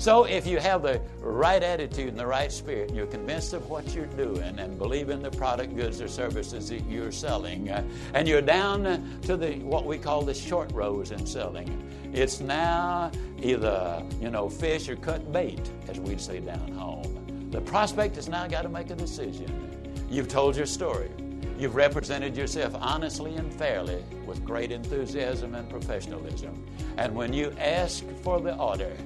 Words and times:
So 0.00 0.24
if 0.24 0.46
you 0.46 0.60
have 0.60 0.80
the 0.80 0.98
right 1.20 1.62
attitude 1.62 2.08
and 2.08 2.18
the 2.18 2.26
right 2.26 2.50
spirit, 2.50 2.88
and 2.88 2.96
you're 2.96 3.06
convinced 3.06 3.52
of 3.52 3.68
what 3.68 3.94
you're 3.94 4.06
doing 4.06 4.58
and 4.58 4.78
believe 4.78 5.10
in 5.10 5.20
the 5.20 5.30
product, 5.30 5.76
goods, 5.76 6.00
or 6.00 6.08
services 6.08 6.70
that 6.70 6.86
you're 6.86 7.12
selling, 7.12 7.68
uh, 7.68 7.84
and 8.14 8.26
you're 8.26 8.40
down 8.40 9.20
to 9.20 9.36
the 9.36 9.56
what 9.58 9.84
we 9.84 9.98
call 9.98 10.22
the 10.22 10.32
short 10.32 10.72
rows 10.72 11.10
in 11.10 11.26
selling, 11.26 11.86
it's 12.14 12.40
now 12.40 13.10
either 13.42 14.02
you 14.22 14.30
know 14.30 14.48
fish 14.48 14.88
or 14.88 14.96
cut 14.96 15.30
bait, 15.34 15.70
as 15.86 16.00
we'd 16.00 16.18
say 16.18 16.40
down 16.40 16.72
home. 16.72 17.50
The 17.50 17.60
prospect 17.60 18.16
has 18.16 18.26
now 18.26 18.46
got 18.46 18.62
to 18.62 18.70
make 18.70 18.88
a 18.88 18.96
decision. 18.96 19.84
You've 20.08 20.28
told 20.28 20.56
your 20.56 20.64
story. 20.64 21.10
You've 21.58 21.74
represented 21.74 22.38
yourself 22.38 22.74
honestly 22.80 23.34
and 23.34 23.52
fairly 23.52 24.02
with 24.24 24.46
great 24.46 24.72
enthusiasm 24.72 25.54
and 25.54 25.68
professionalism. 25.68 26.66
And 26.96 27.14
when 27.14 27.34
you 27.34 27.52
ask 27.58 28.02
for 28.22 28.40
the 28.40 28.56
order, 28.56 28.96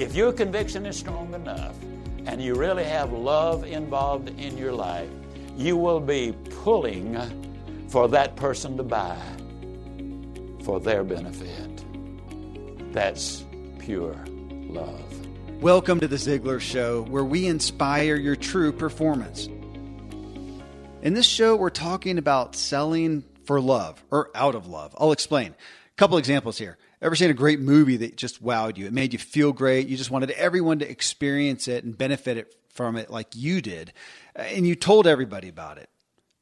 if 0.00 0.14
your 0.14 0.32
conviction 0.32 0.86
is 0.86 0.96
strong 0.96 1.34
enough 1.34 1.76
and 2.24 2.42
you 2.42 2.54
really 2.54 2.84
have 2.84 3.12
love 3.12 3.64
involved 3.64 4.30
in 4.40 4.56
your 4.56 4.72
life, 4.72 5.10
you 5.58 5.76
will 5.76 6.00
be 6.00 6.34
pulling 6.62 7.14
for 7.90 8.08
that 8.08 8.34
person 8.34 8.78
to 8.78 8.82
buy 8.82 9.20
for 10.64 10.80
their 10.80 11.04
benefit. 11.04 11.84
That's 12.94 13.44
pure 13.78 14.16
love. 14.70 15.60
Welcome 15.60 16.00
to 16.00 16.08
the 16.08 16.16
Ziglar 16.16 16.62
Show, 16.62 17.02
where 17.02 17.22
we 17.22 17.46
inspire 17.46 18.16
your 18.16 18.36
true 18.36 18.72
performance. 18.72 19.48
In 21.02 21.12
this 21.12 21.26
show, 21.26 21.56
we're 21.56 21.68
talking 21.68 22.16
about 22.16 22.56
selling 22.56 23.22
for 23.44 23.60
love 23.60 24.02
or 24.10 24.30
out 24.34 24.54
of 24.54 24.66
love. 24.66 24.96
I'll 24.98 25.12
explain. 25.12 25.50
A 25.50 25.96
couple 25.98 26.16
examples 26.16 26.56
here. 26.56 26.78
Ever 27.02 27.16
seen 27.16 27.30
a 27.30 27.34
great 27.34 27.60
movie 27.60 27.96
that 27.98 28.16
just 28.16 28.44
wowed 28.44 28.76
you? 28.76 28.86
It 28.86 28.92
made 28.92 29.12
you 29.12 29.18
feel 29.18 29.52
great. 29.52 29.88
You 29.88 29.96
just 29.96 30.10
wanted 30.10 30.32
everyone 30.32 30.80
to 30.80 30.90
experience 30.90 31.66
it 31.66 31.84
and 31.84 31.96
benefit 31.96 32.36
it 32.36 32.54
from 32.68 32.96
it 32.96 33.10
like 33.10 33.34
you 33.34 33.62
did. 33.62 33.92
Uh, 34.38 34.42
and 34.42 34.66
you 34.66 34.74
told 34.74 35.06
everybody 35.06 35.48
about 35.48 35.78
it. 35.78 35.88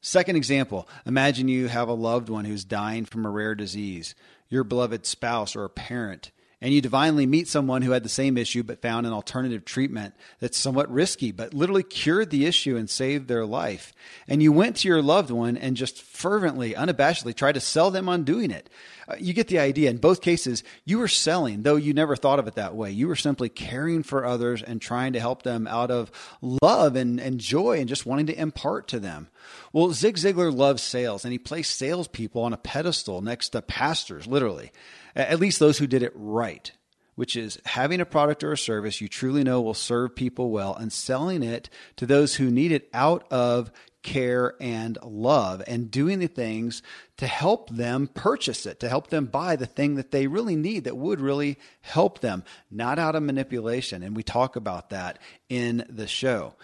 Second 0.01 0.35
example 0.35 0.87
imagine 1.05 1.47
you 1.47 1.67
have 1.67 1.89
a 1.89 1.93
loved 1.93 2.29
one 2.29 2.45
who's 2.45 2.63
dying 2.63 3.05
from 3.05 3.25
a 3.25 3.29
rare 3.29 3.55
disease, 3.55 4.15
your 4.49 4.63
beloved 4.63 5.05
spouse 5.05 5.55
or 5.55 5.63
a 5.63 5.69
parent 5.69 6.31
and 6.61 6.73
you 6.73 6.81
divinely 6.81 7.25
meet 7.25 7.47
someone 7.47 7.81
who 7.81 7.91
had 7.91 8.03
the 8.03 8.09
same 8.09 8.37
issue 8.37 8.63
but 8.63 8.81
found 8.81 9.07
an 9.07 9.13
alternative 9.13 9.63
treatment 9.63 10.13
that's 10.39 10.57
somewhat 10.57 10.91
risky, 10.91 11.31
but 11.31 11.53
literally 11.53 11.83
cured 11.83 12.29
the 12.31 12.45
issue 12.45 12.75
and 12.75 12.89
saved 12.89 13.27
their 13.27 13.45
life. 13.45 13.93
And 14.27 14.43
you 14.43 14.51
went 14.51 14.75
to 14.77 14.89
your 14.89 15.01
loved 15.01 15.31
one 15.31 15.55
and 15.55 15.77
just 15.77 16.01
fervently, 16.01 16.73
unabashedly 16.73 17.33
tried 17.33 17.53
to 17.53 17.61
sell 17.61 17.91
them 17.91 18.09
on 18.09 18.25
doing 18.25 18.51
it. 18.51 18.69
Uh, 19.07 19.15
you 19.17 19.33
get 19.33 19.47
the 19.47 19.59
idea. 19.59 19.89
In 19.89 19.97
both 19.97 20.21
cases, 20.21 20.63
you 20.83 20.99
were 20.99 21.07
selling, 21.07 21.63
though 21.63 21.77
you 21.77 21.93
never 21.93 22.17
thought 22.17 22.39
of 22.39 22.47
it 22.47 22.55
that 22.55 22.75
way. 22.75 22.91
You 22.91 23.07
were 23.07 23.15
simply 23.15 23.47
caring 23.47 24.03
for 24.03 24.25
others 24.25 24.61
and 24.61 24.81
trying 24.81 25.13
to 25.13 25.19
help 25.19 25.43
them 25.43 25.65
out 25.65 25.91
of 25.91 26.11
love 26.41 26.97
and, 26.97 27.21
and 27.21 27.39
joy 27.39 27.79
and 27.79 27.87
just 27.87 28.05
wanting 28.05 28.27
to 28.27 28.39
impart 28.39 28.89
to 28.89 28.99
them. 28.99 29.29
Well, 29.71 29.93
Zig 29.93 30.17
Ziglar 30.17 30.53
loves 30.53 30.83
sales 30.83 31.23
and 31.23 31.31
he 31.31 31.39
placed 31.39 31.77
salespeople 31.77 32.41
on 32.41 32.51
a 32.51 32.57
pedestal 32.57 33.21
next 33.21 33.49
to 33.49 33.61
pastors, 33.61 34.27
literally 34.27 34.71
at 35.15 35.39
least 35.39 35.59
those 35.59 35.77
who 35.77 35.87
did 35.87 36.03
it 36.03 36.13
right, 36.15 36.71
which 37.15 37.35
is 37.35 37.59
having 37.65 38.01
a 38.01 38.05
product 38.05 38.43
or 38.43 38.51
a 38.51 38.57
service 38.57 39.01
you 39.01 39.07
truly 39.07 39.43
know 39.43 39.61
will 39.61 39.73
serve 39.73 40.15
people 40.15 40.51
well 40.51 40.75
and 40.75 40.91
selling 40.91 41.43
it 41.43 41.69
to 41.97 42.05
those 42.05 42.35
who 42.35 42.49
need 42.49 42.71
it 42.71 42.89
out 42.93 43.25
of 43.31 43.71
care 44.01 44.55
and 44.61 44.97
love 45.03 45.61
and 45.67 45.91
doing 45.91 46.19
the 46.19 46.27
things 46.27 46.81
to 47.17 47.27
help 47.27 47.69
them 47.69 48.07
purchase 48.07 48.65
it, 48.65 48.79
to 48.79 48.87
help 48.87 49.09
them 49.09 49.25
buy 49.25 49.55
the 49.55 49.65
thing 49.65 49.95
that 49.95 50.11
they 50.11 50.27
really 50.27 50.55
need 50.55 50.85
that 50.85 50.95
would 50.97 51.19
really 51.19 51.57
help 51.81 52.19
them, 52.19 52.43
not 52.71 52.97
out 52.97 53.15
of 53.15 53.23
manipulation. 53.23 54.01
And 54.03 54.15
we 54.15 54.23
talk 54.23 54.55
about 54.55 54.89
that 54.91 55.19
in 55.49 55.85
the 55.89 56.07
show. 56.07 56.55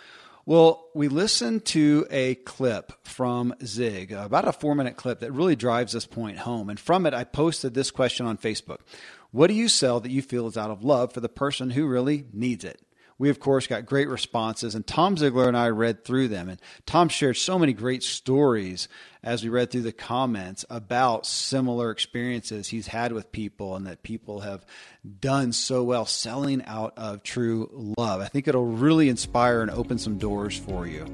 Well, 0.47 0.91
we 0.93 1.07
listened 1.07 1.65
to 1.65 2.05
a 2.11 2.35
clip 2.35 2.91
from 3.03 3.55
Zig, 3.65 4.11
about 4.11 4.47
a 4.47 4.53
four 4.53 4.75
minute 4.75 4.95
clip 4.95 5.21
that 5.21 5.31
really 5.31 5.55
drives 5.55 5.93
this 5.93 6.05
point 6.05 6.37
home. 6.37 6.69
And 6.69 6.79
from 6.79 7.07
it, 7.07 7.15
I 7.15 7.23
posted 7.23 7.73
this 7.73 7.89
question 7.89 8.27
on 8.27 8.37
Facebook 8.37 8.81
What 9.31 9.47
do 9.47 9.55
you 9.55 9.67
sell 9.67 9.99
that 10.01 10.11
you 10.11 10.21
feel 10.21 10.45
is 10.47 10.55
out 10.55 10.69
of 10.69 10.83
love 10.83 11.13
for 11.13 11.19
the 11.19 11.29
person 11.29 11.71
who 11.71 11.87
really 11.87 12.25
needs 12.31 12.63
it? 12.63 12.79
We 13.17 13.29
of 13.29 13.39
course 13.39 13.67
got 13.67 13.85
great 13.85 14.09
responses 14.09 14.75
and 14.75 14.85
tom 14.85 15.15
ziglar 15.15 15.47
and 15.47 15.57
i 15.57 15.69
read 15.69 16.03
through 16.03 16.27
them. 16.27 16.49
And 16.49 16.59
tom 16.85 17.09
shared 17.09 17.37
so 17.37 17.57
many 17.57 17.73
great 17.73 18.03
stories 18.03 18.87
as 19.23 19.43
we 19.43 19.49
read 19.49 19.71
through 19.71 19.81
the 19.81 19.91
comments 19.91 20.65
about 20.69 21.25
similar 21.25 21.91
experiences 21.91 22.67
he's 22.67 22.87
had 22.87 23.11
with 23.11 23.31
people 23.31 23.75
and 23.75 23.87
that 23.87 24.03
people 24.03 24.41
have 24.41 24.65
done 25.19 25.51
so 25.51 25.83
well 25.83 26.05
selling 26.05 26.63
out 26.65 26.93
of 26.97 27.23
true 27.23 27.93
love. 27.97 28.21
I 28.21 28.27
think 28.27 28.47
it'll 28.47 28.65
really 28.65 29.09
inspire 29.09 29.61
and 29.61 29.71
open 29.71 29.97
some 29.97 30.17
doors 30.17 30.57
for 30.57 30.85
you. 30.85 31.05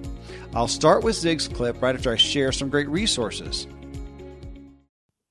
I'll 0.54 0.68
start 0.68 1.04
with 1.04 1.16
zig's 1.16 1.48
clip 1.48 1.82
right 1.82 1.96
after 1.96 2.12
i 2.12 2.16
share 2.16 2.52
some 2.52 2.70
great 2.70 2.90
resources 2.90 3.68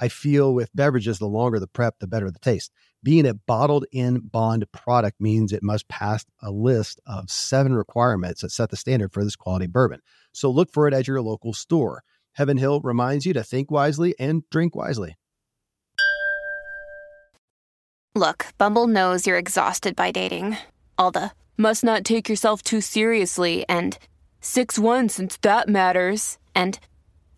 I 0.00 0.08
feel 0.08 0.54
with 0.54 0.74
beverages, 0.74 1.18
the 1.18 1.26
longer 1.26 1.60
the 1.60 1.66
prep, 1.66 1.98
the 1.98 2.06
better 2.06 2.30
the 2.30 2.38
taste. 2.38 2.72
Being 3.02 3.26
a 3.26 3.34
bottled 3.34 3.84
in 3.92 4.20
bond 4.20 4.64
product 4.72 5.20
means 5.20 5.52
it 5.52 5.62
must 5.62 5.88
pass 5.88 6.24
a 6.42 6.50
list 6.50 7.00
of 7.06 7.30
seven 7.30 7.74
requirements 7.74 8.40
that 8.40 8.50
set 8.50 8.70
the 8.70 8.76
standard 8.76 9.12
for 9.12 9.24
this 9.24 9.36
quality 9.36 9.66
bourbon. 9.66 10.00
So 10.32 10.50
look 10.50 10.72
for 10.72 10.88
it 10.88 10.94
at 10.94 11.06
your 11.06 11.20
local 11.20 11.52
store. 11.52 12.02
Heaven 12.32 12.56
Hill 12.56 12.80
reminds 12.80 13.26
you 13.26 13.32
to 13.34 13.44
think 13.44 13.70
wisely 13.70 14.14
and 14.18 14.48
drink 14.50 14.74
wisely. 14.74 15.16
Look, 18.14 18.46
Bumble 18.58 18.86
knows 18.86 19.26
you're 19.26 19.38
exhausted 19.38 19.94
by 19.94 20.10
dating. 20.10 20.56
All 20.98 21.10
the 21.10 21.32
must 21.56 21.84
not 21.84 22.04
take 22.04 22.28
yourself 22.28 22.62
too 22.62 22.80
seriously 22.80 23.64
and 23.68 23.98
6 24.40 24.78
1 24.78 25.08
since 25.08 25.36
that 25.38 25.68
matters. 25.68 26.38
And 26.54 26.78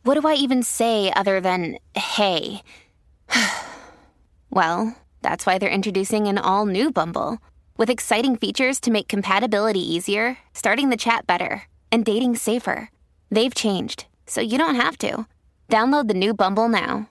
what 0.05 0.21
do 0.21 0.27
I 0.27 0.35
even 0.35 0.63
say 0.63 1.13
other 1.15 1.41
than 1.41 1.79
hey? 1.95 2.63
well, 4.51 4.97
that's 5.23 5.47
why 5.47 5.59
they're 5.59 5.71
introducing 5.71 6.27
an 6.27 6.39
all 6.39 6.67
new 6.67 6.91
Bumble 6.91 7.39
with 7.77 7.91
exciting 7.91 8.37
features 8.37 8.81
to 8.81 8.91
make 8.91 9.09
compatibility 9.09 9.81
easier, 9.81 10.39
starting 10.55 10.91
the 10.91 10.97
chat 10.97 11.27
better 11.27 11.63
and 11.91 12.05
dating 12.05 12.37
safer. 12.37 12.91
They've 13.31 13.55
changed, 13.55 14.07
so 14.27 14.41
you 14.41 14.59
don't 14.59 14.75
have 14.77 14.99
to. 14.99 15.27
Download 15.69 16.09
the 16.09 16.15
new 16.15 16.35
Bumble 16.35 16.69
now. 16.69 17.09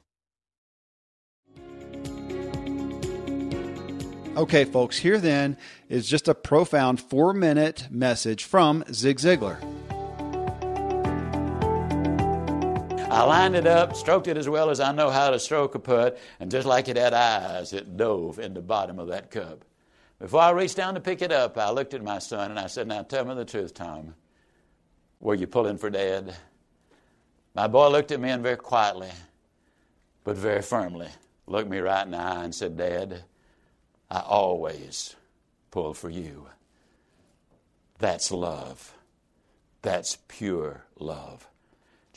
Okay, 4.37 4.63
folks, 4.63 4.97
here 4.97 5.17
then 5.17 5.57
is 5.89 6.07
just 6.07 6.29
a 6.29 6.33
profound 6.33 7.01
four 7.01 7.33
minute 7.33 7.87
message 7.91 8.45
from 8.45 8.83
Zig 8.91 9.17
Ziglar. 9.17 9.61
I 13.11 13.23
lined 13.23 13.57
it 13.57 13.67
up, 13.67 13.97
stroked 13.97 14.29
it 14.29 14.37
as 14.37 14.47
well 14.47 14.69
as 14.69 14.79
I 14.79 14.93
know 14.93 15.09
how 15.09 15.31
to 15.31 15.37
stroke 15.37 15.75
a 15.75 15.79
putt, 15.79 16.17
and 16.39 16.49
just 16.49 16.65
like 16.65 16.87
it 16.87 16.95
had 16.95 17.13
eyes, 17.13 17.73
it 17.73 17.97
dove 17.97 18.39
in 18.39 18.53
the 18.53 18.61
bottom 18.61 18.99
of 18.99 19.09
that 19.09 19.29
cup. 19.29 19.65
Before 20.17 20.39
I 20.39 20.51
reached 20.51 20.77
down 20.77 20.93
to 20.93 21.01
pick 21.01 21.21
it 21.21 21.29
up, 21.29 21.57
I 21.57 21.71
looked 21.71 21.93
at 21.93 22.01
my 22.01 22.19
son 22.19 22.51
and 22.51 22.57
I 22.57 22.67
said, 22.67 22.87
Now 22.87 23.03
tell 23.03 23.25
me 23.25 23.35
the 23.35 23.43
truth, 23.43 23.73
Tom. 23.73 24.15
Were 25.19 25.35
you 25.35 25.45
pulling 25.45 25.77
for 25.77 25.89
dad? 25.89 26.33
My 27.53 27.67
boy 27.67 27.89
looked 27.89 28.13
at 28.13 28.21
me 28.21 28.29
and 28.29 28.41
very 28.41 28.55
quietly, 28.55 29.11
but 30.23 30.37
very 30.37 30.61
firmly, 30.61 31.09
looked 31.47 31.69
me 31.69 31.79
right 31.79 32.05
in 32.05 32.11
the 32.11 32.17
eye 32.17 32.45
and 32.45 32.55
said, 32.55 32.77
Dad, 32.77 33.25
I 34.09 34.21
always 34.21 35.17
pull 35.69 35.93
for 35.93 36.09
you. 36.09 36.47
That's 37.99 38.31
love. 38.31 38.93
That's 39.81 40.17
pure 40.29 40.85
love. 40.97 41.50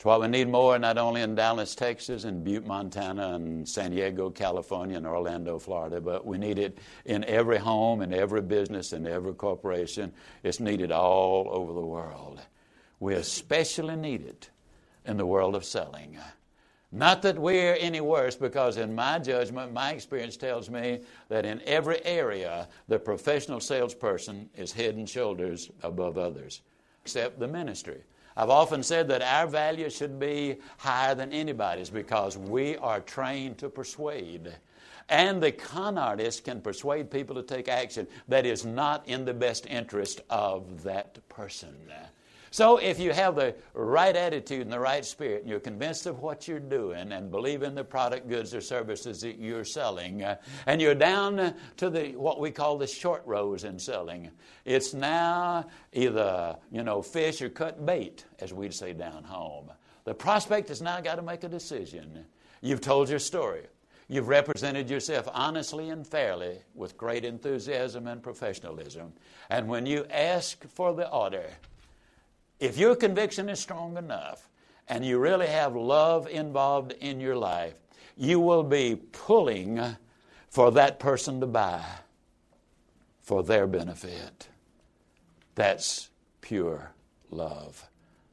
What 0.05 0.21
we 0.21 0.27
need 0.27 0.49
more, 0.49 0.77
not 0.77 0.99
only 0.99 1.23
in 1.23 1.33
Dallas, 1.33 1.73
Texas, 1.73 2.25
and 2.25 2.43
Butte, 2.43 2.67
Montana, 2.67 3.33
and 3.33 3.67
San 3.67 3.89
Diego, 3.89 4.29
California, 4.29 4.97
and 4.97 5.07
Orlando, 5.07 5.57
Florida, 5.57 5.99
but 5.99 6.27
we 6.27 6.37
need 6.37 6.59
it 6.59 6.77
in 7.05 7.23
every 7.23 7.57
home, 7.57 8.03
in 8.03 8.13
every 8.13 8.43
business, 8.43 8.93
in 8.93 9.07
every 9.07 9.33
corporation. 9.33 10.13
It's 10.43 10.59
needed 10.59 10.91
all 10.91 11.47
over 11.49 11.73
the 11.73 11.83
world. 11.83 12.39
We 12.99 13.15
especially 13.15 13.95
need 13.95 14.21
it 14.21 14.51
in 15.07 15.17
the 15.17 15.25
world 15.25 15.55
of 15.55 15.65
selling. 15.65 16.19
Not 16.91 17.23
that 17.23 17.39
we're 17.39 17.75
any 17.79 17.99
worse, 17.99 18.35
because 18.35 18.77
in 18.77 18.93
my 18.93 19.17
judgment, 19.17 19.73
my 19.73 19.93
experience 19.93 20.37
tells 20.37 20.69
me 20.69 20.99
that 21.29 21.47
in 21.47 21.63
every 21.65 22.05
area, 22.05 22.67
the 22.87 22.99
professional 22.99 23.59
salesperson 23.59 24.51
is 24.55 24.71
head 24.71 24.97
and 24.97 25.09
shoulders 25.09 25.71
above 25.81 26.19
others, 26.19 26.61
except 27.01 27.39
the 27.39 27.47
ministry. 27.47 28.03
I've 28.37 28.49
often 28.49 28.83
said 28.83 29.07
that 29.09 29.21
our 29.21 29.47
value 29.47 29.89
should 29.89 30.19
be 30.19 30.57
higher 30.77 31.15
than 31.15 31.31
anybody's 31.31 31.89
because 31.89 32.37
we 32.37 32.75
are 32.77 32.99
trained 32.99 33.57
to 33.59 33.69
persuade. 33.69 34.53
And 35.07 35.41
the 35.41 35.51
con 35.51 35.97
artist 35.97 36.43
can 36.43 36.61
persuade 36.61 37.11
people 37.11 37.35
to 37.35 37.43
take 37.43 37.69
action 37.69 38.07
that 38.27 38.45
is 38.45 38.65
not 38.65 39.07
in 39.07 39.23
the 39.23 39.33
best 39.33 39.67
interest 39.67 40.21
of 40.29 40.83
that 40.83 41.27
person. 41.29 41.75
So, 42.55 42.77
if 42.77 43.01
you 43.01 43.11
have 43.11 43.35
the 43.35 43.53
right 43.73 44.15
attitude 44.15 44.61
and 44.61 44.71
the 44.71 44.79
right 44.79 45.03
spirit, 45.03 45.41
and 45.41 45.49
you're 45.49 45.59
convinced 45.59 46.05
of 46.05 46.21
what 46.21 46.47
you're 46.47 46.57
doing 46.57 47.11
and 47.11 47.29
believe 47.29 47.63
in 47.63 47.75
the 47.75 47.83
product, 47.83 48.29
goods, 48.29 48.55
or 48.55 48.61
services 48.61 49.19
that 49.19 49.37
you're 49.37 49.65
selling, 49.65 50.23
uh, 50.23 50.37
and 50.65 50.81
you're 50.81 50.95
down 50.95 51.53
to 51.75 51.89
the 51.89 52.15
what 52.15 52.39
we 52.39 52.51
call 52.51 52.77
the 52.77 52.87
short 52.87 53.23
rows 53.25 53.65
in 53.65 53.77
selling, 53.77 54.31
it's 54.63 54.93
now 54.93 55.65
either 55.91 56.55
you 56.71 56.81
know 56.81 57.01
fish 57.01 57.41
or 57.41 57.49
cut 57.49 57.85
bait, 57.85 58.23
as 58.39 58.53
we'd 58.53 58.73
say 58.73 58.93
down 58.93 59.25
home. 59.25 59.69
The 60.05 60.13
prospect 60.13 60.69
has 60.69 60.81
now 60.81 61.01
got 61.01 61.15
to 61.15 61.23
make 61.23 61.43
a 61.43 61.49
decision. 61.49 62.25
You've 62.61 62.79
told 62.79 63.09
your 63.09 63.19
story. 63.19 63.63
You've 64.07 64.29
represented 64.29 64.89
yourself 64.89 65.27
honestly 65.33 65.89
and 65.89 66.07
fairly 66.07 66.59
with 66.73 66.95
great 66.95 67.25
enthusiasm 67.25 68.07
and 68.07 68.23
professionalism. 68.23 69.11
And 69.49 69.67
when 69.67 69.85
you 69.85 70.05
ask 70.09 70.65
for 70.69 70.93
the 70.93 71.09
order, 71.09 71.49
if 72.59 72.77
your 72.77 72.95
conviction 72.95 73.49
is 73.49 73.59
strong 73.59 73.97
enough 73.97 74.49
and 74.87 75.05
you 75.05 75.19
really 75.19 75.47
have 75.47 75.75
love 75.75 76.27
involved 76.27 76.93
in 76.93 77.19
your 77.19 77.35
life, 77.35 77.73
you 78.17 78.39
will 78.39 78.63
be 78.63 78.95
pulling 78.95 79.81
for 80.49 80.71
that 80.71 80.99
person 80.99 81.39
to 81.41 81.47
buy 81.47 81.83
for 83.21 83.43
their 83.43 83.67
benefit. 83.67 84.47
That's 85.55 86.09
pure 86.41 86.91
love. 87.31 87.89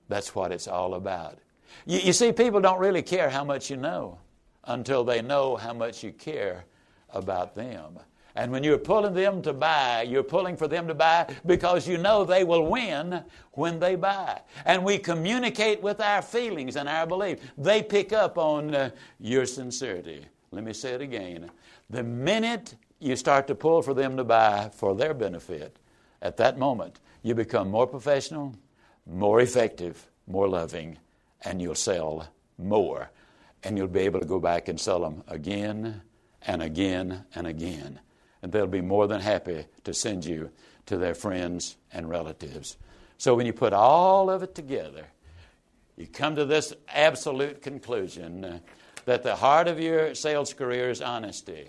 That's 0.09 0.35
what 0.35 0.53
it's 0.53 0.69
all 0.69 0.95
about. 0.95 1.39
You, 1.87 1.99
you, 2.01 2.13
see, 2.13 2.33
people 2.33 2.61
don't 2.61 2.79
really 2.79 3.03
care 3.03 3.31
how 3.31 3.45
much 3.45 3.71
you 3.71 3.77
know 3.77 4.19
until 4.65 5.03
they 5.05 5.23
know 5.23 5.57
how 5.57 5.73
much 5.73 6.05
you 6.05 6.13
care 6.13 6.65
about 7.11 7.55
them. 7.55 7.99
And 8.35 8.51
when 8.51 8.65
you're 8.65 8.79
pulling 8.79 9.15
them 9.15 9.43
to 9.43 9.53
buy, 9.53 10.03
you're 10.03 10.23
pulling 10.23 10.57
for 10.57 10.67
them 10.67 10.89
to 10.89 10.95
buy 10.95 11.35
because 11.45 11.87
you 11.87 11.99
know 11.99 12.25
they 12.25 12.45
will 12.45 12.67
win 12.67 13.23
when 13.53 13.79
they 13.79 13.95
buy. 13.95 14.41
And 14.65 14.85
we 14.85 14.99
communicate 14.99 15.83
with 15.83 16.01
our 16.01 16.23
feelings 16.23 16.77
and 16.77 16.89
our 16.89 17.07
belief. 17.07 17.41
They 17.59 17.83
pick 17.83 18.13
up 18.13 18.39
on 18.39 18.75
uh, 18.75 18.91
your 19.21 19.45
sincerity. 19.45 20.25
Let 20.51 20.65
me 20.65 20.73
say 20.73 20.93
it 20.93 21.03
again. 21.03 21.51
The 21.91 22.03
minute 22.03 22.75
you 23.01 23.17
start 23.17 23.47
to 23.49 23.55
pull 23.55 23.83
for 23.83 23.93
them 23.93 24.17
to 24.17 24.25
buy 24.25 24.71
for 24.73 24.95
their 24.95 25.13
benefit, 25.13 25.79
at 26.23 26.37
that 26.39 26.59
moment, 26.59 27.01
you 27.23 27.35
become 27.35 27.69
more 27.69 27.87
professional, 27.87 28.55
more 29.07 29.41
effective, 29.41 30.07
more 30.27 30.49
loving, 30.49 30.97
and 31.43 31.61
you'll 31.61 31.75
sell 31.75 32.29
more. 32.57 33.11
And 33.65 33.77
you'll 33.77 33.89
be 33.89 34.01
able 34.01 34.21
to 34.21 34.27
go 34.27 34.41
back 34.41 34.69
and 34.69 34.81
sell 34.81 35.01
them 35.01 35.23
again 35.29 36.01
and 36.47 36.63
again 36.63 37.25
and 37.35 37.47
again 37.47 38.01
and 38.43 38.53
they'll 38.53 38.67
be 38.67 38.81
more 38.81 39.07
than 39.07 39.21
happy 39.21 39.65
to 39.85 39.95
send 39.95 40.25
you 40.25 40.51
to 40.87 40.97
their 40.97 41.15
friends 41.15 41.77
and 41.93 42.09
relatives. 42.09 42.77
So 43.19 43.35
when 43.35 43.47
you 43.47 43.53
put 43.53 43.73
all 43.73 44.29
of 44.29 44.43
it 44.43 44.55
together, 44.55 45.07
you 45.97 46.07
come 46.07 46.37
to 46.37 46.45
this 46.45 46.73
absolute 46.89 47.63
conclusion 47.63 48.45
uh, 48.45 48.59
that 49.05 49.23
the 49.23 49.37
heart 49.37 49.69
of 49.69 49.79
your 49.79 50.15
sales 50.15 50.53
career 50.53 50.91
is 50.91 51.01
honesty. 51.01 51.69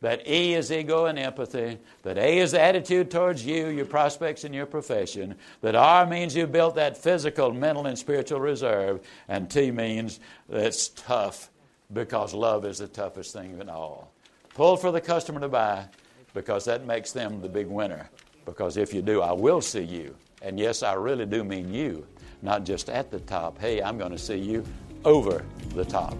That 0.00 0.28
E 0.28 0.54
is 0.54 0.72
ego 0.72 1.06
and 1.06 1.16
empathy. 1.16 1.78
That 2.02 2.18
A 2.18 2.38
is 2.38 2.52
the 2.52 2.60
attitude 2.60 3.10
towards 3.10 3.46
you, 3.46 3.68
your 3.68 3.84
prospects, 3.84 4.42
and 4.42 4.52
your 4.52 4.66
profession. 4.66 5.36
That 5.60 5.76
R 5.76 6.06
means 6.06 6.34
you 6.34 6.48
built 6.48 6.74
that 6.74 6.98
physical, 6.98 7.52
mental, 7.52 7.86
and 7.86 7.96
spiritual 7.96 8.40
reserve. 8.40 9.00
And 9.28 9.48
T 9.48 9.70
means 9.70 10.18
that's 10.48 10.88
tough 10.88 11.50
because 11.92 12.34
love 12.34 12.64
is 12.64 12.78
the 12.78 12.88
toughest 12.88 13.32
thing 13.32 13.60
of 13.60 13.68
all. 13.68 14.12
Pull 14.54 14.76
for 14.76 14.90
the 14.90 15.00
customer 15.00 15.38
to 15.40 15.48
buy 15.48 15.86
because 16.34 16.64
that 16.64 16.86
makes 16.86 17.12
them 17.12 17.40
the 17.40 17.48
big 17.48 17.66
winner. 17.66 18.08
Because 18.44 18.76
if 18.76 18.92
you 18.92 19.02
do, 19.02 19.22
I 19.22 19.32
will 19.32 19.60
see 19.60 19.82
you. 19.82 20.14
And 20.42 20.58
yes, 20.58 20.82
I 20.82 20.94
really 20.94 21.26
do 21.26 21.44
mean 21.44 21.72
you, 21.72 22.06
not 22.42 22.64
just 22.64 22.90
at 22.90 23.10
the 23.10 23.20
top. 23.20 23.58
Hey, 23.58 23.82
I'm 23.82 23.98
going 23.98 24.10
to 24.10 24.18
see 24.18 24.36
you 24.36 24.64
over 25.04 25.44
the 25.74 25.84
top. 25.84 26.16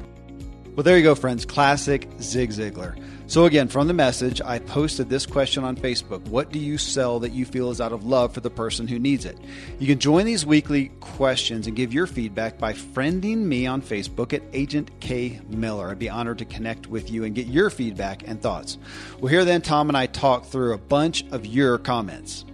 Well, 0.75 0.85
there 0.85 0.97
you 0.97 1.03
go, 1.03 1.15
friends. 1.15 1.45
Classic 1.45 2.09
Zig 2.21 2.51
Ziglar. 2.51 2.97
So, 3.33 3.47
again, 3.47 3.69
from 3.69 3.89
the 3.89 3.95
message, 3.95 4.43
I 4.43 4.59
posted 4.59 5.09
this 5.09 5.25
question 5.25 5.65
on 5.65 5.75
Facebook 5.75 6.21
What 6.29 6.53
do 6.53 6.59
you 6.59 6.77
sell 6.77 7.19
that 7.21 7.33
you 7.33 7.47
feel 7.47 7.71
is 7.71 7.81
out 7.81 7.93
of 7.93 8.05
love 8.05 8.35
for 8.35 8.41
the 8.41 8.51
person 8.51 8.87
who 8.87 8.99
needs 8.99 9.25
it? 9.25 9.39
You 9.79 9.87
can 9.87 9.99
join 9.99 10.27
these 10.27 10.45
weekly 10.45 10.89
questions 11.01 11.67
and 11.67 11.75
give 11.75 11.95
your 11.95 12.07
feedback 12.07 12.59
by 12.59 12.75
friending 12.75 13.39
me 13.39 13.67
on 13.67 13.81
Facebook 13.81 14.35
at 14.35 14.43
Agent 14.53 14.91
K 15.01 15.41
Miller. 15.49 15.89
I'd 15.89 15.99
be 15.99 16.11
honored 16.11 16.41
to 16.41 16.45
connect 16.45 16.89
with 16.89 17.11
you 17.11 17.25
and 17.25 17.35
get 17.35 17.47
your 17.47 17.71
feedback 17.71 18.29
and 18.29 18.39
thoughts. 18.39 18.77
Well, 19.19 19.29
here 19.29 19.47
then, 19.47 19.63
Tom 19.63 19.89
and 19.89 19.97
I 19.97 20.09
talk 20.09 20.45
through 20.45 20.75
a 20.75 20.79
bunch 20.79 21.25
of 21.33 21.47
your 21.47 21.79
comments. 21.79 22.45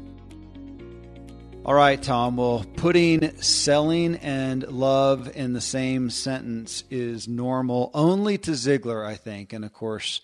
All 1.65 1.75
right, 1.75 2.01
Tom. 2.01 2.37
Well, 2.37 2.65
putting 2.77 3.37
selling 3.39 4.15
and 4.19 4.63
love 4.69 5.29
in 5.35 5.55
the 5.55 5.61
same 5.61 6.09
sentence 6.09 6.85
is 6.89 7.27
normal 7.27 7.91
only 7.95 8.39
to 8.39 8.53
Ziglar, 8.53 9.05
I 9.05 9.17
think. 9.17 9.53
And 9.53 9.65
of 9.65 9.73
course, 9.73 10.21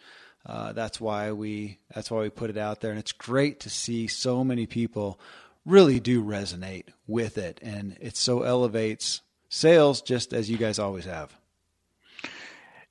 uh, 0.46 0.72
that's 0.72 1.00
why 1.00 1.32
we 1.32 1.78
that's 1.94 2.10
why 2.10 2.20
we 2.20 2.30
put 2.30 2.50
it 2.50 2.56
out 2.56 2.80
there. 2.80 2.90
And 2.90 3.00
it's 3.00 3.12
great 3.12 3.60
to 3.60 3.70
see 3.70 4.06
so 4.06 4.44
many 4.44 4.66
people 4.66 5.18
really 5.64 6.00
do 6.00 6.22
resonate 6.22 6.84
with 7.06 7.38
it, 7.38 7.58
and 7.62 7.96
it 8.00 8.16
so 8.16 8.42
elevates 8.42 9.22
sales, 9.48 10.02
just 10.02 10.32
as 10.32 10.50
you 10.50 10.58
guys 10.58 10.78
always 10.78 11.04
have. 11.04 11.34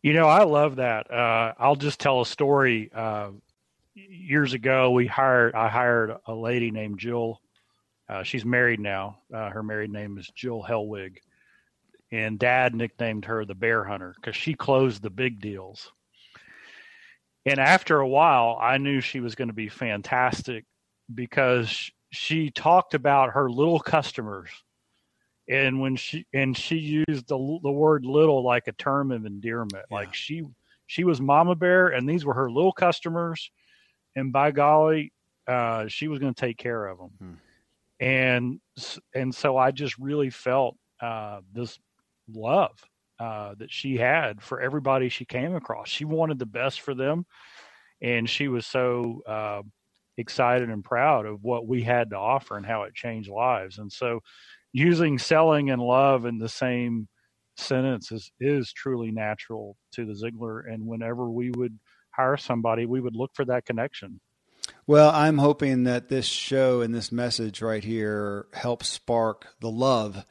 You 0.02 0.14
know, 0.14 0.28
I 0.28 0.44
love 0.44 0.78
that. 0.78 1.10
Uh, 1.10 1.54
I'll 1.58 1.76
just 1.76 2.00
tell 2.00 2.22
a 2.22 2.26
story. 2.26 2.92
Uh, 2.94 3.30
years 3.96 4.54
ago, 4.54 4.92
we 4.92 5.08
hired 5.08 5.56
I 5.56 5.70
hired 5.70 6.18
a 6.26 6.34
lady 6.34 6.72
named 6.72 7.00
Jill 7.00 7.40
uh, 8.10 8.24
she's 8.24 8.46
married 8.46 8.80
now. 8.80 9.18
Uh, 9.34 9.50
her 9.50 9.64
married 9.64 9.92
name 9.92 10.18
is 10.18 10.30
Jill 10.36 10.64
Hellwig, 10.68 11.18
and 12.12 12.38
Dad 12.38 12.76
nicknamed 12.76 13.26
her 13.26 13.46
the 13.46 13.56
Bear 13.56 13.84
Hunter 13.84 14.14
because 14.16 14.36
she 14.36 14.54
closed 14.54 15.02
the 15.02 15.10
big 15.10 15.40
deals. 15.40 15.92
And 17.46 17.60
after 17.60 18.00
a 18.00 18.08
while, 18.08 18.58
I 18.62 18.78
knew 18.78 19.02
she 19.02 19.20
was 19.20 19.36
going 19.36 19.50
to 19.50 19.54
be 19.54 19.70
fantastic 19.70 20.66
because 21.14 21.92
she 22.12 22.50
talked 22.52 22.94
about 22.94 23.34
her 23.34 23.50
little 23.50 23.80
customers, 23.80 24.50
and 25.50 25.82
when 25.82 25.96
she 25.96 26.26
and 26.34 26.58
she 26.58 27.04
used 27.08 27.28
the 27.28 27.60
the 27.64 27.72
word 27.72 28.06
"little" 28.06 28.44
like 28.44 28.68
a 28.68 28.74
term 28.74 29.12
of 29.12 29.26
endearment. 29.26 29.86
Yeah. 29.90 29.96
Like 29.96 30.14
she 30.14 30.44
she 30.88 31.04
was 31.04 31.20
Mama 31.20 31.56
Bear, 31.56 31.90
and 31.90 32.08
these 32.08 32.24
were 32.24 32.34
her 32.34 32.50
little 32.50 32.72
customers, 32.72 33.52
and 34.16 34.32
by 34.32 34.52
golly, 34.52 35.12
uh, 35.48 35.88
she 35.88 36.08
was 36.08 36.20
going 36.20 36.34
to 36.34 36.40
take 36.40 36.58
care 36.58 36.86
of 36.88 36.98
them. 36.98 37.12
Hmm 37.20 37.34
and 38.04 38.60
and 39.16 39.34
so 39.34 39.58
I 39.58 39.72
just 39.72 39.98
really 39.98 40.30
felt 40.30 40.76
uh, 41.02 41.40
this 41.54 41.80
love 42.34 42.72
uh, 43.20 43.56
that 43.58 43.72
she 43.72 43.98
had 43.98 44.42
for 44.42 44.62
everybody 44.62 45.10
she 45.10 45.26
came 45.26 45.56
across. 45.56 45.90
She 45.90 46.06
wanted 46.06 46.40
the 46.40 46.46
best 46.46 46.82
for 46.82 46.94
them, 46.94 47.26
and 48.02 48.30
she 48.30 48.48
was 48.48 48.66
so 48.66 49.22
uh, 49.28 49.62
excited 50.18 50.70
and 50.70 50.84
proud 50.84 51.26
of 51.26 51.44
what 51.44 51.68
we 51.68 51.84
had 51.84 52.12
to 52.12 52.18
offer 52.18 52.58
and 52.58 52.66
how 52.66 52.84
it 52.84 52.94
changed 52.94 53.30
lives. 53.30 53.78
And 53.78 53.92
so, 53.92 54.22
using 54.72 55.20
selling 55.20 55.70
and 55.70 55.82
love 55.82 56.26
in 56.26 56.40
the 56.40 56.50
same 56.50 57.08
sentence 57.58 58.12
is, 58.12 58.32
is 58.40 58.74
truly 58.74 59.12
natural 59.12 59.78
to 59.94 60.06
the 60.06 60.14
Ziglar. 60.14 60.72
And 60.72 60.86
whenever 60.86 61.30
we 61.30 61.52
would 61.52 61.78
hire 62.12 62.38
somebody, 62.38 62.86
we 62.86 63.00
would 63.00 63.16
look 63.16 63.32
for 63.36 63.46
that 63.46 63.66
connection. 63.66 64.20
Well, 64.88 65.12
I'm 65.12 65.38
hoping 65.38 65.84
that 65.84 66.10
this 66.10 66.26
show 66.26 66.82
and 66.82 66.94
this 66.94 67.12
message 67.12 67.62
right 67.62 67.84
here 67.84 68.48
helps 68.54 68.90
spark 68.90 69.48
the 69.60 69.70
love 69.70 70.26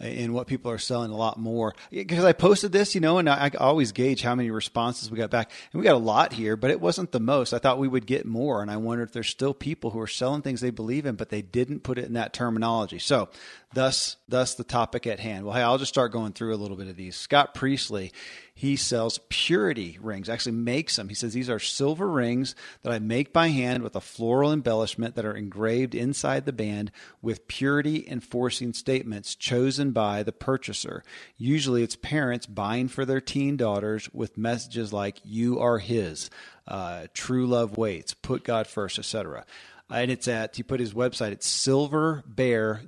in 0.00 0.32
what 0.32 0.46
people 0.48 0.70
are 0.70 0.78
selling 0.78 1.10
a 1.10 1.16
lot 1.16 1.38
more. 1.38 1.74
Because 1.90 2.24
I 2.24 2.32
posted 2.32 2.72
this, 2.72 2.94
you 2.94 3.00
know, 3.00 3.18
and 3.18 3.28
I, 3.28 3.50
always 3.58 3.92
gauge 3.92 4.22
how 4.22 4.34
many 4.34 4.50
responses 4.50 5.10
we 5.10 5.18
got 5.18 5.30
back. 5.30 5.50
And 5.72 5.80
we 5.80 5.84
got 5.84 5.94
a 5.94 5.98
lot 5.98 6.32
here, 6.32 6.56
but 6.56 6.70
it 6.70 6.80
wasn't 6.80 7.12
the 7.12 7.20
most. 7.20 7.52
I 7.52 7.58
thought 7.58 7.78
we 7.78 7.88
would 7.88 8.06
get 8.06 8.26
more. 8.26 8.60
And 8.60 8.70
I 8.70 8.76
wonder 8.76 9.04
if 9.04 9.12
there's 9.12 9.28
still 9.28 9.54
people 9.54 9.90
who 9.90 10.00
are 10.00 10.08
selling 10.08 10.42
things 10.42 10.60
they 10.60 10.70
believe 10.70 11.06
in, 11.06 11.14
but 11.14 11.28
they 11.28 11.42
didn't 11.42 11.84
put 11.84 11.98
it 11.98 12.06
in 12.06 12.14
that 12.14 12.32
terminology. 12.32 12.98
So 12.98 13.28
Thus, 13.74 14.16
thus 14.28 14.54
the 14.54 14.62
topic 14.62 15.04
at 15.04 15.18
hand. 15.18 15.44
Well, 15.44 15.54
hey, 15.54 15.62
I'll 15.62 15.78
just 15.78 15.92
start 15.92 16.12
going 16.12 16.32
through 16.32 16.54
a 16.54 16.56
little 16.56 16.76
bit 16.76 16.86
of 16.86 16.94
these. 16.94 17.16
Scott 17.16 17.54
Priestley, 17.54 18.12
he 18.54 18.76
sells 18.76 19.18
purity 19.28 19.98
rings, 20.00 20.28
actually 20.28 20.52
makes 20.52 20.94
them. 20.94 21.08
He 21.08 21.14
says 21.16 21.34
these 21.34 21.50
are 21.50 21.58
silver 21.58 22.08
rings 22.08 22.54
that 22.82 22.92
I 22.92 23.00
make 23.00 23.32
by 23.32 23.48
hand 23.48 23.82
with 23.82 23.96
a 23.96 24.00
floral 24.00 24.52
embellishment 24.52 25.16
that 25.16 25.24
are 25.24 25.34
engraved 25.34 25.92
inside 25.96 26.46
the 26.46 26.52
band 26.52 26.92
with 27.20 27.48
purity 27.48 28.06
enforcing 28.08 28.72
statements 28.74 29.34
chosen 29.34 29.90
by 29.90 30.22
the 30.22 30.32
purchaser. 30.32 31.02
Usually 31.36 31.82
it's 31.82 31.96
parents 31.96 32.46
buying 32.46 32.86
for 32.86 33.04
their 33.04 33.20
teen 33.20 33.56
daughters 33.56 34.08
with 34.12 34.38
messages 34.38 34.92
like, 34.92 35.18
You 35.24 35.58
are 35.58 35.78
his, 35.78 36.30
uh, 36.68 37.08
true 37.12 37.48
love 37.48 37.76
waits, 37.76 38.14
put 38.14 38.44
God 38.44 38.68
first, 38.68 39.00
etc 39.00 39.44
and 39.90 40.10
it's 40.10 40.28
at 40.28 40.56
he 40.56 40.62
put 40.62 40.80
his 40.80 40.94
website 40.94 41.32
it's 41.32 41.46
silver 41.46 42.22
bear 42.26 42.82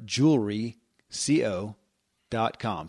dot 2.28 2.58
com 2.58 2.88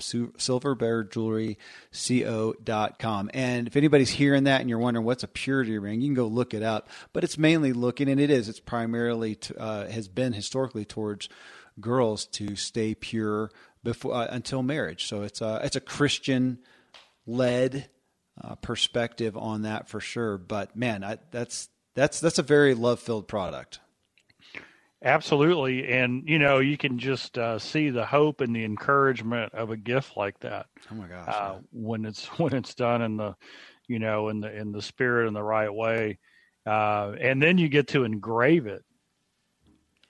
dot 2.64 3.00
com. 3.00 3.30
And 3.34 3.68
if 3.68 3.76
anybody's 3.76 4.10
hearing 4.10 4.46
that 4.46 4.62
and 4.62 4.70
you're 4.70 4.80
wondering 4.80 5.06
what's 5.06 5.24
a 5.24 5.28
purity 5.28 5.78
ring 5.78 6.02
you 6.02 6.08
can 6.08 6.16
go 6.16 6.28
look 6.28 6.54
it 6.54 6.64
up. 6.64 6.90
But 7.14 7.24
it's 7.24 7.38
mainly 7.38 7.74
looking 7.74 8.10
and 8.10 8.20
it 8.20 8.30
is 8.30 8.50
it's 8.50 8.60
primarily 8.60 9.36
to, 9.36 9.60
uh, 9.60 9.90
has 9.90 10.08
been 10.08 10.34
historically 10.34 10.86
towards 10.86 11.30
girls 11.80 12.26
to 12.26 12.56
stay 12.56 12.96
pure 12.96 13.52
before 13.84 14.16
uh, 14.16 14.28
until 14.32 14.64
marriage. 14.64 15.06
So 15.06 15.22
it's 15.22 15.42
a 15.42 15.62
it's 15.64 15.76
a 15.76 15.82
christian 15.82 16.60
led 17.28 17.90
uh, 18.42 18.56
perspective 18.56 19.38
on 19.38 19.62
that 19.64 19.88
for 19.88 20.00
sure. 20.00 20.38
But 20.40 20.76
man 20.76 21.04
I, 21.04 21.20
that's 21.30 21.70
that's 21.94 22.20
that's 22.20 22.40
a 22.40 22.44
very 22.44 22.74
love 22.74 23.00
filled 23.00 23.28
product 23.28 23.80
Absolutely, 25.04 25.88
and 25.92 26.28
you 26.28 26.40
know 26.40 26.58
you 26.58 26.76
can 26.76 26.98
just 26.98 27.38
uh, 27.38 27.60
see 27.60 27.92
the 27.92 28.06
hope 28.06 28.42
and 28.42 28.56
the 28.56 28.64
encouragement 28.64 29.54
of 29.54 29.70
a 29.70 29.78
gift 29.78 30.18
like 30.18 30.40
that. 30.40 30.66
Oh 30.92 30.96
my 30.96 31.08
gosh! 31.08 31.28
Uh, 31.28 31.58
when 31.72 32.04
it's 32.04 32.26
when 32.40 32.54
it's 32.54 32.74
done 32.74 33.04
in 33.04 33.18
the, 33.18 33.36
you 33.88 34.00
know, 34.00 34.30
in 34.30 34.40
the 34.40 34.56
in 34.56 34.72
the 34.72 34.82
spirit 34.82 35.28
and 35.28 35.36
the 35.36 35.44
right 35.44 35.72
way, 35.72 36.18
uh, 36.66 37.14
and 37.22 37.42
then 37.42 37.60
you 37.60 37.70
get 37.70 37.90
to 37.90 38.06
engrave 38.06 38.66
it. 38.66 38.84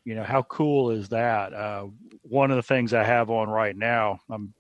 You 0.06 0.16
know 0.16 0.24
how 0.24 0.44
cool 0.44 0.92
is 0.92 1.10
that? 1.10 1.54
Uh, 1.54 1.88
one 2.22 2.50
of 2.50 2.56
the 2.56 2.64
things 2.64 2.94
I 2.94 3.04
have 3.04 3.30
on 3.30 3.50
right 3.50 3.76
now, 3.76 4.22
I'm 4.30 4.54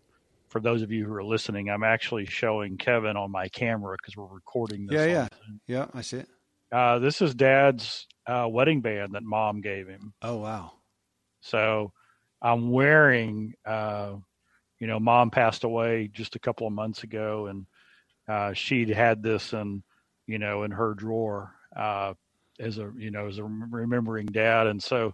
for 0.49 0.59
those 0.59 0.81
of 0.81 0.91
you 0.91 1.05
who 1.05 1.13
are 1.13 1.23
listening, 1.23 1.69
I'm 1.69 1.83
actually 1.83 2.25
showing 2.25 2.77
Kevin 2.77 3.15
on 3.15 3.31
my 3.31 3.47
camera 3.47 3.95
because 3.97 4.17
we're 4.17 4.25
recording 4.25 4.87
this. 4.87 4.95
Yeah, 4.95 5.05
yeah, 5.05 5.27
yeah. 5.67 5.85
I 5.93 6.01
see 6.01 6.17
it. 6.17 6.27
Uh, 6.71 6.99
this 6.99 7.21
is 7.21 7.33
Dad's 7.33 8.07
uh, 8.25 8.47
wedding 8.49 8.81
band 8.81 9.13
that 9.13 9.23
Mom 9.23 9.61
gave 9.61 9.87
him. 9.87 10.13
Oh 10.21 10.37
wow! 10.37 10.73
So 11.41 11.91
I'm 12.41 12.71
wearing. 12.71 13.53
Uh, 13.65 14.15
you 14.79 14.87
know, 14.87 14.99
Mom 14.99 15.31
passed 15.31 15.63
away 15.63 16.07
just 16.11 16.35
a 16.35 16.39
couple 16.39 16.67
of 16.67 16.73
months 16.73 17.03
ago, 17.03 17.47
and 17.47 17.65
uh, 18.27 18.53
she'd 18.53 18.89
had 18.89 19.23
this 19.23 19.53
in, 19.53 19.81
you 20.27 20.37
know, 20.37 20.63
in 20.63 20.71
her 20.71 20.93
drawer 20.93 21.53
uh, 21.75 22.13
as 22.59 22.77
a, 22.77 22.91
you 22.95 23.09
know, 23.09 23.27
as 23.27 23.39
a 23.39 23.43
remembering 23.43 24.27
Dad, 24.27 24.67
and 24.67 24.81
so 24.81 25.13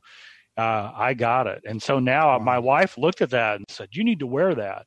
uh, 0.58 0.92
I 0.94 1.14
got 1.14 1.48
it, 1.48 1.64
and 1.66 1.82
so 1.82 2.00
now 2.00 2.38
wow. 2.38 2.40
my 2.40 2.60
wife 2.60 2.98
looked 2.98 3.22
at 3.22 3.30
that 3.30 3.58
and 3.58 3.66
said, 3.70 3.90
"You 3.92 4.04
need 4.04 4.20
to 4.20 4.28
wear 4.28 4.54
that." 4.56 4.86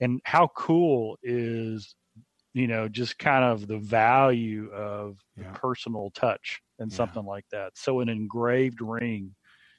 And 0.00 0.20
how 0.24 0.48
cool 0.54 1.18
is 1.24 1.96
you 2.58 2.66
know, 2.66 2.88
just 2.88 3.18
kind 3.18 3.44
of 3.44 3.66
the 3.66 3.78
value 3.78 4.70
of 4.72 5.18
yeah. 5.36 5.44
the 5.44 5.58
personal 5.58 6.10
touch 6.10 6.60
and 6.78 6.90
yeah. 6.90 6.96
something 6.96 7.24
like 7.24 7.44
that. 7.52 7.72
So 7.74 8.00
an 8.00 8.08
engraved 8.08 8.80
ring 8.80 9.34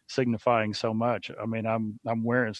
signifying 0.07 0.74
so 0.74 0.93
much. 0.93 1.31
I 1.41 1.45
mean, 1.45 1.65
I'm 1.65 2.00
I'm 2.05 2.24
wearing 2.24 2.55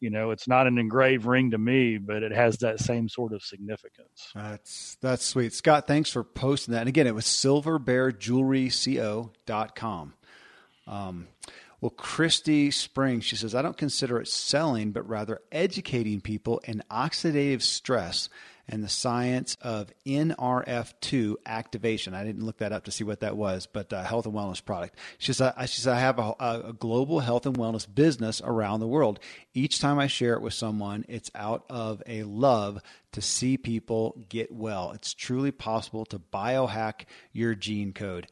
you 0.00 0.10
know, 0.10 0.32
it's 0.32 0.46
not 0.46 0.66
an 0.66 0.76
engraved 0.76 1.24
ring 1.24 1.52
to 1.52 1.58
me, 1.58 1.96
but 1.96 2.22
it 2.22 2.32
has 2.32 2.58
that 2.58 2.78
same 2.78 3.08
sort 3.08 3.32
of 3.32 3.42
significance. 3.42 4.32
That's 4.34 4.98
that's 5.00 5.24
sweet. 5.24 5.54
Scott, 5.54 5.86
thanks 5.86 6.10
for 6.10 6.22
posting 6.22 6.72
that. 6.72 6.80
And 6.80 6.88
again, 6.88 7.06
it 7.06 7.14
was 7.14 7.24
silverbearjewelryco.com. 7.24 10.14
Um, 10.86 11.28
well, 11.80 11.90
Christy 11.90 12.70
Springs, 12.70 13.24
she 13.24 13.36
says, 13.36 13.54
I 13.54 13.62
don't 13.62 13.78
consider 13.78 14.20
it 14.20 14.28
selling, 14.28 14.92
but 14.92 15.08
rather 15.08 15.40
educating 15.50 16.20
people 16.20 16.60
in 16.64 16.82
oxidative 16.90 17.62
stress 17.62 18.28
and 18.68 18.82
the 18.82 18.88
science 18.88 19.56
of 19.60 19.92
NRF2 20.06 21.36
activation. 21.46 22.14
I 22.14 22.24
didn't 22.24 22.44
look 22.44 22.58
that 22.58 22.72
up 22.72 22.84
to 22.84 22.90
see 22.90 23.04
what 23.04 23.20
that 23.20 23.36
was, 23.36 23.66
but 23.66 23.92
uh, 23.92 24.02
health 24.02 24.26
and 24.26 24.34
wellness 24.34 24.64
product. 24.64 24.96
She 25.18 25.32
says, 25.32 25.52
I, 25.56 25.66
she 25.66 25.80
says, 25.80 25.88
I 25.88 26.00
have 26.00 26.18
a, 26.18 26.34
a 26.40 26.72
global 26.78 27.20
health 27.20 27.46
and 27.46 27.56
wellness 27.56 27.92
business 27.92 28.40
around 28.44 28.80
the 28.80 28.88
world. 28.88 29.20
Each 29.52 29.80
time 29.80 29.98
I 29.98 30.06
share 30.06 30.34
it 30.34 30.42
with 30.42 30.54
someone, 30.54 31.04
it's 31.08 31.30
out 31.34 31.64
of 31.68 32.02
a 32.06 32.22
love 32.22 32.80
to 33.12 33.20
see 33.20 33.56
people 33.56 34.24
get 34.28 34.50
well. 34.50 34.92
It's 34.92 35.14
truly 35.14 35.50
possible 35.50 36.04
to 36.06 36.18
biohack 36.18 37.02
your 37.32 37.54
gene 37.54 37.92
code. 37.92 38.26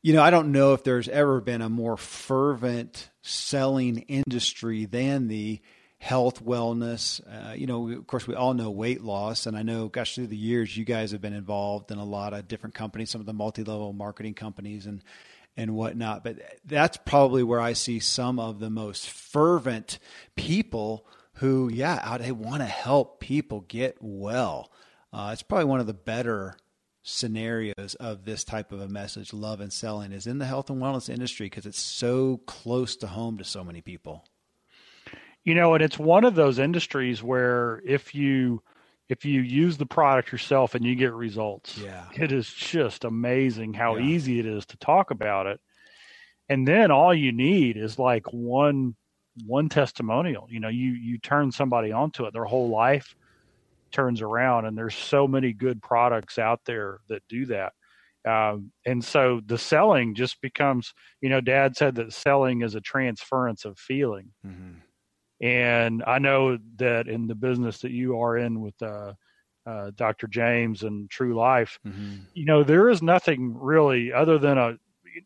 You 0.00 0.14
know, 0.14 0.22
I 0.22 0.30
don't 0.30 0.50
know 0.50 0.72
if 0.72 0.82
there's 0.82 1.08
ever 1.08 1.40
been 1.40 1.62
a 1.62 1.68
more 1.68 1.96
fervent 1.96 3.08
selling 3.22 3.98
industry 4.08 4.84
than 4.84 5.28
the 5.28 5.60
health, 6.02 6.44
wellness. 6.44 7.20
Uh, 7.28 7.52
you 7.52 7.68
know, 7.68 7.88
of 7.88 8.08
course, 8.08 8.26
we 8.26 8.34
all 8.34 8.54
know 8.54 8.68
weight 8.70 9.02
loss, 9.02 9.46
and 9.46 9.56
I 9.56 9.62
know, 9.62 9.86
gosh, 9.86 10.16
through 10.16 10.26
the 10.26 10.36
years, 10.36 10.76
you 10.76 10.84
guys 10.84 11.12
have 11.12 11.20
been 11.20 11.32
involved 11.32 11.92
in 11.92 11.98
a 11.98 12.04
lot 12.04 12.34
of 12.34 12.48
different 12.48 12.74
companies, 12.74 13.08
some 13.08 13.20
of 13.20 13.26
the 13.26 13.32
multi-level 13.32 13.92
marketing 13.92 14.34
companies, 14.34 14.86
and 14.86 15.04
and 15.56 15.76
whatnot. 15.76 16.24
But 16.24 16.38
that's 16.64 16.96
probably 16.96 17.44
where 17.44 17.60
I 17.60 17.74
see 17.74 18.00
some 18.00 18.40
of 18.40 18.58
the 18.58 18.68
most 18.68 19.08
fervent 19.08 20.00
people 20.34 21.06
who, 21.34 21.70
yeah, 21.72 22.18
they 22.18 22.32
want 22.32 22.62
to 22.62 22.66
help 22.66 23.20
people 23.20 23.60
get 23.60 23.96
well. 24.00 24.72
Uh, 25.12 25.30
it's 25.32 25.42
probably 25.44 25.66
one 25.66 25.78
of 25.78 25.86
the 25.86 25.94
better 25.94 26.56
scenarios 27.04 27.94
of 28.00 28.24
this 28.24 28.42
type 28.42 28.72
of 28.72 28.80
a 28.80 28.88
message, 28.88 29.32
love 29.32 29.60
and 29.60 29.72
selling, 29.72 30.10
is 30.10 30.26
in 30.26 30.38
the 30.38 30.46
health 30.46 30.68
and 30.68 30.82
wellness 30.82 31.08
industry 31.08 31.46
because 31.46 31.66
it's 31.66 31.80
so 31.80 32.38
close 32.46 32.96
to 32.96 33.06
home 33.06 33.38
to 33.38 33.44
so 33.44 33.62
many 33.62 33.80
people. 33.80 34.24
You 35.44 35.54
know, 35.54 35.74
and 35.74 35.82
it's 35.82 35.98
one 35.98 36.24
of 36.24 36.34
those 36.34 36.58
industries 36.58 37.22
where 37.22 37.82
if 37.84 38.14
you 38.14 38.62
if 39.08 39.24
you 39.24 39.42
use 39.42 39.76
the 39.76 39.86
product 39.86 40.32
yourself 40.32 40.74
and 40.74 40.84
you 40.84 40.94
get 40.94 41.12
results, 41.12 41.76
yeah. 41.76 42.06
it 42.14 42.32
is 42.32 42.50
just 42.50 43.04
amazing 43.04 43.74
how 43.74 43.96
yeah. 43.96 44.06
easy 44.06 44.38
it 44.38 44.46
is 44.46 44.64
to 44.66 44.76
talk 44.78 45.10
about 45.10 45.46
it. 45.46 45.60
And 46.48 46.66
then 46.66 46.90
all 46.90 47.12
you 47.12 47.32
need 47.32 47.76
is 47.76 47.98
like 47.98 48.32
one 48.32 48.94
one 49.46 49.68
testimonial. 49.68 50.46
You 50.48 50.60
know, 50.60 50.68
you 50.68 50.92
you 50.92 51.18
turn 51.18 51.52
somebody 51.52 51.92
onto 51.92 52.24
it, 52.24 52.32
their 52.32 52.44
whole 52.44 52.68
life 52.68 53.14
turns 53.90 54.22
around, 54.22 54.66
and 54.66 54.76
there's 54.76 54.94
so 54.94 55.28
many 55.28 55.52
good 55.52 55.82
products 55.82 56.38
out 56.38 56.60
there 56.64 57.00
that 57.08 57.22
do 57.28 57.46
that. 57.46 57.72
Um, 58.24 58.70
and 58.86 59.04
so 59.04 59.40
the 59.44 59.58
selling 59.58 60.14
just 60.14 60.40
becomes, 60.40 60.94
you 61.20 61.28
know, 61.28 61.40
Dad 61.40 61.76
said 61.76 61.96
that 61.96 62.12
selling 62.12 62.62
is 62.62 62.74
a 62.74 62.80
transference 62.80 63.64
of 63.64 63.78
feeling. 63.78 64.30
Mm-hmm. 64.46 64.78
And 65.42 66.04
I 66.06 66.20
know 66.20 66.56
that 66.76 67.08
in 67.08 67.26
the 67.26 67.34
business 67.34 67.80
that 67.80 67.90
you 67.90 68.20
are 68.20 68.38
in 68.38 68.60
with 68.60 68.80
uh, 68.80 69.14
uh, 69.66 69.90
Dr. 69.96 70.28
James 70.28 70.84
and 70.84 71.10
True 71.10 71.34
Life, 71.34 71.80
mm-hmm. 71.84 72.18
you 72.32 72.44
know, 72.44 72.62
there 72.62 72.88
is 72.88 73.02
nothing 73.02 73.52
really 73.58 74.12
other 74.12 74.38
than 74.38 74.56
a, 74.56 74.76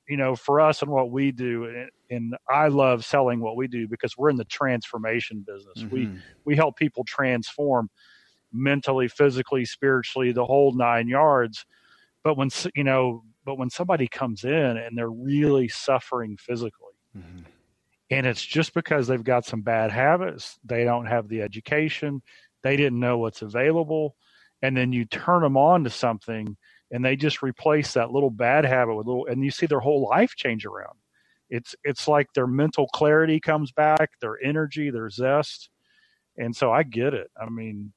you 0.08 0.16
know, 0.16 0.35
for 0.35 0.58
us 0.58 0.80
and 0.80 0.90
what 0.90 1.11
we 1.11 1.32
do. 1.32 1.66
And, 1.66 1.90
and 2.08 2.37
I 2.49 2.68
love 2.68 3.04
selling 3.04 3.40
what 3.40 3.56
we 3.56 3.68
do 3.68 3.87
because 3.87 4.16
we're 4.16 4.30
in 4.30 4.37
the 4.37 4.44
transformation 4.46 5.44
business. 5.46 5.78
Mm-hmm. 5.78 5.94
We 5.94 6.11
we 6.46 6.56
help 6.56 6.76
people 6.76 7.04
transform 7.04 7.90
mentally, 8.52 9.08
physically, 9.08 9.66
spiritually, 9.66 10.32
the 10.32 10.46
whole 10.46 10.73
nine 10.73 11.08
yards. 11.08 11.66
But 12.25 12.38
when 12.38 12.49
you 12.75 12.85
know, 12.85 13.23
but 13.44 13.58
when 13.58 13.68
somebody 13.68 14.08
comes 14.08 14.44
in 14.44 14.78
and 14.78 14.96
they're 14.96 15.11
really 15.11 15.68
suffering 15.68 16.38
physically. 16.38 16.94
Mm-hmm 17.14 17.42
and 18.10 18.26
it's 18.26 18.44
just 18.44 18.75
because 18.75 19.06
they've 19.06 19.25
got 19.25 19.44
some 19.44 19.62
bad 19.62 19.90
habits 19.90 20.58
they 20.64 20.84
don't 20.84 21.06
have 21.06 21.28
the 21.28 21.42
education 21.42 22.22
they 22.62 22.76
didn't 22.76 23.00
know 23.00 23.18
what's 23.18 23.42
available 23.42 24.16
and 24.62 24.76
then 24.76 24.92
you 24.92 25.04
turn 25.04 25.42
them 25.42 25.56
on 25.56 25.84
to 25.84 25.90
something 25.90 26.56
and 26.90 27.04
they 27.04 27.16
just 27.16 27.42
replace 27.42 27.92
that 27.94 28.12
little 28.12 28.30
bad 28.30 28.64
habit 28.64 28.94
with 28.94 29.06
little 29.06 29.26
and 29.26 29.44
you 29.44 29.50
see 29.50 29.66
their 29.66 29.80
whole 29.80 30.08
life 30.08 30.34
change 30.36 30.64
around. 30.64 30.98
It's 31.50 31.75
it's 31.84 32.08
like 32.08 32.32
their 32.32 32.46
mental 32.46 32.88
clarity 32.88 33.40
comes 33.40 33.72
back 33.72 34.10
their 34.20 34.42
energy 34.42 34.90
their 34.90 35.10
zest. 35.10 35.70
And 36.36 36.54
so 36.54 36.72
i 36.72 36.82
get 36.82 37.14
it. 37.14 37.30
I 37.40 37.48
mean 37.48 37.92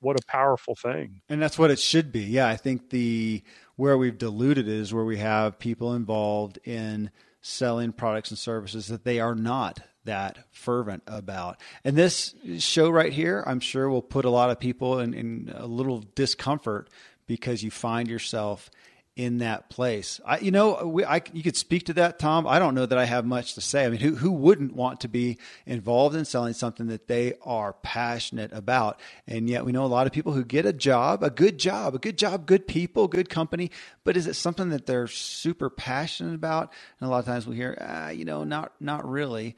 what 0.00 0.18
a 0.18 0.24
powerful 0.26 0.74
thing. 0.74 1.20
And 1.28 1.42
that's 1.42 1.58
what 1.58 1.70
it 1.70 1.78
should 1.78 2.12
be. 2.12 2.22
Yeah 2.22 2.48
i 2.48 2.56
think 2.56 2.90
the 2.90 3.42
where 3.76 3.98
we've 3.98 4.18
diluted 4.18 4.68
is 4.68 4.94
where 4.94 5.04
we 5.04 5.18
have 5.18 5.58
people 5.58 5.94
involved 5.94 6.58
in 6.64 7.10
selling 7.46 7.92
products 7.92 8.30
and 8.30 8.38
services 8.38 8.86
that 8.86 9.04
they 9.04 9.20
are 9.20 9.34
not 9.34 9.78
that 10.04 10.38
fervent 10.50 11.02
about. 11.06 11.60
And 11.84 11.94
this 11.94 12.34
show 12.58 12.88
right 12.88 13.12
here, 13.12 13.44
I'm 13.46 13.60
sure, 13.60 13.88
will 13.90 14.00
put 14.00 14.24
a 14.24 14.30
lot 14.30 14.48
of 14.48 14.58
people 14.58 14.98
in, 14.98 15.12
in 15.12 15.52
a 15.54 15.66
little 15.66 16.02
discomfort 16.14 16.88
because 17.26 17.62
you 17.62 17.70
find 17.70 18.08
yourself 18.08 18.70
in 19.16 19.38
that 19.38 19.70
place. 19.70 20.20
I, 20.26 20.38
you 20.38 20.50
know, 20.50 20.86
we, 20.86 21.04
I, 21.04 21.22
you 21.32 21.44
could 21.44 21.56
speak 21.56 21.86
to 21.86 21.92
that, 21.94 22.18
Tom. 22.18 22.48
I 22.48 22.58
don't 22.58 22.74
know 22.74 22.84
that 22.84 22.98
I 22.98 23.04
have 23.04 23.24
much 23.24 23.54
to 23.54 23.60
say. 23.60 23.84
I 23.84 23.88
mean, 23.88 24.00
who, 24.00 24.16
who 24.16 24.32
wouldn't 24.32 24.74
want 24.74 25.00
to 25.00 25.08
be 25.08 25.38
involved 25.66 26.16
in 26.16 26.24
selling 26.24 26.52
something 26.52 26.88
that 26.88 27.06
they 27.06 27.34
are 27.42 27.74
passionate 27.74 28.52
about? 28.52 28.98
And 29.28 29.48
yet 29.48 29.64
we 29.64 29.70
know 29.70 29.84
a 29.84 29.86
lot 29.86 30.08
of 30.08 30.12
people 30.12 30.32
who 30.32 30.44
get 30.44 30.66
a 30.66 30.72
job, 30.72 31.22
a 31.22 31.30
good 31.30 31.58
job, 31.58 31.94
a 31.94 31.98
good 31.98 32.18
job, 32.18 32.46
good 32.46 32.66
people, 32.66 33.06
good 33.06 33.28
company, 33.28 33.70
but 34.02 34.16
is 34.16 34.26
it 34.26 34.34
something 34.34 34.70
that 34.70 34.86
they're 34.86 35.06
super 35.06 35.70
passionate 35.70 36.34
about? 36.34 36.72
And 36.98 37.06
a 37.06 37.10
lot 37.10 37.20
of 37.20 37.24
times 37.24 37.46
we 37.46 37.54
hear, 37.54 37.78
ah, 37.80 38.08
you 38.08 38.24
know, 38.24 38.42
not, 38.42 38.72
not 38.80 39.08
really. 39.08 39.54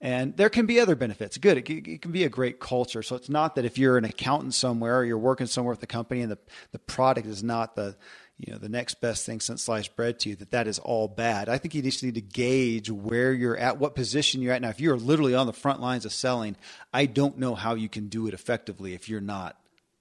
And 0.00 0.36
there 0.36 0.50
can 0.50 0.66
be 0.66 0.78
other 0.78 0.94
benefits. 0.94 1.38
Good. 1.38 1.56
It, 1.70 2.02
can 2.02 2.12
be 2.12 2.24
a 2.24 2.28
great 2.28 2.60
culture. 2.60 3.02
So 3.02 3.16
it's 3.16 3.28
not 3.28 3.56
that 3.56 3.64
if 3.64 3.78
you're 3.78 3.98
an 3.98 4.04
accountant 4.04 4.54
somewhere 4.54 4.98
or 4.98 5.04
you're 5.04 5.18
working 5.18 5.48
somewhere 5.48 5.72
with 5.72 5.80
the 5.80 5.88
company 5.88 6.20
and 6.20 6.30
the, 6.30 6.38
the 6.72 6.78
product 6.78 7.26
is 7.26 7.42
not 7.42 7.74
the, 7.74 7.96
you 8.38 8.52
know 8.52 8.58
the 8.58 8.68
next 8.68 9.00
best 9.00 9.26
thing 9.26 9.40
since 9.40 9.64
sliced 9.64 9.96
bread 9.96 10.20
to 10.20 10.30
you 10.30 10.36
that 10.36 10.52
that 10.52 10.68
is 10.68 10.78
all 10.78 11.08
bad. 11.08 11.48
I 11.48 11.58
think 11.58 11.74
you 11.74 11.82
just 11.82 12.04
need 12.04 12.14
to 12.14 12.20
gauge 12.20 12.90
where 12.90 13.32
you're 13.32 13.56
at 13.56 13.78
what 13.78 13.94
position 13.94 14.40
you're 14.40 14.52
at. 14.54 14.62
Now 14.62 14.68
if 14.68 14.80
you're 14.80 14.96
literally 14.96 15.34
on 15.34 15.46
the 15.46 15.52
front 15.52 15.80
lines 15.80 16.04
of 16.04 16.12
selling 16.12 16.56
i 16.92 17.06
don't 17.06 17.38
know 17.38 17.54
how 17.54 17.74
you 17.74 17.88
can 17.88 18.08
do 18.08 18.26
it 18.28 18.34
effectively 18.34 18.94
if 18.94 19.08
you're 19.08 19.20
not 19.20 19.56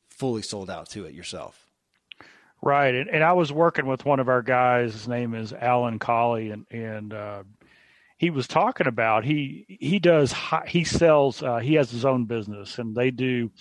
fully 0.09 0.41
sold 0.41 0.69
out 0.69 0.89
to 0.91 1.05
it 1.05 1.13
yourself. 1.13 1.65
Right. 2.61 2.93
And, 2.93 3.09
and 3.09 3.23
i 3.23 3.33
was 3.33 3.51
working 3.51 3.87
with 3.87 4.05
one 4.05 4.19
of 4.19 4.29
our 4.29 4.41
guys. 4.43 4.93
His 4.93 5.07
name 5.07 5.33
is 5.33 5.51
alan 5.53 5.99
colley 5.99 6.51
and 6.51 6.65
and 6.69 7.13
uh, 7.13 7.43
he 8.17 8.29
was 8.29 8.47
talking 8.47 8.87
about 8.87 9.25
he 9.25 9.65
he 9.79 9.99
does 9.99 10.33
he 10.67 10.83
sells 10.83 11.41
uh, 11.41 11.57
he 11.57 11.73
has 11.75 11.89
his 11.89 12.05
own 12.05 12.25
business 12.25 12.77
and 12.77 12.95
they 12.95 13.11
do 13.11 13.51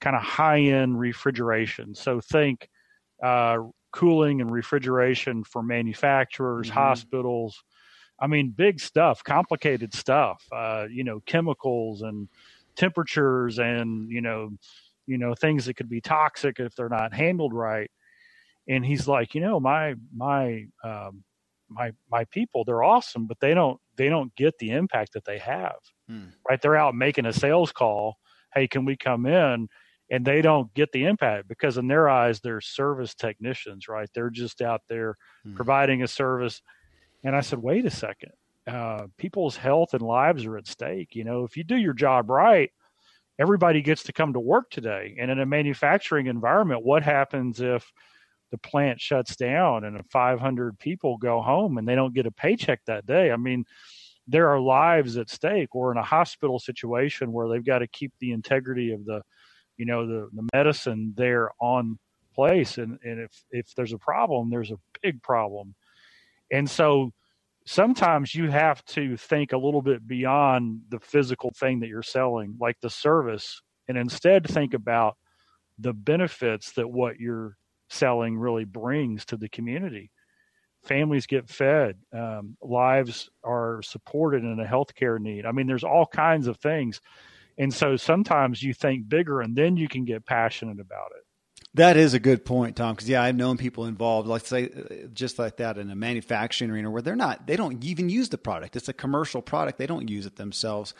kind 0.00 0.16
of 0.16 0.22
high 0.22 0.60
end 0.60 0.98
refrigeration. 0.98 1.94
So 1.94 2.20
think 2.20 2.68
uh, 3.22 3.58
cooling 3.92 4.40
and 4.40 4.50
refrigeration 4.50 5.44
for 5.44 5.62
manufacturers, 5.62 6.68
mm-hmm. 6.68 6.78
hospitals. 6.78 7.62
I 8.20 8.26
mean, 8.26 8.50
big 8.50 8.80
stuff, 8.80 9.22
complicated 9.22 9.94
stuff. 9.94 10.44
Uh, 10.50 10.86
you 10.90 11.04
know, 11.04 11.20
chemicals 11.26 12.02
and 12.02 12.28
temperatures, 12.76 13.58
and 13.58 14.10
you 14.10 14.20
know, 14.20 14.50
you 15.06 15.18
know 15.18 15.34
things 15.34 15.66
that 15.66 15.74
could 15.74 15.88
be 15.88 16.00
toxic 16.00 16.60
if 16.60 16.74
they're 16.74 16.88
not 16.88 17.14
handled 17.14 17.54
right. 17.54 17.90
And 18.68 18.84
he's 18.84 19.08
like, 19.08 19.34
you 19.34 19.40
know, 19.40 19.58
my 19.60 19.94
my 20.14 20.66
um, 20.84 21.24
my 21.68 21.92
my 22.10 22.24
people, 22.24 22.64
they're 22.64 22.82
awesome, 22.82 23.26
but 23.26 23.40
they 23.40 23.54
don't 23.54 23.80
they 23.96 24.08
don't 24.08 24.34
get 24.36 24.58
the 24.58 24.70
impact 24.70 25.14
that 25.14 25.24
they 25.24 25.38
have. 25.38 25.76
Hmm. 26.08 26.26
Right? 26.48 26.60
They're 26.60 26.76
out 26.76 26.94
making 26.94 27.26
a 27.26 27.32
sales 27.32 27.72
call. 27.72 28.18
Hey, 28.54 28.66
can 28.68 28.84
we 28.84 28.96
come 28.96 29.26
in? 29.26 29.68
And 30.10 30.24
they 30.24 30.40
don't 30.42 30.72
get 30.74 30.90
the 30.92 31.04
impact 31.04 31.48
because 31.48 31.78
in 31.78 31.86
their 31.86 32.08
eyes 32.08 32.40
they're 32.40 32.60
service 32.60 33.14
technicians 33.14 33.88
right? 33.88 34.08
They're 34.14 34.30
just 34.30 34.62
out 34.62 34.82
there 34.88 35.16
mm-hmm. 35.46 35.56
providing 35.56 36.02
a 36.02 36.08
service. 36.08 36.62
And 37.24 37.34
i 37.34 37.40
said 37.40 37.60
wait 37.60 37.86
a 37.86 37.90
second. 37.90 38.32
Uh, 38.66 39.06
people's 39.16 39.56
health 39.56 39.94
and 39.94 40.02
lives 40.02 40.44
are 40.44 40.58
at 40.58 40.66
stake. 40.66 41.14
You 41.14 41.24
know 41.24 41.44
if 41.44 41.56
you 41.56 41.64
do 41.64 41.76
your 41.76 41.94
job 41.94 42.30
right 42.30 42.70
everybody 43.40 43.80
gets 43.80 44.02
to 44.02 44.12
come 44.12 44.32
to 44.32 44.40
work 44.40 44.68
today. 44.68 45.14
And 45.18 45.30
in 45.30 45.38
a 45.38 45.46
manufacturing 45.46 46.26
environment 46.26 46.84
what 46.84 47.02
happens 47.02 47.60
if 47.60 47.90
the 48.50 48.58
plant 48.58 49.00
shuts 49.00 49.36
down 49.36 49.84
and 49.84 50.02
500 50.10 50.78
people 50.78 51.18
go 51.18 51.42
home 51.42 51.76
and 51.76 51.86
they 51.86 51.94
don't 51.94 52.14
get 52.14 52.26
a 52.26 52.32
paycheck 52.32 52.80
that 52.86 53.06
day? 53.06 53.30
I 53.30 53.36
mean 53.36 53.64
there 54.28 54.48
are 54.50 54.60
lives 54.60 55.16
at 55.16 55.30
stake. 55.30 55.74
Or 55.74 55.90
in 55.90 55.98
a 55.98 56.02
hospital 56.02 56.58
situation 56.58 57.32
where 57.32 57.48
they've 57.48 57.64
got 57.64 57.78
to 57.78 57.88
keep 57.88 58.12
the 58.20 58.32
integrity 58.32 58.92
of 58.92 59.04
the 59.04 59.22
you 59.78 59.86
know 59.86 60.06
the 60.06 60.28
the 60.34 60.46
medicine 60.52 61.14
there 61.16 61.50
on 61.60 61.98
place. 62.34 62.78
And 62.78 62.98
and 63.02 63.20
if 63.20 63.44
if 63.50 63.74
there's 63.74 63.92
a 63.92 63.98
problem 63.98 64.50
there's 64.50 64.70
a 64.70 64.78
big 65.02 65.22
problem. 65.22 65.74
And 66.52 66.68
so 66.68 67.12
sometimes 67.66 68.34
you 68.34 68.50
have 68.50 68.84
to 68.86 69.16
think 69.16 69.52
a 69.52 69.58
little 69.58 69.82
bit 69.82 70.06
beyond 70.06 70.80
the 70.88 71.00
physical 71.00 71.50
thing 71.54 71.80
that 71.80 71.88
you're 71.88 72.02
selling 72.02 72.56
like 72.60 72.76
the 72.80 72.88
service 72.88 73.60
and 73.88 73.98
instead 73.98 74.46
think 74.46 74.72
about 74.72 75.16
the 75.78 75.92
benefits 75.92 76.72
that 76.72 76.88
what 76.88 77.20
you're 77.20 77.56
selling 77.90 78.38
really 78.38 78.64
brings 78.64 79.24
to 79.26 79.36
the 79.36 79.48
community. 79.48 80.10
Families 80.84 81.26
get 81.26 81.48
fed 81.48 81.96
um, 82.14 82.56
lives 82.62 83.28
are 83.44 83.82
supported 83.82 84.44
in 84.44 84.60
a 84.60 84.64
healthcare 84.64 85.18
need. 85.20 85.44
I 85.44 85.52
mean 85.52 85.66
there's 85.66 85.84
all 85.84 86.06
kinds 86.06 86.46
of 86.46 86.56
things 86.58 87.00
and 87.58 87.74
so 87.74 87.96
sometimes 87.96 88.62
you 88.62 88.72
think 88.72 89.08
bigger 89.08 89.40
and 89.40 89.56
then 89.56 89.76
you 89.76 89.88
can 89.88 90.04
get 90.04 90.24
passionate 90.24 90.80
about 90.80 91.10
it. 91.16 91.24
That 91.74 91.96
is 91.96 92.14
a 92.14 92.18
good 92.18 92.44
point, 92.44 92.76
Tom. 92.76 92.94
Because 92.94 93.08
yeah, 93.08 93.22
I've 93.22 93.36
known 93.36 93.56
people 93.56 93.84
involved, 93.84 94.26
let's 94.26 94.48
say, 94.48 94.64
uh, 94.64 95.08
just 95.12 95.38
like 95.38 95.58
that 95.58 95.76
in 95.76 95.90
a 95.90 95.94
manufacturing 95.94 96.70
arena 96.70 96.90
where 96.90 97.02
they're 97.02 97.14
not, 97.16 97.46
they 97.46 97.56
don't 97.56 97.84
even 97.84 98.08
use 98.08 98.30
the 98.30 98.38
product. 98.38 98.74
It's 98.74 98.88
a 98.88 98.92
commercial 98.92 99.42
product. 99.42 99.78
They 99.78 99.86
don't 99.86 100.08
use 100.08 100.24
it 100.24 100.36
themselves, 100.36 100.94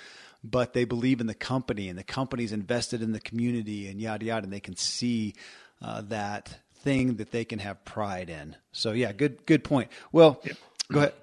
but 0.44 0.74
they 0.74 0.84
believe 0.84 1.20
in 1.20 1.26
the 1.26 1.34
company, 1.34 1.88
and 1.88 1.98
the 1.98 2.04
company's 2.04 2.52
invested 2.52 3.02
in 3.02 3.12
the 3.12 3.20
community, 3.20 3.88
and 3.88 4.00
yada 4.00 4.26
yada, 4.26 4.44
and 4.44 4.52
they 4.52 4.60
can 4.60 4.76
see 4.76 5.34
uh, 5.80 6.02
that 6.02 6.60
thing 6.74 7.16
that 7.16 7.30
they 7.30 7.44
can 7.44 7.58
have 7.58 7.84
pride 7.84 8.30
in. 8.30 8.54
So 8.72 8.92
yeah, 8.92 9.12
good 9.12 9.46
good 9.46 9.64
point. 9.64 9.90
Well, 10.12 10.40
yeah. 10.44 10.52
go 10.92 10.98
ahead. 10.98 11.14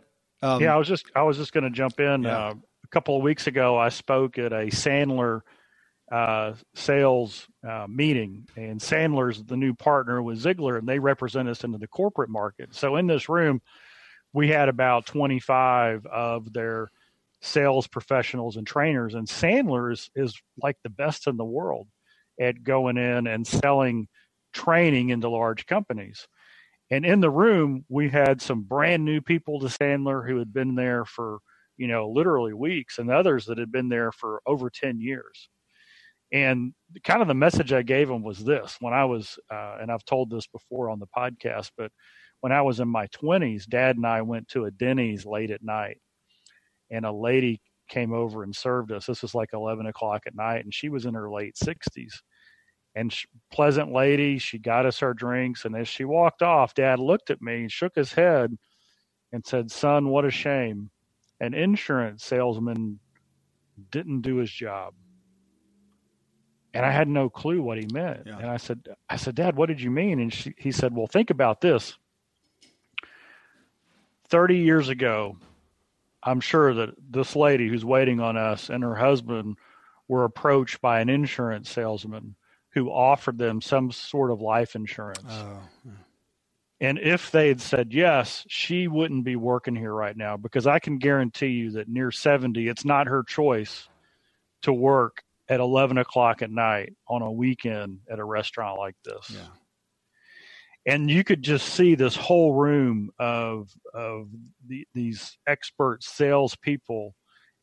Um, 0.42 0.62
yeah, 0.62 0.74
I 0.74 0.78
was 0.78 0.88
just 0.88 1.06
I 1.16 1.24
was 1.24 1.38
just 1.38 1.54
going 1.54 1.64
to 1.64 1.70
jump 1.70 2.00
in. 2.00 2.24
Yeah. 2.24 2.38
Uh, 2.38 2.54
a 2.86 2.88
couple 2.88 3.18
of 3.18 3.24
weeks 3.24 3.48
ago, 3.48 3.78
I 3.78 3.90
spoke 3.90 4.38
at 4.38 4.54
a 4.54 4.68
Sandler 4.68 5.42
uh, 6.12 6.54
sales 6.76 7.48
uh, 7.68 7.88
meeting, 7.90 8.48
and 8.56 8.80
Sandler's 8.80 9.44
the 9.44 9.58
new 9.58 9.74
partner 9.74 10.22
with 10.22 10.44
Ziglar, 10.44 10.78
and 10.78 10.88
they 10.88 11.00
represent 11.00 11.50
us 11.50 11.64
into 11.64 11.80
the 11.80 11.88
corporate 11.88 12.30
market. 12.30 12.76
So 12.76 12.96
in 12.98 13.08
this 13.08 13.28
room, 13.28 13.60
we 14.34 14.50
had 14.50 14.70
about 14.70 15.08
25 15.08 16.06
of 16.06 16.54
their 16.54 16.90
sales 17.42 17.88
professionals 17.88 18.56
and 18.56 18.68
trainers, 18.68 19.16
and 19.16 19.28
Sandler 19.28 19.92
is, 19.92 20.12
is 20.16 20.40
like 20.62 20.78
the 20.84 20.90
best 20.90 21.26
in 21.26 21.38
the 21.38 21.44
world 21.44 21.88
at 22.40 22.64
going 22.64 22.98
in 22.98 23.26
and 23.26 23.48
selling 23.48 24.08
training 24.54 25.10
into 25.10 25.28
large 25.28 25.66
companies. 25.66 26.28
And 26.92 27.04
in 27.04 27.20
the 27.20 27.32
room, 27.32 27.84
we 27.90 28.10
had 28.10 28.44
some 28.44 28.62
brand 28.62 29.04
new 29.04 29.22
people 29.22 29.60
to 29.62 29.66
Sandler 29.66 30.28
who 30.28 30.38
had 30.38 30.54
been 30.54 30.76
there 30.76 31.04
for 31.04 31.40
you 31.78 31.88
know, 31.88 32.10
literally 32.10 32.54
weeks, 32.54 33.00
and 33.00 33.12
others 33.12 33.46
that 33.46 33.58
had 33.58 33.72
been 33.72 33.90
there 33.90 34.12
for 34.12 34.42
over 34.46 34.70
10 34.70 35.00
years. 35.00 35.50
And 36.32 36.74
kind 37.04 37.22
of 37.22 37.28
the 37.28 37.34
message 37.34 37.72
I 37.72 37.82
gave 37.82 38.08
them 38.08 38.24
was 38.24 38.44
this 38.44 38.78
when 38.80 38.94
I 38.94 39.06
was, 39.06 39.38
uh, 39.52 39.78
and 39.80 39.92
I've 39.92 40.06
told 40.06 40.30
this 40.30 40.48
before 40.48 40.90
on 40.90 41.00
the 41.00 41.08
podcast, 41.16 41.72
but 41.78 41.92
when 42.42 42.52
I 42.52 42.62
was 42.62 42.80
in 42.80 42.88
my 42.88 43.08
20s, 43.08 43.66
dad 43.66 43.96
and 43.98 44.06
I 44.06 44.22
went 44.22 44.48
to 44.50 44.66
a 44.66 44.72
Denny's 44.72 45.26
late 45.26 45.52
at 45.52 45.64
night, 45.64 45.98
and 46.92 47.06
a 47.06 47.12
lady 47.12 47.62
came 47.90 48.14
over 48.14 48.44
and 48.44 48.56
served 48.56 48.92
us. 48.92 49.06
This 49.06 49.22
was 49.22 49.36
like 49.36 49.50
11 49.54 49.86
o'clock 49.86 50.24
at 50.28 50.36
night, 50.36 50.64
and 50.64 50.74
she 50.74 50.90
was 50.90 51.06
in 51.06 51.14
her 51.14 51.30
late 51.30 51.56
60s. 51.56 52.14
And 52.96 53.12
she, 53.12 53.28
pleasant 53.52 53.92
lady, 53.92 54.38
she 54.38 54.58
got 54.58 54.86
us 54.86 55.02
our 55.02 55.14
drinks. 55.14 55.66
And 55.66 55.76
as 55.76 55.88
she 55.88 56.06
walked 56.06 56.42
off, 56.42 56.74
dad 56.74 57.00
looked 57.00 57.30
at 57.30 57.42
me, 57.42 57.62
and 57.62 57.72
shook 57.72 57.96
his 57.96 58.14
head, 58.14 58.56
and 59.32 59.46
said, 59.46 59.72
Son, 59.72 60.10
what 60.10 60.26
a 60.26 60.32
shame 60.32 60.92
an 61.40 61.54
insurance 61.54 62.24
salesman 62.24 63.00
didn't 63.92 64.22
do 64.22 64.38
his 64.38 64.52
job. 64.52 64.94
And 66.74 66.86
I 66.86 66.92
had 66.92 67.08
no 67.08 67.30
clue 67.30 67.62
what 67.62 67.78
he 67.78 67.88
meant. 67.92 68.24
Yeah. 68.26 68.38
And 68.38 68.48
I 68.50 68.58
said, 68.58 68.88
I 69.10 69.16
said, 69.16 69.36
Dad, 69.36 69.56
what 69.56 69.68
did 69.68 69.82
you 69.82 69.90
mean? 69.90 70.20
And 70.20 70.34
she, 70.34 70.54
he 70.58 70.72
said, 70.72 70.94
Well, 70.94 71.08
think 71.08 71.30
about 71.30 71.62
this. 71.62 71.98
30 74.28 74.58
years 74.58 74.90
ago, 74.90 75.38
I'm 76.22 76.42
sure 76.42 76.74
that 76.74 76.90
this 77.10 77.36
lady 77.36 77.70
who's 77.70 77.86
waiting 77.86 78.20
on 78.20 78.36
us 78.36 78.70
and 78.70 78.84
her 78.84 78.96
husband 78.96 79.58
were 80.08 80.26
approached 80.26 80.82
by 80.82 81.00
an 81.00 81.10
insurance 81.10 81.70
salesman 81.70 82.36
who 82.70 82.90
offered 82.90 83.38
them 83.38 83.62
some 83.62 83.92
sort 83.92 84.32
of 84.32 84.42
life 84.42 84.76
insurance. 84.76 85.24
Oh, 85.30 85.60
yeah. 85.86 85.92
And 86.82 87.00
if 87.00 87.32
they 87.32 87.48
had 87.48 87.62
said 87.62 87.94
yes, 87.94 88.46
she 88.50 88.88
wouldn't 88.88 89.24
be 89.24 89.38
working 89.38 89.76
here 89.76 89.94
right 89.94 90.16
now 90.16 90.36
because 90.36 90.68
I 90.68 90.80
can 90.80 90.98
guarantee 90.98 91.48
you 91.48 91.72
that 91.72 91.88
near 91.88 92.12
70, 92.12 92.68
it's 92.68 92.84
not 92.84 93.08
her 93.08 93.24
choice 93.24 93.88
to 94.64 94.74
work 94.74 95.24
at 95.48 95.60
11 95.60 95.98
o'clock 95.98 96.42
at 96.42 96.52
night 96.52 96.94
on 97.08 97.22
a 97.22 97.32
weekend 97.32 98.00
at 98.10 98.20
a 98.20 98.24
restaurant 98.24 98.78
like 98.78 98.96
this. 99.06 99.30
Yeah. 99.30 99.48
And 100.88 101.10
you 101.10 101.24
could 101.24 101.42
just 101.42 101.70
see 101.70 101.96
this 101.96 102.16
whole 102.16 102.54
room 102.54 103.10
of 103.18 103.72
of 103.94 104.28
the, 104.68 104.88
these 104.94 105.38
expert 105.48 106.04
salespeople 106.04 107.16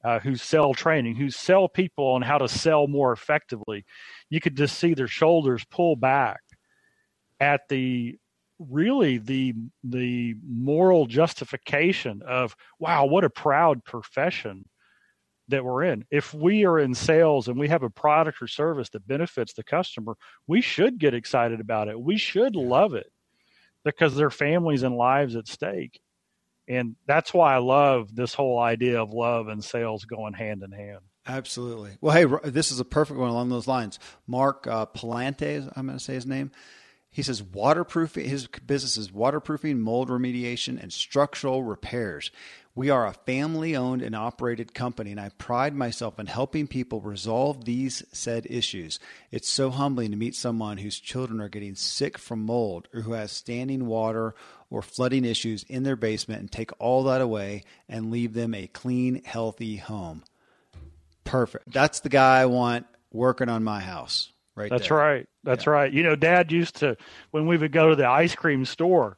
uh, 0.03 0.19
who 0.19 0.35
sell 0.35 0.75
training, 0.75 1.15
who 1.15 1.31
sell 1.31 1.69
people 1.69 2.07
on 2.07 2.23
how 2.23 2.39
to 2.39 2.49
sell 2.49 2.89
more 2.89 3.13
effectively. 3.13 3.85
You 4.29 4.41
could 4.41 4.57
just 4.57 4.79
see 4.79 4.95
their 4.95 5.07
shoulders 5.07 5.65
pull 5.71 5.95
back 5.95 6.41
at 7.39 7.69
the 7.69 8.19
really 8.71 9.19
the 9.19 9.55
the 9.85 10.35
moral 10.47 11.07
justification 11.07 12.23
of 12.27 12.57
wow 12.79 13.05
what 13.05 13.25
a 13.25 13.31
proud 13.31 13.85
profession 13.85 14.65
that 15.49 15.65
we're 15.65 15.83
in 15.83 16.05
if 16.11 16.33
we 16.33 16.65
are 16.65 16.79
in 16.79 16.95
sales 16.95 17.49
and 17.49 17.59
we 17.59 17.69
have 17.69 17.83
a 17.83 17.91
product 17.91 18.41
or 18.41 18.47
service 18.47 18.89
that 18.91 19.07
benefits 19.07 19.53
the 19.55 19.65
customer 19.65 20.15
we 20.47 20.61
should 20.61 20.99
get 20.99 21.15
excited 21.15 21.61
about 21.61 21.89
it 21.89 22.01
we 22.01 22.17
should 22.17 22.55
love 22.57 22.95
it 22.95 23.13
because 23.85 24.15
their 24.15 24.31
families 24.31 24.83
and 24.83 24.97
lives 24.97 25.37
at 25.37 25.49
stake. 25.49 26.01
And 26.69 26.97
that's 27.07 27.35
why 27.35 27.55
I 27.55 27.59
love 27.59 28.15
this 28.15 28.35
whole 28.35 28.59
idea 28.59 29.03
of 29.03 29.13
love 29.13 29.49
and 29.49 29.65
sales 29.65 30.05
going 30.05 30.35
hand 30.35 30.63
in 30.63 30.71
hand. 30.71 31.01
Absolutely. 31.27 31.93
Well, 32.01 32.15
hey, 32.15 32.51
this 32.51 32.71
is 32.71 32.81
a 32.81 32.85
perfect 32.85 33.19
one 33.19 33.31
along 33.31 33.49
those 33.49 33.67
lines. 33.67 33.99
Mark 34.27 34.67
uh, 34.67 34.87
Palante, 34.87 35.71
I'm 35.77 35.87
going 35.87 35.99
to 35.99 36.05
say 36.05 36.15
his 36.15 36.27
name. 36.27 36.51
He 37.13 37.23
says 37.23 37.43
waterproofing. 37.43 38.27
His 38.27 38.47
business 38.47 38.97
is 38.97 39.13
waterproofing, 39.13 39.79
mold 39.79 40.09
remediation, 40.09 40.83
and 40.83 40.91
structural 40.91 41.63
repairs. 41.63 42.31
We 42.75 42.89
are 42.89 43.07
a 43.07 43.13
family 43.13 43.77
owned 43.77 44.01
and 44.01 44.17
operated 44.17 44.73
company, 44.73 45.11
and 45.11 45.21
I 45.21 45.29
pride 45.37 45.75
myself 45.75 46.19
in 46.19 46.25
helping 46.25 46.67
people 46.67 47.03
resolve 47.03 47.67
these 47.67 48.03
said 48.13 48.47
issues. 48.49 48.99
It's 49.31 49.51
so 49.51 49.69
humbling 49.69 50.11
to 50.13 50.17
meet 50.17 50.35
someone 50.35 50.79
whose 50.79 50.99
children 50.99 51.39
are 51.43 51.51
getting 51.51 51.75
sick 51.75 52.17
from 52.17 52.47
mold 52.47 52.89
or 52.95 53.03
who 53.03 53.13
has 53.13 53.31
standing 53.31 53.85
water 53.85 54.35
or 54.71 54.81
flooding 54.81 55.27
issues 55.27 55.65
in 55.65 55.83
their 55.83 55.97
basement 55.97 56.41
and 56.41 56.51
take 56.51 56.71
all 56.81 57.05
that 57.05 57.21
away 57.21 57.65
and 57.91 58.11
leave 58.11 58.33
them 58.33 58.55
a 58.55 58.69
clean, 58.69 59.23
healthy 59.23 59.77
home. 59.77 60.25
Perfect. 61.25 61.71
That's 61.71 62.01
the 62.01 62.09
guy 62.09 62.41
I 62.41 62.47
want 62.47 62.87
working 63.11 63.51
on 63.51 63.63
my 63.63 63.81
house. 63.81 64.32
Right. 64.55 64.71
That's 64.71 64.89
there. 64.89 64.99
right. 64.99 65.27
That's 65.45 65.67
yeah. 65.67 65.73
right. 65.73 65.93
You 65.93 66.03
know, 66.03 66.15
Dad 66.15 66.53
used 66.53 66.77
to 66.77 66.97
when 67.31 67.47
we 67.47 67.57
would 67.57 67.73
go 67.73 67.91
to 67.91 67.97
the 67.97 68.07
ice 68.07 68.35
cream 68.35 68.65
store 68.65 69.17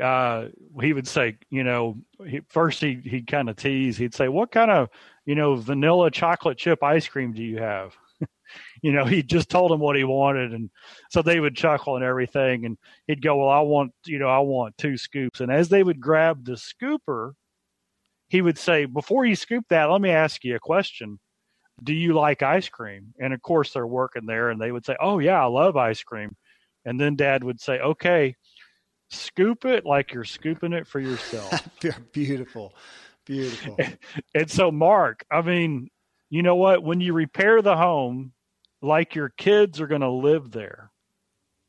uh, 0.00 0.48
he 0.80 0.92
would 0.92 1.08
say, 1.08 1.36
you 1.50 1.64
know, 1.64 1.96
he, 2.26 2.40
first 2.48 2.80
he 2.80 3.00
he'd 3.04 3.26
kind 3.26 3.48
of 3.48 3.56
tease. 3.56 3.96
He'd 3.96 4.14
say, 4.14 4.28
"What 4.28 4.52
kind 4.52 4.70
of, 4.70 4.88
you 5.26 5.34
know, 5.34 5.56
vanilla 5.56 6.10
chocolate 6.10 6.58
chip 6.58 6.82
ice 6.82 7.08
cream 7.08 7.32
do 7.32 7.42
you 7.42 7.58
have?" 7.58 7.96
you 8.82 8.92
know, 8.92 9.04
he 9.04 9.22
just 9.22 9.48
told 9.48 9.72
him 9.72 9.80
what 9.80 9.96
he 9.96 10.04
wanted, 10.04 10.52
and 10.52 10.70
so 11.10 11.22
they 11.22 11.40
would 11.40 11.56
chuckle 11.56 11.96
and 11.96 12.04
everything. 12.04 12.64
And 12.64 12.78
he'd 13.06 13.22
go, 13.22 13.36
"Well, 13.36 13.48
I 13.48 13.60
want, 13.60 13.92
you 14.06 14.18
know, 14.18 14.28
I 14.28 14.38
want 14.40 14.78
two 14.78 14.96
scoops." 14.96 15.40
And 15.40 15.50
as 15.50 15.68
they 15.68 15.82
would 15.82 16.00
grab 16.00 16.44
the 16.44 16.52
scooper, 16.52 17.32
he 18.28 18.42
would 18.42 18.58
say, 18.58 18.84
"Before 18.84 19.24
you 19.24 19.34
scoop 19.34 19.64
that, 19.70 19.86
let 19.86 20.00
me 20.00 20.10
ask 20.10 20.44
you 20.44 20.54
a 20.56 20.60
question." 20.60 21.18
Do 21.82 21.92
you 21.92 22.12
like 22.14 22.42
ice 22.42 22.68
cream? 22.68 23.14
And 23.20 23.32
of 23.32 23.40
course, 23.42 23.72
they're 23.72 23.86
working 23.86 24.26
there, 24.26 24.50
and 24.50 24.60
they 24.60 24.72
would 24.72 24.84
say, 24.84 24.96
"Oh 25.00 25.18
yeah, 25.18 25.42
I 25.42 25.46
love 25.46 25.76
ice 25.76 26.02
cream." 26.02 26.36
And 26.84 27.00
then 27.00 27.16
Dad 27.16 27.44
would 27.44 27.60
say, 27.60 27.78
"Okay, 27.78 28.34
scoop 29.10 29.64
it 29.64 29.84
like 29.84 30.12
you're 30.12 30.24
scooping 30.24 30.72
it 30.72 30.86
for 30.86 31.00
yourself. 31.00 31.68
Beautiful. 32.12 32.74
Beautiful. 33.24 33.76
And 34.34 34.50
so, 34.50 34.70
Mark, 34.70 35.24
I 35.30 35.42
mean, 35.42 35.90
you 36.30 36.42
know 36.42 36.56
what? 36.56 36.82
When 36.82 37.00
you 37.00 37.12
repair 37.12 37.60
the 37.62 37.76
home, 37.76 38.32
like 38.80 39.14
your 39.14 39.30
kids 39.30 39.80
are 39.80 39.86
going 39.86 40.02
to 40.02 40.10
live 40.10 40.50
there, 40.50 40.90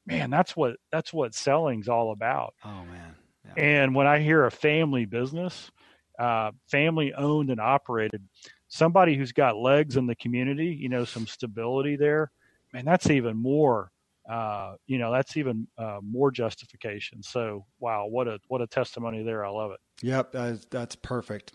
man, 0.05 0.29
that's 0.29 0.55
what 0.55 0.77
that's 0.91 1.13
what 1.13 1.33
selling's 1.33 1.89
all 1.89 2.11
about. 2.11 2.53
Oh 2.63 2.83
man. 2.85 3.15
Yeah. 3.45 3.63
And 3.63 3.95
when 3.95 4.07
I 4.07 4.19
hear 4.19 4.45
a 4.45 4.51
family 4.51 5.05
business, 5.05 5.71
uh, 6.19 6.51
family 6.69 7.13
owned 7.13 7.49
and 7.49 7.59
operated, 7.59 8.23
somebody 8.69 9.15
who's 9.15 9.33
got 9.33 9.57
legs 9.57 9.97
in 9.97 10.07
the 10.07 10.15
community, 10.15 10.67
you 10.67 10.89
know, 10.89 11.03
some 11.03 11.27
stability 11.27 11.97
there, 11.97 12.31
man, 12.73 12.85
that's 12.85 13.09
even 13.09 13.35
more 13.35 13.91
uh, 14.29 14.75
you 14.85 14.99
know 14.99 15.11
that's 15.11 15.35
even 15.37 15.67
uh, 15.77 15.99
more 16.03 16.29
justification. 16.31 17.23
So 17.23 17.65
wow, 17.79 18.05
what 18.07 18.27
a 18.27 18.39
what 18.47 18.61
a 18.61 18.67
testimony 18.67 19.23
there. 19.23 19.43
I 19.43 19.49
love 19.49 19.71
it. 19.71 19.79
Yep, 20.03 20.35
uh, 20.35 20.53
that's 20.69 20.95
perfect. 20.95 21.53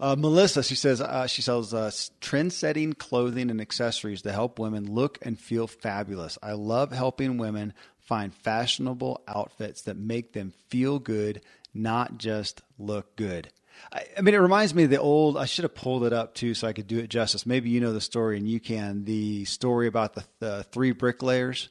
Uh, 0.00 0.16
Melissa, 0.18 0.64
she 0.64 0.74
says 0.74 1.00
uh, 1.00 1.28
she 1.28 1.42
sells 1.42 1.72
uh, 1.72 1.92
trend-setting 2.20 2.94
clothing 2.94 3.50
and 3.50 3.60
accessories 3.60 4.22
to 4.22 4.32
help 4.32 4.58
women 4.58 4.92
look 4.92 5.18
and 5.22 5.38
feel 5.38 5.68
fabulous. 5.68 6.36
I 6.42 6.52
love 6.52 6.90
helping 6.90 7.38
women 7.38 7.72
find 8.00 8.34
fashionable 8.34 9.22
outfits 9.28 9.82
that 9.82 9.96
make 9.96 10.32
them 10.32 10.54
feel 10.68 10.98
good, 10.98 11.40
not 11.72 12.18
just 12.18 12.62
look 12.78 13.14
good. 13.14 13.50
I, 13.90 14.04
I, 14.18 14.20
mean, 14.20 14.34
it 14.34 14.38
reminds 14.38 14.74
me 14.74 14.84
of 14.84 14.90
the 14.90 15.00
old. 15.00 15.36
I 15.36 15.46
should 15.46 15.64
have 15.64 15.74
pulled 15.74 16.04
it 16.04 16.12
up 16.12 16.34
too, 16.34 16.54
so 16.54 16.68
I 16.68 16.72
could 16.72 16.86
do 16.86 16.98
it 16.98 17.08
justice. 17.08 17.46
Maybe 17.46 17.70
you 17.70 17.80
know 17.80 17.92
the 17.92 18.00
story, 18.00 18.36
and 18.36 18.48
you 18.48 18.60
can. 18.60 19.04
The 19.04 19.44
story 19.46 19.86
about 19.86 20.14
the, 20.14 20.24
the 20.40 20.62
three 20.64 20.92
bricklayers 20.92 21.68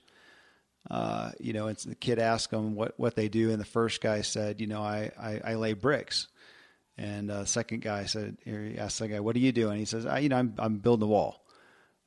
uh, 0.90 1.32
you 1.40 1.54
know, 1.54 1.68
and 1.68 1.78
the 1.78 1.96
kid 1.96 2.20
asked 2.20 2.52
them 2.52 2.76
what, 2.76 2.94
what 2.98 3.16
they 3.16 3.30
do, 3.30 3.52
and 3.52 3.60
the 3.60 3.66
first 3.66 4.02
guy 4.02 4.22
said, 4.22 4.60
you 4.60 4.68
know, 4.68 4.82
I, 4.82 5.12
I, 5.20 5.42
I 5.52 5.56
lay 5.56 5.74
bricks. 5.74 6.28
And 6.98 7.30
uh, 7.30 7.42
the 7.42 7.48
second 7.48 7.82
guy 7.82 8.06
said, 8.06 8.38
he 8.44 8.78
asked 8.78 9.00
the 9.00 9.08
guy, 9.08 9.20
what 9.20 9.36
do 9.36 9.42
you 9.42 9.52
do? 9.52 9.70
And 9.70 9.80
he 9.80 9.86
says, 9.86 10.06
I, 10.06 10.20
you 10.20 10.30
know, 10.30 10.38
I'm, 10.38 10.54
I'm 10.58 10.78
building 10.78 11.04
a 11.04 11.08
wall. 11.08 11.46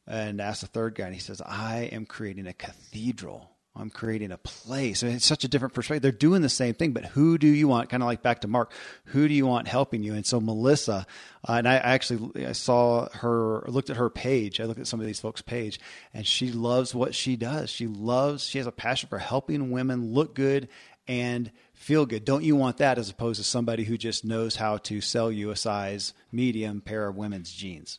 And 0.07 0.41
asked 0.41 0.61
the 0.61 0.67
third 0.67 0.95
guy, 0.95 1.07
and 1.07 1.15
he 1.15 1.21
says, 1.21 1.41
I 1.41 1.89
am 1.93 2.05
creating 2.05 2.47
a 2.47 2.53
cathedral. 2.53 3.51
I'm 3.77 3.91
creating 3.91 4.31
a 4.31 4.39
place. 4.39 5.03
I 5.03 5.09
mean, 5.09 5.17
it's 5.17 5.27
such 5.27 5.43
a 5.43 5.49
different 5.49 5.75
perspective. 5.75 6.03
They're 6.03 6.13
doing 6.13 6.43
the 6.43 6.49
same 6.49 6.75
thing, 6.75 6.93
but 6.93 7.07
who 7.07 7.39
do 7.39 7.49
you 7.49 7.67
want? 7.67 7.91
Kind 7.91 8.05
of 8.05 8.07
like 8.07 8.23
back 8.23 8.43
to 8.43 8.49
Mark, 8.49 8.71
who 9.07 9.27
do 9.27 9.35
you 9.35 9.47
want 9.47 9.67
helping 9.67 10.05
you? 10.05 10.15
And 10.15 10.25
so 10.25 10.41
Melissa, 10.41 11.07
uh, 11.49 11.53
and 11.55 11.67
I 11.67 11.75
actually 11.77 12.47
I 12.47 12.53
saw 12.53 13.09
her, 13.15 13.65
looked 13.67 13.91
at 13.91 13.97
her 13.97 14.11
page. 14.11 14.61
I 14.61 14.65
looked 14.65 14.79
at 14.79 14.87
some 14.87 15.01
of 15.01 15.07
these 15.07 15.19
folks' 15.19 15.43
page, 15.43 15.81
and 16.13 16.25
she 16.25 16.53
loves 16.53 16.95
what 16.95 17.17
she 17.17 17.35
does. 17.35 17.69
She 17.69 17.89
loves. 17.89 18.45
She 18.45 18.59
has 18.59 18.67
a 18.69 18.73
passion 18.73 19.09
for 19.09 19.19
helping 19.19 19.73
women 19.73 20.13
look 20.15 20.37
good 20.37 20.69
and 21.09 21.51
feel 21.73 22.07
good. 22.07 22.25
Don't 22.25 22.45
you 22.45 22.55
want 22.55 22.77
that 22.77 22.97
as 22.97 23.11
opposed 23.11 23.41
to 23.41 23.45
somebody 23.45 23.85
who 23.85 23.99
just 23.99 24.25
knows 24.25 24.57
how 24.57 24.79
to 24.79 25.01
sell 25.01 25.33
you 25.33 25.51
a 25.51 25.57
size 25.57 26.15
medium 26.31 26.81
pair 26.81 27.09
of 27.09 27.17
women's 27.17 27.53
jeans? 27.53 27.99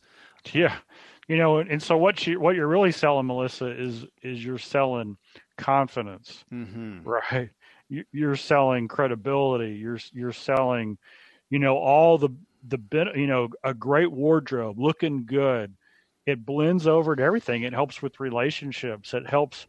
Yeah, 0.52 0.76
you 1.28 1.36
know, 1.36 1.58
and 1.58 1.82
so 1.82 1.98
what 1.98 2.26
you 2.26 2.40
what 2.40 2.56
you're 2.56 2.66
really 2.66 2.92
selling, 2.92 3.26
Melissa, 3.26 3.66
is 3.66 4.06
is 4.22 4.42
you're 4.42 4.58
selling 4.58 5.18
confidence, 5.56 6.44
mm-hmm. 6.52 7.02
right? 7.02 7.50
You're 7.88 8.36
selling 8.36 8.88
credibility. 8.88 9.74
You're 9.74 10.00
you're 10.12 10.32
selling, 10.32 10.98
you 11.50 11.58
know, 11.58 11.76
all 11.76 12.18
the 12.18 12.30
the 12.68 12.78
you 13.14 13.26
know 13.26 13.48
a 13.62 13.74
great 13.74 14.10
wardrobe, 14.10 14.78
looking 14.78 15.24
good. 15.26 15.74
It 16.26 16.44
blends 16.44 16.88
over 16.88 17.14
to 17.14 17.22
everything. 17.22 17.62
It 17.62 17.72
helps 17.72 18.02
with 18.02 18.18
relationships. 18.18 19.14
It 19.14 19.28
helps 19.28 19.66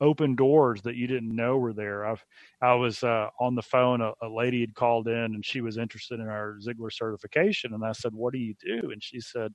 open 0.00 0.34
doors 0.34 0.80
that 0.82 0.96
you 0.96 1.06
didn't 1.06 1.34
know 1.34 1.58
were 1.58 1.74
there. 1.74 2.06
I've 2.06 2.24
I 2.62 2.74
was 2.74 3.02
uh, 3.02 3.28
on 3.38 3.54
the 3.54 3.62
phone. 3.62 4.00
A, 4.00 4.12
a, 4.22 4.28
lady 4.28 4.60
had 4.60 4.74
called 4.74 5.08
in 5.08 5.14
and 5.34 5.44
she 5.44 5.60
was 5.60 5.76
interested 5.76 6.20
in 6.20 6.28
our 6.28 6.56
Ziglar 6.66 6.92
certification, 6.92 7.74
and 7.74 7.84
I 7.84 7.92
said, 7.92 8.14
"What 8.14 8.32
do 8.32 8.38
you 8.38 8.54
do?" 8.58 8.90
And 8.90 9.02
she 9.02 9.20
said, 9.20 9.52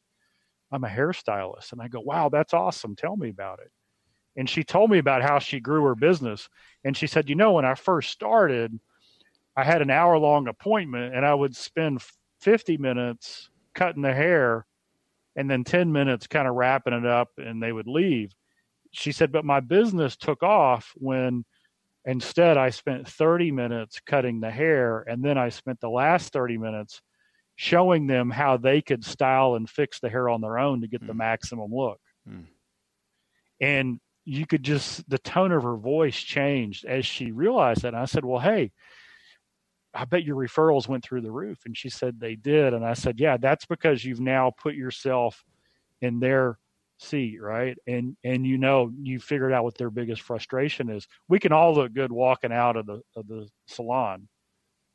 "I'm 0.71 0.83
a 0.83 0.89
hairstylist." 0.89 1.71
And 1.71 1.81
I 1.81 1.87
go, 1.87 2.01
"Wow, 2.01 2.29
that's 2.29 2.53
awesome. 2.53 2.95
Tell 2.95 3.17
me 3.17 3.29
about 3.29 3.59
it." 3.59 3.71
And 4.35 4.49
she 4.49 4.63
told 4.63 4.89
me 4.89 4.97
about 4.97 5.21
how 5.21 5.39
she 5.39 5.59
grew 5.59 5.83
her 5.85 5.95
business. 5.95 6.49
And 6.83 6.95
she 6.95 7.07
said, 7.07 7.29
you 7.29 7.35
know, 7.35 7.53
when 7.53 7.65
I 7.65 7.75
first 7.75 8.11
started, 8.11 8.77
I 9.55 9.63
had 9.63 9.81
an 9.81 9.89
hour 9.89 10.17
long 10.17 10.47
appointment 10.47 11.15
and 11.15 11.25
I 11.25 11.33
would 11.33 11.55
spend 11.55 12.01
50 12.41 12.77
minutes 12.77 13.49
cutting 13.73 14.01
the 14.01 14.13
hair 14.13 14.65
and 15.35 15.49
then 15.49 15.63
10 15.63 15.91
minutes 15.91 16.27
kind 16.27 16.47
of 16.47 16.55
wrapping 16.55 16.93
it 16.93 17.05
up 17.05 17.29
and 17.37 17.61
they 17.61 17.71
would 17.71 17.87
leave. 17.87 18.33
She 18.91 19.11
said, 19.11 19.31
but 19.31 19.45
my 19.45 19.59
business 19.59 20.15
took 20.15 20.43
off 20.43 20.91
when 20.95 21.45
instead 22.05 22.57
I 22.57 22.69
spent 22.69 23.07
30 23.07 23.51
minutes 23.51 23.99
cutting 24.05 24.39
the 24.39 24.51
hair 24.51 25.01
and 25.07 25.23
then 25.23 25.37
I 25.37 25.49
spent 25.49 25.79
the 25.79 25.89
last 25.89 26.33
30 26.33 26.57
minutes 26.57 27.01
showing 27.55 28.05
them 28.07 28.29
how 28.29 28.57
they 28.57 28.81
could 28.81 29.03
style 29.03 29.55
and 29.55 29.69
fix 29.69 29.99
the 29.99 30.09
hair 30.09 30.29
on 30.29 30.41
their 30.41 30.59
own 30.59 30.81
to 30.81 30.87
get 30.87 31.01
mm. 31.01 31.07
the 31.07 31.13
maximum 31.13 31.73
look. 31.73 31.99
Mm. 32.29 32.45
And 33.61 33.99
you 34.25 34.47
could 34.47 34.63
just 34.63 35.07
the 35.09 35.19
tone 35.19 35.51
of 35.51 35.63
her 35.63 35.77
voice 35.77 36.17
changed 36.17 36.85
as 36.85 37.05
she 37.05 37.31
realized 37.31 37.83
that. 37.83 37.89
And 37.89 37.97
I 37.97 38.05
said, 38.05 38.25
"Well, 38.25 38.39
hey, 38.41 38.71
I 39.93 40.05
bet 40.05 40.23
your 40.23 40.35
referrals 40.35 40.87
went 40.87 41.03
through 41.03 41.21
the 41.21 41.31
roof." 41.31 41.59
And 41.65 41.77
she 41.77 41.89
said 41.89 42.19
they 42.19 42.35
did. 42.35 42.73
And 42.73 42.85
I 42.85 42.93
said, 42.93 43.19
"Yeah, 43.19 43.37
that's 43.37 43.65
because 43.65 44.03
you've 44.05 44.19
now 44.19 44.51
put 44.51 44.75
yourself 44.75 45.43
in 46.01 46.19
their 46.19 46.59
seat, 46.99 47.41
right? 47.41 47.77
And 47.87 48.17
and 48.23 48.45
you 48.47 48.57
know 48.57 48.91
you 49.01 49.19
figured 49.19 49.53
out 49.53 49.63
what 49.63 49.77
their 49.77 49.89
biggest 49.91 50.21
frustration 50.21 50.89
is. 50.89 51.07
We 51.29 51.39
can 51.39 51.51
all 51.53 51.75
look 51.75 51.93
good 51.93 52.11
walking 52.11 52.51
out 52.53 52.77
of 52.77 52.85
the 52.87 53.01
of 53.15 53.27
the 53.27 53.49
salon, 53.67 54.27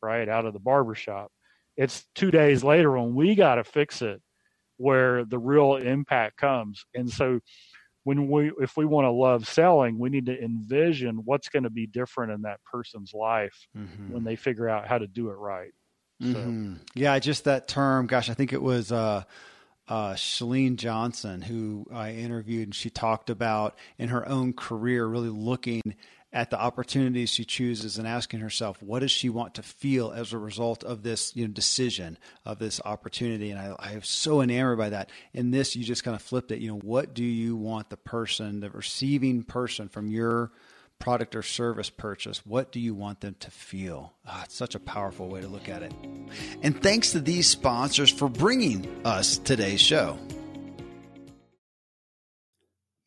right, 0.03 0.29
out 0.29 0.47
of 0.47 0.55
the 0.55 0.61
barber 0.61 0.95
shop. 0.95 1.33
It's 1.77 2.07
two 2.15 2.31
days 2.31 2.65
later 2.65 2.93
when 2.93 3.15
we 3.15 3.35
got 3.37 3.57
to 3.57 3.65
fix 3.65 4.03
it, 4.03 4.21
where 4.79 5.25
the 5.25 5.39
real 5.39 5.77
impact 5.77 6.37
comes. 6.39 6.85
And 6.95 7.11
so." 7.11 7.41
When 8.11 8.29
we 8.29 8.51
if 8.61 8.77
we 8.77 8.85
want 8.85 9.05
to 9.05 9.11
love 9.11 9.47
selling 9.47 9.97
we 9.97 10.11
need 10.11 10.27
to 10.27 10.43
envision 10.43 11.23
what's 11.25 11.49
going 11.49 11.63
to 11.63 11.71
be 11.71 11.87
different 11.87 12.33
in 12.33 12.43
that 12.43 12.59
person's 12.65 13.15
life 13.15 13.69
mm-hmm. 13.79 14.13
when 14.13 14.25
they 14.25 14.35
figure 14.35 14.69
out 14.69 14.85
how 14.85 14.99
to 14.99 15.07
do 15.07 15.31
it 15.31 15.35
right 15.35 15.71
mm-hmm. 16.21 16.75
yeah 16.97 17.17
just 17.21 17.45
that 17.45 17.69
term 17.69 18.09
gosh 18.09 18.29
i 18.29 18.35
think 18.35 18.53
it 18.53 18.61
was 18.61 18.91
uh 18.91 19.23
uh, 19.89 20.15
Chalene 20.15 20.77
Johnson, 20.77 21.43
who 21.43 21.85
I 21.93 22.13
interviewed, 22.13 22.69
and 22.69 22.75
she 22.75 22.91
talked 22.91 23.29
about 23.29 23.77
in 23.99 24.11
her 24.11 24.29
own 24.29 24.53
career 24.53 25.05
really 25.05 25.31
looking 25.31 25.83
at 26.33 26.51
the 26.51 26.61
opportunities 26.61 27.31
she 27.31 27.45
chooses 27.45 27.99
and 27.99 28.07
asking 28.07 28.41
herself, 28.41 28.81
what 28.83 29.01
does 29.01 29.11
she 29.11 29.29
want 29.29 29.55
to 29.55 29.63
feel 29.63 30.13
as 30.13 30.33
a 30.33 30.39
result 30.39 30.85
of 30.85 31.03
this 31.03 31.35
you 31.35 31.47
know, 31.47 31.53
decision, 31.53 32.17
of 32.45 32.59
this 32.59 32.81
opportunity? 32.85 33.51
And 33.51 33.59
I, 33.59 33.75
I 33.79 33.93
am 33.93 34.03
so 34.03 34.41
enamored 34.41 34.79
by 34.79 34.91
that. 34.91 35.11
In 35.33 35.51
this, 35.51 35.75
you 35.75 35.85
just 35.85 36.05
kind 36.05 36.15
of 36.15 36.23
flipped 36.23 36.53
it. 36.53 36.61
You 36.61 36.69
know, 36.69 36.79
what 36.79 37.15
do 37.15 37.25
you 37.25 37.57
want 37.57 37.91
the 37.91 37.97
person, 37.97 38.61
the 38.61 38.71
receiving 38.71 39.43
person 39.43 39.89
from 39.89 40.09
your 40.09 40.53
product 41.01 41.35
or 41.35 41.43
service 41.43 41.91
purchase, 41.91 42.47
what 42.47 42.71
do 42.71 42.79
you 42.79 42.95
want 42.95 43.21
them 43.21 43.35
to 43.41 43.51
feel? 43.51 44.13
Oh, 44.29 44.41
it's 44.45 44.55
such 44.55 44.77
a 44.77 44.79
powerful 44.79 45.29
way 45.29 45.41
to 45.41 45.49
look 45.49 45.69
at 45.69 45.83
it. 45.83 45.93
And 46.63 46.81
thanks 46.81 47.13
to 47.13 47.21
these 47.21 47.49
sponsors 47.49 48.11
for 48.11 48.29
bringing 48.29 48.87
us 49.05 49.39
today's 49.39 49.81
show. 49.81 50.19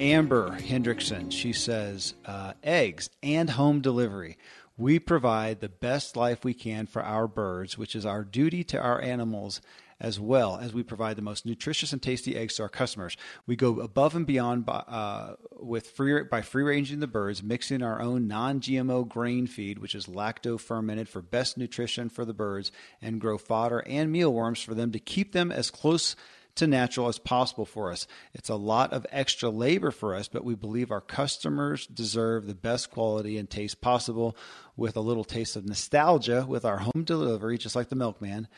Amber 0.00 0.58
Hendrickson, 0.58 1.32
she 1.32 1.52
says, 1.52 2.14
uh, 2.26 2.52
eggs 2.62 3.08
and 3.22 3.50
home 3.50 3.80
delivery. 3.80 4.36
We 4.76 4.98
provide 4.98 5.60
the 5.60 5.70
best 5.70 6.16
life 6.16 6.44
we 6.44 6.52
can 6.52 6.86
for 6.86 7.02
our 7.02 7.26
birds, 7.26 7.78
which 7.78 7.96
is 7.96 8.04
our 8.04 8.22
duty 8.22 8.62
to 8.64 8.78
our 8.78 9.00
animals, 9.00 9.62
as 9.98 10.20
well 10.20 10.58
as 10.58 10.74
we 10.74 10.82
provide 10.82 11.16
the 11.16 11.22
most 11.22 11.46
nutritious 11.46 11.94
and 11.94 12.02
tasty 12.02 12.36
eggs 12.36 12.56
to 12.56 12.64
our 12.64 12.68
customers. 12.68 13.16
We 13.46 13.56
go 13.56 13.80
above 13.80 14.14
and 14.14 14.26
beyond 14.26 14.66
by, 14.66 14.80
uh, 14.80 15.36
with 15.52 15.88
free 15.88 16.24
by 16.24 16.42
free 16.42 16.64
ranging 16.64 17.00
the 17.00 17.06
birds, 17.06 17.42
mixing 17.42 17.82
our 17.82 18.02
own 18.02 18.28
non-GMO 18.28 19.08
grain 19.08 19.46
feed, 19.46 19.78
which 19.78 19.94
is 19.94 20.06
lacto 20.06 20.60
fermented 20.60 21.08
for 21.08 21.22
best 21.22 21.56
nutrition 21.56 22.10
for 22.10 22.26
the 22.26 22.34
birds, 22.34 22.70
and 23.00 23.18
grow 23.18 23.38
fodder 23.38 23.82
and 23.86 24.12
mealworms 24.12 24.60
for 24.60 24.74
them 24.74 24.92
to 24.92 24.98
keep 24.98 25.32
them 25.32 25.50
as 25.50 25.70
close 25.70 26.16
to 26.56 26.66
natural 26.66 27.08
as 27.08 27.18
possible 27.18 27.64
for 27.64 27.90
us. 27.90 28.06
It's 28.34 28.48
a 28.48 28.56
lot 28.56 28.92
of 28.92 29.06
extra 29.10 29.48
labor 29.48 29.90
for 29.90 30.14
us, 30.14 30.28
but 30.28 30.44
we 30.44 30.54
believe 30.54 30.90
our 30.90 31.00
customers 31.00 31.86
deserve 31.86 32.46
the 32.46 32.54
best 32.54 32.90
quality 32.90 33.38
and 33.38 33.48
taste 33.48 33.80
possible 33.80 34.36
with 34.76 34.96
a 34.96 35.00
little 35.00 35.24
taste 35.24 35.56
of 35.56 35.66
nostalgia 35.66 36.44
with 36.48 36.64
our 36.64 36.78
home 36.78 37.04
delivery, 37.04 37.58
just 37.58 37.76
like 37.76 37.88
the 37.88 37.96
milkman. 37.96 38.48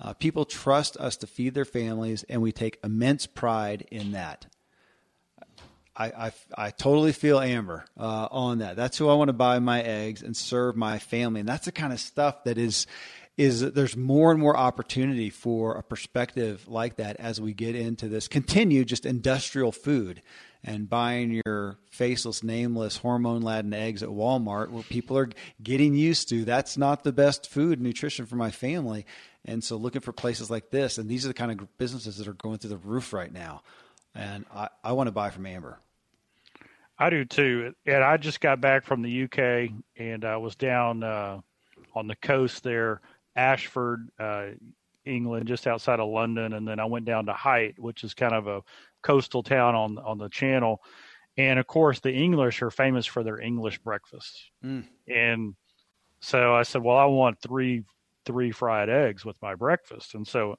Uh, 0.00 0.12
people 0.12 0.44
trust 0.44 0.96
us 0.98 1.16
to 1.16 1.26
feed 1.26 1.54
their 1.54 1.64
families, 1.64 2.24
and 2.28 2.42
we 2.42 2.52
take 2.52 2.78
immense 2.84 3.26
pride 3.26 3.86
in 3.90 4.12
that. 4.12 4.46
I, 5.96 6.06
I, 6.06 6.32
I 6.66 6.70
totally 6.70 7.12
feel 7.12 7.40
Amber 7.40 7.86
uh, 7.98 8.28
on 8.30 8.58
that. 8.58 8.76
That's 8.76 8.98
who 8.98 9.08
I 9.08 9.14
want 9.14 9.28
to 9.28 9.32
buy 9.32 9.58
my 9.58 9.80
eggs 9.80 10.22
and 10.22 10.36
serve 10.36 10.76
my 10.76 10.98
family. 10.98 11.40
And 11.40 11.48
that's 11.48 11.64
the 11.64 11.72
kind 11.72 11.92
of 11.92 12.00
stuff 12.00 12.44
that 12.44 12.58
is 12.58 12.86
is 13.36 13.60
that 13.60 13.74
there's 13.74 13.96
more 13.96 14.30
and 14.30 14.40
more 14.40 14.56
opportunity 14.56 15.28
for 15.28 15.74
a 15.74 15.82
perspective 15.82 16.66
like 16.68 16.96
that 16.96 17.16
as 17.16 17.40
we 17.40 17.52
get 17.52 17.74
into 17.74 18.08
this 18.08 18.28
continue 18.28 18.84
just 18.84 19.04
industrial 19.04 19.72
food 19.72 20.22
and 20.64 20.88
buying 20.88 21.42
your 21.44 21.78
faceless, 21.90 22.42
nameless, 22.42 22.96
hormone 22.96 23.42
laden 23.42 23.72
eggs 23.72 24.02
at 24.02 24.08
Walmart 24.08 24.70
where 24.70 24.82
people 24.82 25.16
are 25.16 25.28
getting 25.62 25.94
used 25.94 26.28
to 26.30 26.44
that's 26.44 26.76
not 26.76 27.04
the 27.04 27.12
best 27.12 27.48
food 27.48 27.80
nutrition 27.80 28.26
for 28.26 28.36
my 28.36 28.50
family. 28.50 29.06
And 29.44 29.62
so 29.62 29.76
looking 29.76 30.00
for 30.00 30.12
places 30.12 30.50
like 30.50 30.70
this, 30.70 30.98
and 30.98 31.08
these 31.08 31.24
are 31.24 31.28
the 31.28 31.34
kind 31.34 31.52
of 31.52 31.78
businesses 31.78 32.16
that 32.16 32.26
are 32.26 32.32
going 32.32 32.58
through 32.58 32.70
the 32.70 32.78
roof 32.78 33.12
right 33.12 33.32
now. 33.32 33.62
And 34.12 34.44
I, 34.52 34.68
I 34.82 34.92
want 34.92 35.06
to 35.06 35.12
buy 35.12 35.30
from 35.30 35.46
Amber. 35.46 35.78
I 36.98 37.10
do 37.10 37.24
too. 37.24 37.74
And 37.86 38.02
I 38.02 38.16
just 38.16 38.40
got 38.40 38.60
back 38.60 38.84
from 38.84 39.02
the 39.02 39.24
UK 39.24 39.70
and 39.96 40.24
I 40.24 40.38
was 40.38 40.56
down 40.56 41.04
uh, 41.04 41.40
on 41.94 42.08
the 42.08 42.16
coast 42.16 42.64
there 42.64 43.00
Ashford, 43.36 44.08
uh, 44.18 44.46
England, 45.04 45.46
just 45.46 45.66
outside 45.66 46.00
of 46.00 46.08
London, 46.08 46.52
and 46.54 46.66
then 46.66 46.80
I 46.80 46.86
went 46.86 47.04
down 47.04 47.26
to 47.26 47.32
Hythe, 47.32 47.78
which 47.78 48.02
is 48.02 48.14
kind 48.14 48.34
of 48.34 48.46
a 48.48 48.62
coastal 49.02 49.42
town 49.42 49.74
on 49.74 49.98
on 49.98 50.18
the 50.18 50.28
Channel. 50.28 50.82
And 51.38 51.58
of 51.58 51.66
course, 51.66 52.00
the 52.00 52.12
English 52.12 52.62
are 52.62 52.70
famous 52.70 53.06
for 53.06 53.22
their 53.22 53.38
English 53.38 53.78
breakfasts. 53.80 54.50
Mm. 54.64 54.84
And 55.06 55.54
so 56.20 56.54
I 56.54 56.62
said, 56.62 56.82
"Well, 56.82 56.96
I 56.96 57.04
want 57.04 57.40
three 57.40 57.84
three 58.24 58.50
fried 58.50 58.88
eggs 58.88 59.24
with 59.24 59.40
my 59.42 59.54
breakfast." 59.54 60.14
And 60.14 60.26
so, 60.26 60.56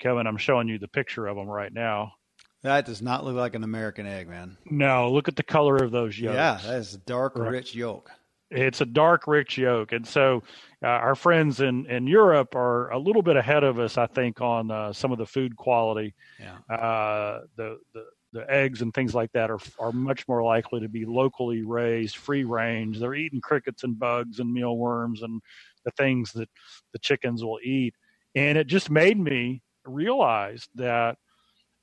Kevin, 0.00 0.26
I'm 0.26 0.38
showing 0.38 0.66
you 0.68 0.78
the 0.78 0.88
picture 0.88 1.26
of 1.26 1.36
them 1.36 1.46
right 1.48 1.72
now. 1.72 2.14
That 2.62 2.86
does 2.86 3.02
not 3.02 3.24
look 3.24 3.36
like 3.36 3.54
an 3.54 3.62
American 3.62 4.06
egg, 4.06 4.26
man. 4.26 4.56
No, 4.64 5.12
look 5.12 5.28
at 5.28 5.36
the 5.36 5.42
color 5.42 5.76
of 5.76 5.90
those 5.90 6.18
yolks. 6.18 6.34
Yeah, 6.34 6.58
that 6.64 6.78
is 6.78 6.94
a 6.94 6.98
dark, 6.98 7.36
Right. 7.36 7.50
rich 7.50 7.74
yolk. 7.74 8.10
It's 8.50 8.80
a 8.80 8.86
dark, 8.86 9.26
rich 9.26 9.58
yolk, 9.58 9.92
and 9.92 10.06
so 10.06 10.42
uh, 10.82 10.86
our 10.86 11.14
friends 11.14 11.60
in 11.60 11.86
in 11.86 12.06
Europe 12.06 12.54
are 12.54 12.90
a 12.90 12.98
little 12.98 13.22
bit 13.22 13.36
ahead 13.36 13.64
of 13.64 13.78
us, 13.78 13.98
I 13.98 14.06
think, 14.06 14.40
on 14.40 14.70
uh, 14.70 14.92
some 14.92 15.12
of 15.12 15.18
the 15.18 15.26
food 15.26 15.56
quality. 15.56 16.14
Yeah. 16.38 16.58
Uh, 16.74 17.40
the 17.56 17.78
the 17.94 18.04
the 18.32 18.50
eggs 18.50 18.82
and 18.82 18.92
things 18.92 19.14
like 19.14 19.32
that 19.32 19.50
are 19.50 19.60
are 19.78 19.92
much 19.92 20.28
more 20.28 20.42
likely 20.42 20.80
to 20.80 20.88
be 20.88 21.06
locally 21.06 21.62
raised, 21.62 22.16
free 22.16 22.44
range. 22.44 22.98
They're 22.98 23.14
eating 23.14 23.40
crickets 23.40 23.84
and 23.84 23.98
bugs 23.98 24.40
and 24.40 24.52
mealworms 24.52 25.22
and 25.22 25.40
the 25.84 25.92
things 25.92 26.32
that 26.32 26.48
the 26.92 26.98
chickens 26.98 27.42
will 27.42 27.60
eat. 27.62 27.94
And 28.34 28.58
it 28.58 28.66
just 28.66 28.90
made 28.90 29.18
me 29.18 29.62
realize 29.84 30.68
that 30.74 31.16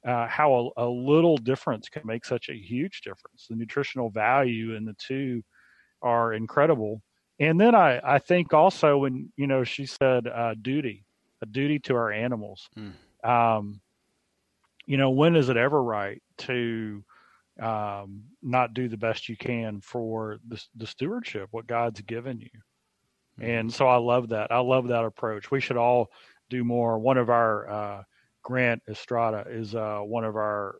uh, 0.05 0.27
how 0.27 0.73
a, 0.77 0.85
a 0.85 0.89
little 0.89 1.37
difference 1.37 1.87
can 1.89 2.01
make 2.05 2.25
such 2.25 2.49
a 2.49 2.57
huge 2.57 3.01
difference. 3.01 3.47
The 3.49 3.55
nutritional 3.55 4.09
value 4.09 4.75
in 4.75 4.85
the 4.85 4.95
two 4.95 5.43
are 6.01 6.33
incredible. 6.33 7.01
And 7.39 7.59
then 7.59 7.73
I, 7.75 7.99
I 8.03 8.19
think 8.19 8.53
also 8.53 8.99
when, 8.99 9.31
you 9.35 9.47
know, 9.47 9.63
she 9.63 9.85
said 9.85 10.27
uh, 10.27 10.53
duty, 10.61 11.05
a 11.41 11.45
duty 11.45 11.79
to 11.79 11.95
our 11.95 12.11
animals. 12.11 12.69
Mm. 12.77 12.93
Um, 13.27 13.81
you 14.85 14.97
know, 14.97 15.09
when 15.09 15.35
is 15.35 15.49
it 15.49 15.57
ever 15.57 15.81
right 15.81 16.21
to 16.39 17.03
um, 17.59 18.23
not 18.41 18.73
do 18.73 18.87
the 18.87 18.97
best 18.97 19.29
you 19.29 19.37
can 19.37 19.81
for 19.81 20.39
the, 20.47 20.63
the 20.75 20.87
stewardship, 20.87 21.47
what 21.51 21.67
God's 21.67 22.01
given 22.01 22.39
you? 22.39 22.49
And 23.39 23.73
so 23.73 23.87
I 23.87 23.97
love 23.97 24.29
that. 24.29 24.51
I 24.51 24.59
love 24.59 24.87
that 24.89 25.05
approach. 25.05 25.49
We 25.49 25.61
should 25.61 25.77
all 25.77 26.11
do 26.49 26.63
more. 26.63 26.99
One 26.99 27.17
of 27.17 27.29
our 27.29 27.69
uh, 27.69 28.03
Grant 28.43 28.83
Estrada 28.87 29.45
is 29.49 29.73
uh, 29.73 29.99
one 29.99 30.23
of 30.25 30.35
our 30.35 30.75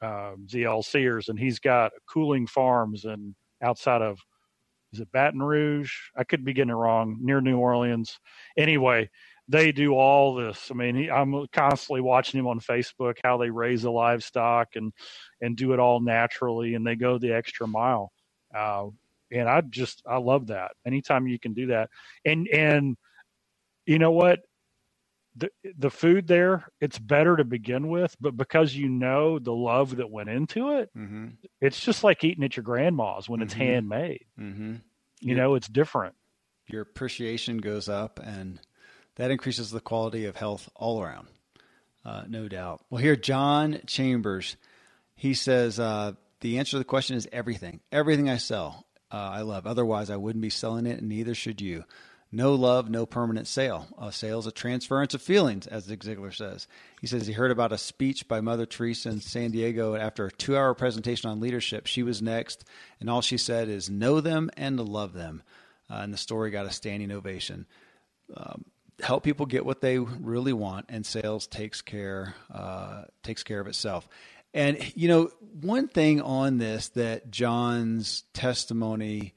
um, 0.00 0.46
ZLCers, 0.46 1.28
and 1.28 1.38
he's 1.38 1.58
got 1.58 1.92
cooling 2.08 2.46
farms 2.46 3.04
and 3.04 3.34
outside 3.62 4.02
of 4.02 4.18
is 4.96 5.00
it 5.00 5.12
Baton 5.12 5.42
Rouge? 5.42 5.92
I 6.16 6.24
could 6.24 6.44
be 6.44 6.52
getting 6.54 6.70
it 6.70 6.74
wrong. 6.74 7.18
Near 7.20 7.40
New 7.40 7.58
Orleans. 7.58 8.18
Anyway, 8.56 9.10
they 9.48 9.70
do 9.72 9.94
all 9.94 10.34
this. 10.34 10.70
I 10.70 10.74
mean, 10.74 10.96
he, 10.96 11.10
I'm 11.10 11.46
constantly 11.52 12.00
watching 12.00 12.40
him 12.40 12.46
on 12.46 12.58
Facebook 12.60 13.18
how 13.22 13.36
they 13.36 13.50
raise 13.50 13.82
the 13.82 13.90
livestock 13.92 14.68
and 14.74 14.92
and 15.40 15.56
do 15.56 15.72
it 15.72 15.78
all 15.78 16.00
naturally, 16.00 16.74
and 16.74 16.86
they 16.86 16.96
go 16.96 17.18
the 17.18 17.32
extra 17.34 17.66
mile. 17.66 18.10
Uh, 18.54 18.86
and 19.30 19.48
I 19.48 19.60
just 19.60 20.02
I 20.06 20.16
love 20.16 20.46
that. 20.48 20.72
Anytime 20.86 21.26
you 21.28 21.38
can 21.38 21.52
do 21.52 21.66
that, 21.68 21.90
and 22.24 22.48
and 22.48 22.96
you 23.84 23.98
know 23.98 24.10
what, 24.12 24.40
the 25.36 25.50
the 25.78 25.90
food 25.90 26.26
there 26.26 26.66
it's 26.80 26.98
better 26.98 27.36
to 27.36 27.44
begin 27.44 27.88
with, 27.88 28.16
but 28.20 28.36
because 28.36 28.74
you 28.74 28.88
know 28.88 29.38
the 29.38 29.52
love 29.52 29.96
that 29.96 30.10
went 30.10 30.28
into 30.30 30.70
it, 30.78 30.90
Mm-hmm. 30.96 31.26
it's 31.60 31.78
just 31.80 32.02
like 32.02 32.24
eating 32.24 32.42
at 32.44 32.56
your 32.56 32.64
grandma's 32.64 33.28
when 33.28 33.42
it's 33.42 33.54
Mhm. 33.54 33.58
handmade. 33.58 34.24
Mm-hmm. 34.40 34.74
You 35.20 35.34
Yeah. 35.34 35.42
know, 35.42 35.54
it's 35.54 35.68
different. 35.68 36.14
Your 36.68 36.82
appreciation 36.82 37.58
goes 37.58 37.88
up, 37.88 38.18
and 38.22 38.60
that 39.16 39.30
increases 39.30 39.70
the 39.70 39.80
quality 39.80 40.24
of 40.24 40.36
health 40.36 40.68
all 40.74 41.00
around, 41.02 41.28
uh, 42.04 42.24
no 42.28 42.48
doubt. 42.48 42.84
Well, 42.90 43.00
here, 43.02 43.16
John 43.16 43.80
Chambers, 43.86 44.56
he 45.14 45.32
says 45.34 45.78
uh, 45.80 46.12
the 46.40 46.58
answer 46.58 46.72
to 46.72 46.78
the 46.78 46.84
question 46.84 47.16
is 47.16 47.28
everything. 47.32 47.80
Everything 47.92 48.28
I 48.28 48.36
sell, 48.36 48.84
uh, 49.12 49.16
I 49.16 49.42
love. 49.42 49.66
Otherwise, 49.66 50.10
I 50.10 50.16
wouldn't 50.16 50.42
be 50.42 50.50
selling 50.50 50.86
it, 50.86 50.98
and 50.98 51.08
neither 51.08 51.34
should 51.34 51.60
you. 51.60 51.84
No 52.36 52.54
love, 52.54 52.90
no 52.90 53.06
permanent 53.06 53.46
sale. 53.46 53.86
A 53.98 54.12
sale 54.12 54.38
is 54.40 54.46
a 54.46 54.52
transference 54.52 55.14
of 55.14 55.22
feelings, 55.22 55.66
as 55.66 55.84
Zig 55.84 56.00
Ziglar 56.00 56.34
says. 56.34 56.68
He 57.00 57.06
says 57.06 57.26
he 57.26 57.32
heard 57.32 57.50
about 57.50 57.72
a 57.72 57.78
speech 57.78 58.28
by 58.28 58.42
Mother 58.42 58.66
Teresa 58.66 59.08
in 59.08 59.22
San 59.22 59.52
Diego 59.52 59.94
after 59.94 60.26
a 60.26 60.30
two 60.30 60.54
hour 60.54 60.74
presentation 60.74 61.30
on 61.30 61.40
leadership. 61.40 61.86
She 61.86 62.02
was 62.02 62.20
next, 62.20 62.66
and 63.00 63.08
all 63.08 63.22
she 63.22 63.38
said 63.38 63.70
is, 63.70 63.88
Know 63.88 64.20
them 64.20 64.50
and 64.54 64.78
love 64.78 65.14
them. 65.14 65.42
Uh, 65.88 66.00
and 66.02 66.12
the 66.12 66.18
story 66.18 66.50
got 66.50 66.66
a 66.66 66.70
standing 66.70 67.10
ovation. 67.10 67.64
Um, 68.36 68.66
help 69.00 69.24
people 69.24 69.46
get 69.46 69.64
what 69.64 69.80
they 69.80 69.98
really 69.98 70.52
want, 70.52 70.84
and 70.90 71.06
sales 71.06 71.46
takes 71.46 71.80
care 71.80 72.34
uh, 72.52 73.04
takes 73.22 73.44
care 73.44 73.60
of 73.60 73.66
itself. 73.66 74.06
And 74.52 74.76
you 74.94 75.08
know, 75.08 75.30
one 75.62 75.88
thing 75.88 76.20
on 76.20 76.58
this 76.58 76.88
that 76.90 77.30
John's 77.30 78.24
testimony 78.34 79.32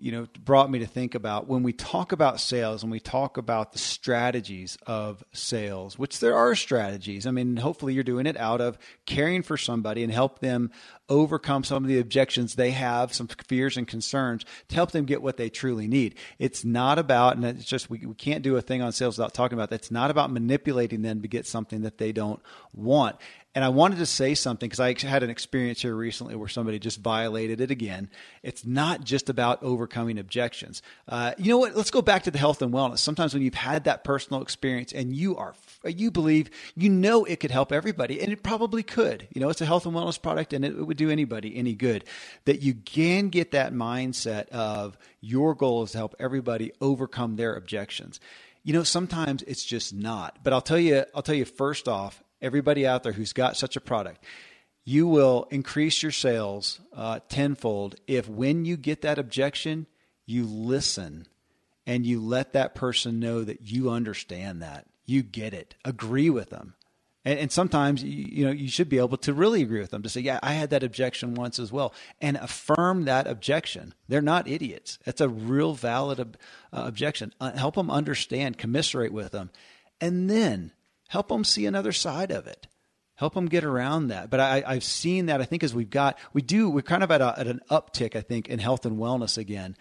you 0.00 0.10
know, 0.12 0.26
brought 0.44 0.70
me 0.70 0.78
to 0.78 0.86
think 0.86 1.14
about 1.14 1.46
when 1.46 1.62
we 1.62 1.74
talk 1.74 2.12
about 2.12 2.40
sales 2.40 2.82
and 2.82 2.90
we 2.90 2.98
talk 2.98 3.36
about 3.36 3.72
the 3.72 3.78
strategies 3.78 4.78
of 4.86 5.22
sales, 5.32 5.98
which 5.98 6.20
there 6.20 6.34
are 6.34 6.54
strategies. 6.54 7.26
I 7.26 7.30
mean, 7.30 7.58
hopefully 7.58 7.92
you're 7.92 8.02
doing 8.02 8.24
it 8.24 8.38
out 8.38 8.62
of 8.62 8.78
caring 9.04 9.42
for 9.42 9.58
somebody 9.58 10.02
and 10.02 10.10
help 10.10 10.38
them 10.38 10.70
overcome 11.10 11.64
some 11.64 11.84
of 11.84 11.88
the 11.88 11.98
objections 11.98 12.54
they 12.54 12.70
have, 12.70 13.12
some 13.12 13.28
fears 13.46 13.76
and 13.76 13.86
concerns 13.86 14.44
to 14.68 14.74
help 14.74 14.92
them 14.92 15.04
get 15.04 15.20
what 15.20 15.36
they 15.36 15.50
truly 15.50 15.86
need. 15.86 16.14
It's 16.38 16.64
not 16.64 16.98
about, 16.98 17.36
and 17.36 17.44
it's 17.44 17.64
just, 17.64 17.90
we, 17.90 17.98
we 18.06 18.14
can't 18.14 18.42
do 18.42 18.56
a 18.56 18.62
thing 18.62 18.80
on 18.80 18.92
sales 18.92 19.18
without 19.18 19.34
talking 19.34 19.58
about 19.58 19.70
that. 19.70 19.80
It's 19.80 19.90
not 19.90 20.10
about 20.10 20.30
manipulating 20.30 21.02
them 21.02 21.20
to 21.22 21.28
get 21.28 21.46
something 21.46 21.82
that 21.82 21.98
they 21.98 22.12
don't 22.12 22.40
want. 22.72 23.16
And 23.52 23.64
I 23.64 23.68
wanted 23.68 23.98
to 23.98 24.06
say 24.06 24.36
something 24.36 24.68
because 24.68 24.78
I 24.78 24.94
had 25.04 25.24
an 25.24 25.30
experience 25.30 25.82
here 25.82 25.94
recently 25.94 26.36
where 26.36 26.46
somebody 26.46 26.78
just 26.78 27.00
violated 27.00 27.60
it 27.60 27.72
again. 27.72 28.08
It's 28.44 28.64
not 28.64 29.02
just 29.02 29.28
about 29.28 29.60
overcoming 29.60 30.18
objections. 30.18 30.82
Uh, 31.08 31.32
you 31.36 31.50
know 31.50 31.58
what? 31.58 31.74
Let's 31.74 31.90
go 31.90 32.00
back 32.00 32.22
to 32.24 32.30
the 32.30 32.38
health 32.38 32.62
and 32.62 32.72
wellness. 32.72 32.98
Sometimes 32.98 33.34
when 33.34 33.42
you've 33.42 33.54
had 33.54 33.84
that 33.84 34.04
personal 34.04 34.40
experience 34.40 34.92
and 34.92 35.12
you 35.12 35.36
are, 35.36 35.54
you 35.84 36.12
believe, 36.12 36.48
you 36.76 36.88
know 36.90 37.24
it 37.24 37.40
could 37.40 37.50
help 37.50 37.72
everybody, 37.72 38.20
and 38.20 38.32
it 38.32 38.44
probably 38.44 38.84
could. 38.84 39.26
You 39.34 39.40
know, 39.40 39.48
it's 39.48 39.60
a 39.60 39.66
health 39.66 39.84
and 39.84 39.96
wellness 39.96 40.20
product, 40.20 40.52
and 40.52 40.64
it, 40.64 40.76
it 40.76 40.84
would 40.84 40.96
do 41.00 41.10
anybody 41.10 41.56
any 41.56 41.74
good. 41.74 42.04
That 42.44 42.62
you 42.62 42.74
can 42.74 43.28
get 43.28 43.50
that 43.52 43.72
mindset 43.72 44.48
of 44.48 44.96
your 45.20 45.54
goal 45.54 45.82
is 45.82 45.92
to 45.92 45.98
help 45.98 46.14
everybody 46.18 46.72
overcome 46.80 47.36
their 47.36 47.54
objections. 47.54 48.20
You 48.62 48.74
know, 48.74 48.82
sometimes 48.82 49.42
it's 49.42 49.64
just 49.64 49.94
not. 49.94 50.38
But 50.42 50.52
I'll 50.52 50.60
tell 50.60 50.78
you, 50.78 51.04
I'll 51.14 51.22
tell 51.22 51.34
you 51.34 51.44
first 51.44 51.88
off, 51.88 52.22
everybody 52.42 52.86
out 52.86 53.02
there 53.02 53.12
who's 53.12 53.32
got 53.32 53.56
such 53.56 53.76
a 53.76 53.80
product, 53.80 54.24
you 54.84 55.06
will 55.06 55.46
increase 55.50 56.02
your 56.02 56.12
sales 56.12 56.80
uh, 56.94 57.20
tenfold 57.28 57.96
if 58.06 58.28
when 58.28 58.64
you 58.64 58.76
get 58.76 59.02
that 59.02 59.18
objection, 59.18 59.86
you 60.26 60.44
listen 60.44 61.26
and 61.86 62.06
you 62.06 62.20
let 62.20 62.52
that 62.52 62.74
person 62.74 63.20
know 63.20 63.42
that 63.44 63.62
you 63.62 63.90
understand 63.90 64.62
that, 64.62 64.86
you 65.06 65.22
get 65.22 65.54
it, 65.54 65.74
agree 65.84 66.30
with 66.30 66.50
them. 66.50 66.74
And, 67.24 67.38
and 67.38 67.52
sometimes 67.52 68.02
you, 68.02 68.26
you 68.30 68.44
know 68.46 68.52
you 68.52 68.68
should 68.68 68.88
be 68.88 68.98
able 68.98 69.16
to 69.18 69.34
really 69.34 69.62
agree 69.62 69.80
with 69.80 69.90
them 69.90 70.02
to 70.02 70.08
say, 70.08 70.20
yeah, 70.20 70.40
I 70.42 70.52
had 70.52 70.70
that 70.70 70.82
objection 70.82 71.34
once 71.34 71.58
as 71.58 71.72
well, 71.72 71.94
and 72.20 72.36
affirm 72.36 73.04
that 73.04 73.26
objection. 73.26 73.94
They're 74.08 74.22
not 74.22 74.48
idiots. 74.48 74.98
It's 75.06 75.20
a 75.20 75.28
real 75.28 75.74
valid 75.74 76.20
ob- 76.20 76.36
uh, 76.72 76.84
objection. 76.86 77.32
Uh, 77.40 77.52
help 77.52 77.74
them 77.74 77.90
understand, 77.90 78.58
commiserate 78.58 79.12
with 79.12 79.32
them, 79.32 79.50
and 80.00 80.30
then 80.30 80.72
help 81.08 81.28
them 81.28 81.44
see 81.44 81.66
another 81.66 81.92
side 81.92 82.30
of 82.30 82.46
it 82.46 82.66
help 83.20 83.34
them 83.34 83.46
get 83.46 83.64
around 83.64 84.08
that. 84.08 84.30
But 84.30 84.40
I, 84.40 84.64
I've 84.66 84.82
seen 84.82 85.26
that. 85.26 85.42
I 85.42 85.44
think 85.44 85.62
as 85.62 85.74
we've 85.74 85.90
got, 85.90 86.18
we 86.32 86.40
do, 86.40 86.70
we're 86.70 86.80
kind 86.80 87.02
of 87.02 87.10
at, 87.10 87.20
a, 87.20 87.38
at 87.38 87.46
an 87.46 87.60
uptick, 87.70 88.16
I 88.16 88.22
think, 88.22 88.48
in 88.48 88.58
health 88.58 88.86
and 88.86 88.96
wellness 88.96 89.36
again, 89.36 89.76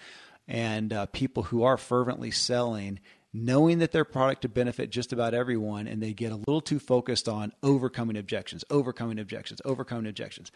and 0.45 0.91
uh, 0.91 1.06
people 1.06 1.43
who 1.43 1.63
are 1.63 1.78
fervently 1.78 2.32
selling, 2.32 2.99
knowing 3.33 3.79
that 3.79 3.91
their 3.91 4.05
product 4.05 4.41
to 4.41 4.49
benefit 4.49 4.89
just 4.89 5.13
about 5.13 5.33
everyone, 5.33 5.87
and 5.87 6.01
they 6.01 6.13
get 6.13 6.31
a 6.31 6.35
little 6.35 6.61
too 6.61 6.79
focused 6.79 7.27
on 7.27 7.51
overcoming 7.63 8.17
objections, 8.17 8.63
overcoming 8.69 9.19
objections, 9.19 9.61
overcoming 9.65 10.07
objections. 10.07 10.51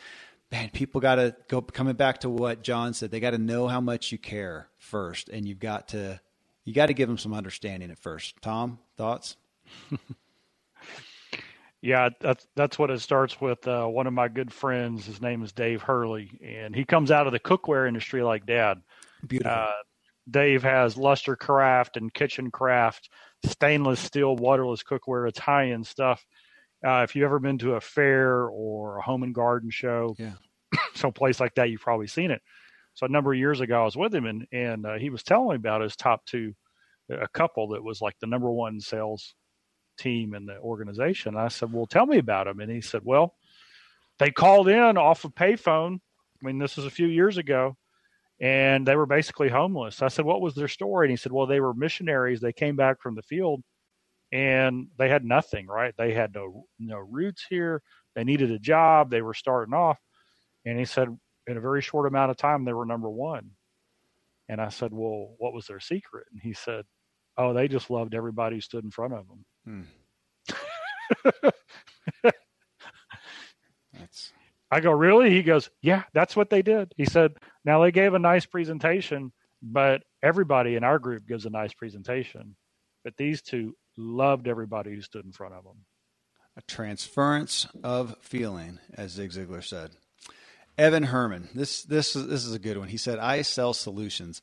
Man, 0.52 0.70
people 0.70 1.02
got 1.02 1.16
to 1.16 1.36
go. 1.48 1.62
Coming 1.62 1.96
back 1.96 2.20
to 2.20 2.30
what 2.30 2.64
John 2.64 2.94
said, 2.94 3.12
they 3.12 3.20
got 3.20 3.32
to 3.32 3.38
know 3.38 3.68
how 3.68 3.82
much 3.82 4.12
you 4.12 4.18
care 4.18 4.70
first, 4.78 5.30
and 5.30 5.48
you've 5.48 5.60
got 5.60 5.90
to, 5.90 6.20
you 6.64 6.74
got 6.74 6.88
to 6.88 6.94
give 6.94 7.08
them 7.08 7.18
some 7.18 7.34
understanding 7.34 7.90
at 7.92 8.00
first. 8.00 8.36
Tom, 8.42 8.80
thoughts? 8.98 9.36
Yeah, 11.84 12.08
that's 12.22 12.48
that's 12.56 12.80
what 12.80 12.92
it 12.92 13.02
starts 13.02 13.42
with. 13.42 13.68
Uh, 13.68 13.86
one 13.88 14.08
of 14.08 14.14
my 14.14 14.30
good 14.30 14.54
friends, 14.54 15.06
his 15.06 15.22
name 15.22 15.44
is 15.44 15.52
Dave 15.52 15.82
Hurley, 15.82 16.32
and 16.42 16.74
he 16.74 16.86
comes 16.86 17.12
out 17.12 17.28
of 17.28 17.34
the 17.34 17.42
cookware 17.42 17.90
industry 17.90 18.24
like 18.24 18.46
Dad. 18.46 18.82
Beautiful. 19.28 19.52
Uh, 19.52 19.72
Dave 20.30 20.64
has 20.64 20.98
Lustre 20.98 21.36
Craft 21.36 21.98
and 21.98 22.14
Kitchen 22.14 22.50
Craft, 22.52 23.10
stainless 23.46 24.00
steel, 24.00 24.36
waterless 24.36 24.84
cookware. 24.84 25.28
It's 25.28 25.40
high 25.40 25.72
end 25.72 25.86
stuff. 25.86 26.26
Uh, 26.86 27.02
if 27.04 27.16
you've 27.16 27.26
ever 27.26 27.40
been 27.40 27.58
to 27.60 27.76
a 27.76 27.82
fair 27.82 28.46
or 28.48 28.98
a 28.98 29.02
home 29.02 29.24
and 29.24 29.34
garden 29.34 29.70
show, 29.70 30.16
Yeah. 30.18 30.34
some 30.96 31.14
place 31.14 31.40
like 31.40 31.56
that, 31.56 31.70
you've 31.70 31.82
probably 31.82 32.08
seen 32.08 32.32
it. 32.32 32.42
So 32.96 33.06
a 33.06 33.10
number 33.10 33.32
of 33.34 33.40
years 33.40 33.60
ago, 33.62 33.82
I 33.82 33.86
was 33.86 33.96
with 33.98 34.14
him, 34.14 34.26
and 34.26 34.48
and 34.52 34.86
uh, 34.86 34.98
he 34.98 35.10
was 35.10 35.24
telling 35.24 35.50
me 35.50 35.56
about 35.56 35.82
his 35.82 35.96
top 35.96 36.26
two, 36.26 36.54
a 37.10 37.28
couple 37.28 37.70
that 37.70 37.84
was 37.84 38.02
like 38.02 38.16
the 38.20 38.28
number 38.28 38.52
one 38.52 38.80
sales 38.80 39.34
team 39.98 40.34
in 40.36 40.46
the 40.46 40.58
organization. 40.60 41.36
I 41.36 41.48
said, 41.48 41.74
"Well, 41.74 41.88
tell 41.88 42.06
me 42.06 42.18
about 42.20 42.46
them." 42.46 42.60
And 42.60 42.72
he 42.72 42.82
said, 42.82 43.02
"Well, 43.04 43.34
they 44.20 44.30
called 44.32 44.68
in 44.68 44.98
off 44.98 45.26
of 45.26 45.34
payphone. 45.34 45.96
I 45.96 46.46
mean, 46.46 46.60
this 46.60 46.76
was 46.78 46.86
a 46.86 46.92
few 46.92 47.08
years 47.08 47.38
ago, 47.38 47.78
and 48.40 48.86
they 48.88 48.96
were 48.96 49.06
basically 49.06 49.50
homeless." 49.50 50.02
I 50.02 50.08
said, 50.08 50.26
"What 50.26 50.42
was 50.42 50.56
their 50.56 50.68
story?" 50.68 51.08
And 51.08 51.12
he 51.12 51.18
said, 51.18 51.32
"Well, 51.32 51.48
they 51.48 51.60
were 51.60 51.74
missionaries. 51.74 52.42
They 52.42 52.54
came 52.54 52.76
back 52.76 53.02
from 53.02 53.16
the 53.16 53.22
field, 53.24 53.64
and 54.32 54.88
they 54.98 55.10
had 55.10 55.26
nothing. 55.26 55.68
Right? 55.68 55.94
They 55.98 56.14
had 56.14 56.34
no 56.34 56.66
no 56.80 56.98
roots 56.98 57.46
here, 57.50 57.82
they 58.16 58.24
needed 58.24 58.52
a 58.52 58.60
job, 58.60 59.10
they 59.10 59.22
were 59.22 59.34
starting 59.34 59.74
off, 59.74 60.00
and 60.66 60.78
he 60.78 60.86
said 60.86 61.10
in 61.48 61.58
a 61.58 61.62
very 61.62 61.82
short 61.82 62.08
amount 62.08 62.32
of 62.32 62.38
time 62.38 62.66
they 62.66 62.74
were 62.74 62.86
number 62.86 63.10
one. 63.10 63.52
And 64.50 64.62
I 64.62 64.70
said, 64.70 64.94
well, 64.94 65.36
what 65.38 65.54
was 65.54 65.68
their 65.68 65.80
secret? 65.80 66.26
And 66.32 66.42
he 66.42 66.54
said, 66.54 66.86
oh, 67.38 67.54
they 67.54 67.68
just 67.68 67.90
loved 67.90 68.14
everybody 68.14 68.58
who 68.58 68.62
stood 68.62 68.84
in 68.84 68.92
front 68.92 69.14
of 69.14 69.26
them. 69.28 69.46
Hmm. 69.66 71.50
I 74.74 74.80
go, 74.80 74.92
really? 74.92 75.30
He 75.30 75.44
goes, 75.44 75.70
yeah, 75.82 76.04
that's 76.14 76.36
what 76.36 76.50
they 76.50 76.62
did. 76.62 76.94
He 76.98 77.06
said, 77.06 77.36
now 77.64 77.82
they 77.82 77.92
gave 77.92 78.14
a 78.14 78.20
nice 78.20 78.46
presentation, 78.46 79.32
but 79.62 80.04
everybody 80.24 80.76
in 80.76 80.84
our 80.84 80.98
group 80.98 81.28
gives 81.28 81.46
a 81.46 81.50
nice 81.50 81.74
presentation. 81.74 82.56
But 83.04 83.16
these 83.18 83.42
two 83.42 83.76
loved 83.98 84.48
everybody 84.48 84.96
who 84.96 85.02
stood 85.02 85.26
in 85.26 85.32
front 85.32 85.54
of 85.54 85.64
them. 85.64 85.86
A 86.58 86.62
transference 86.64 87.68
of 87.84 88.16
feeling, 88.22 88.80
as 88.96 89.12
Zig 89.12 89.32
Ziglar 89.32 89.64
said. 89.64 89.92
Evan 90.78 91.04
Herman, 91.04 91.50
this 91.54 91.84
this 91.84 92.16
is, 92.16 92.28
this 92.28 92.46
is 92.46 92.54
a 92.56 92.60
good 92.60 92.78
one. 92.78 92.88
He 92.88 92.98
said, 92.98 93.20
"I 93.20 93.44
sell 93.44 93.74
solutions. 93.74 94.42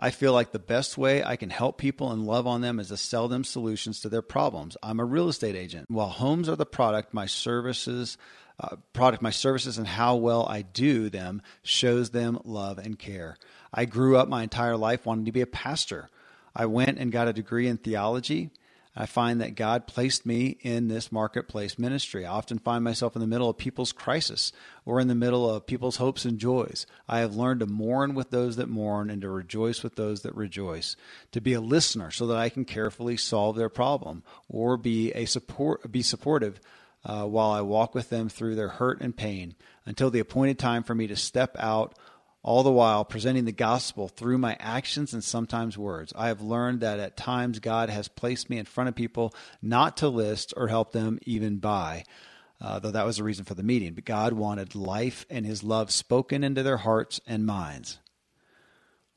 I 0.00 0.10
feel 0.10 0.32
like 0.32 0.50
the 0.50 0.58
best 0.58 0.96
way 0.96 1.22
I 1.22 1.36
can 1.36 1.50
help 1.50 1.76
people 1.76 2.10
and 2.10 2.26
love 2.26 2.46
on 2.46 2.60
them 2.60 2.80
is 2.80 2.88
to 2.88 2.96
sell 2.96 3.28
them 3.28 3.44
solutions 3.44 4.00
to 4.00 4.08
their 4.08 4.22
problems. 4.22 4.76
I'm 4.82 4.98
a 4.98 5.04
real 5.04 5.28
estate 5.28 5.54
agent. 5.54 5.86
While 5.90 6.08
homes 6.08 6.48
are 6.48 6.56
the 6.56 6.66
product, 6.66 7.12
my 7.12 7.26
services, 7.26 8.16
uh, 8.60 8.76
product, 8.92 9.22
my 9.22 9.30
services, 9.30 9.78
and 9.78 9.86
how 9.86 10.16
well 10.16 10.46
I 10.46 10.62
do 10.62 11.08
them 11.08 11.40
shows 11.62 12.10
them 12.10 12.38
love 12.44 12.78
and 12.78 12.98
care. 12.98 13.36
I 13.72 13.86
grew 13.86 14.16
up 14.16 14.28
my 14.28 14.42
entire 14.42 14.76
life 14.76 15.06
wanting 15.06 15.24
to 15.24 15.32
be 15.32 15.40
a 15.40 15.46
pastor. 15.46 16.10
I 16.54 16.66
went 16.66 16.98
and 16.98 17.12
got 17.12 17.28
a 17.28 17.32
degree 17.32 17.68
in 17.68 17.78
theology. 17.78 18.50
I 18.94 19.06
find 19.06 19.40
that 19.40 19.54
God 19.54 19.86
placed 19.86 20.26
me 20.26 20.58
in 20.62 20.88
this 20.88 21.12
marketplace 21.12 21.78
ministry. 21.78 22.26
I 22.26 22.32
often 22.32 22.58
find 22.58 22.82
myself 22.82 23.14
in 23.14 23.20
the 23.20 23.28
middle 23.28 23.48
of 23.48 23.56
people's 23.56 23.92
crisis 23.92 24.52
or 24.84 25.00
in 25.00 25.06
the 25.06 25.14
middle 25.14 25.48
of 25.48 25.66
people's 25.66 25.96
hopes 25.96 26.24
and 26.24 26.40
joys. 26.40 26.86
I 27.08 27.20
have 27.20 27.36
learned 27.36 27.60
to 27.60 27.66
mourn 27.66 28.14
with 28.14 28.30
those 28.30 28.56
that 28.56 28.68
mourn 28.68 29.08
and 29.08 29.22
to 29.22 29.30
rejoice 29.30 29.84
with 29.84 29.94
those 29.94 30.22
that 30.22 30.34
rejoice, 30.34 30.96
to 31.30 31.40
be 31.40 31.52
a 31.52 31.60
listener 31.60 32.10
so 32.10 32.26
that 32.26 32.36
I 32.36 32.48
can 32.48 32.64
carefully 32.64 33.16
solve 33.16 33.54
their 33.54 33.68
problem 33.68 34.24
or 34.48 34.76
be 34.76 35.12
a 35.12 35.24
support 35.24 35.90
be 35.90 36.02
supportive 36.02 36.60
uh, 37.04 37.24
while 37.24 37.50
I 37.50 37.62
walk 37.62 37.94
with 37.94 38.10
them 38.10 38.28
through 38.28 38.54
their 38.54 38.68
hurt 38.68 39.00
and 39.00 39.16
pain 39.16 39.54
until 39.86 40.10
the 40.10 40.20
appointed 40.20 40.58
time 40.58 40.82
for 40.82 40.94
me 40.94 41.06
to 41.06 41.16
step 41.16 41.56
out 41.58 41.96
all 42.42 42.62
the 42.62 42.72
while 42.72 43.04
presenting 43.04 43.44
the 43.44 43.52
gospel 43.52 44.08
through 44.08 44.38
my 44.38 44.56
actions 44.58 45.12
and 45.12 45.22
sometimes 45.22 45.76
words. 45.76 46.12
I 46.16 46.28
have 46.28 46.40
learned 46.40 46.80
that 46.80 46.98
at 46.98 47.16
times 47.16 47.58
God 47.58 47.90
has 47.90 48.08
placed 48.08 48.48
me 48.48 48.58
in 48.58 48.64
front 48.64 48.88
of 48.88 48.94
people 48.94 49.34
not 49.60 49.98
to 49.98 50.08
list 50.08 50.54
or 50.56 50.68
help 50.68 50.92
them 50.92 51.18
even 51.26 51.58
buy, 51.58 52.04
uh, 52.60 52.78
though 52.78 52.92
that 52.92 53.04
was 53.04 53.18
the 53.18 53.24
reason 53.24 53.44
for 53.44 53.54
the 53.54 53.62
meeting. 53.62 53.92
But 53.94 54.06
God 54.06 54.32
wanted 54.32 54.74
life 54.74 55.26
and 55.28 55.44
His 55.44 55.62
love 55.62 55.90
spoken 55.90 56.42
into 56.42 56.62
their 56.62 56.78
hearts 56.78 57.20
and 57.26 57.44
minds. 57.44 57.98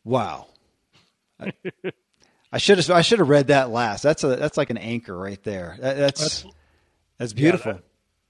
Wow. 0.04 0.48
I 1.40 2.58
should 2.58 2.78
have 2.78 2.92
I 2.92 3.02
should 3.02 3.20
have 3.20 3.30
read 3.30 3.48
that 3.48 3.70
last. 3.70 4.04
That's 4.04 4.24
a 4.26 4.36
that's 4.36 4.58
like 4.58 4.70
an 4.70 4.78
anchor 4.78 5.18
right 5.18 5.42
there. 5.44 5.78
That, 5.80 5.98
that's, 5.98 6.44
that's 6.44 6.54
that's 7.24 7.34
beautiful. 7.34 7.72
Yeah, 7.72 7.80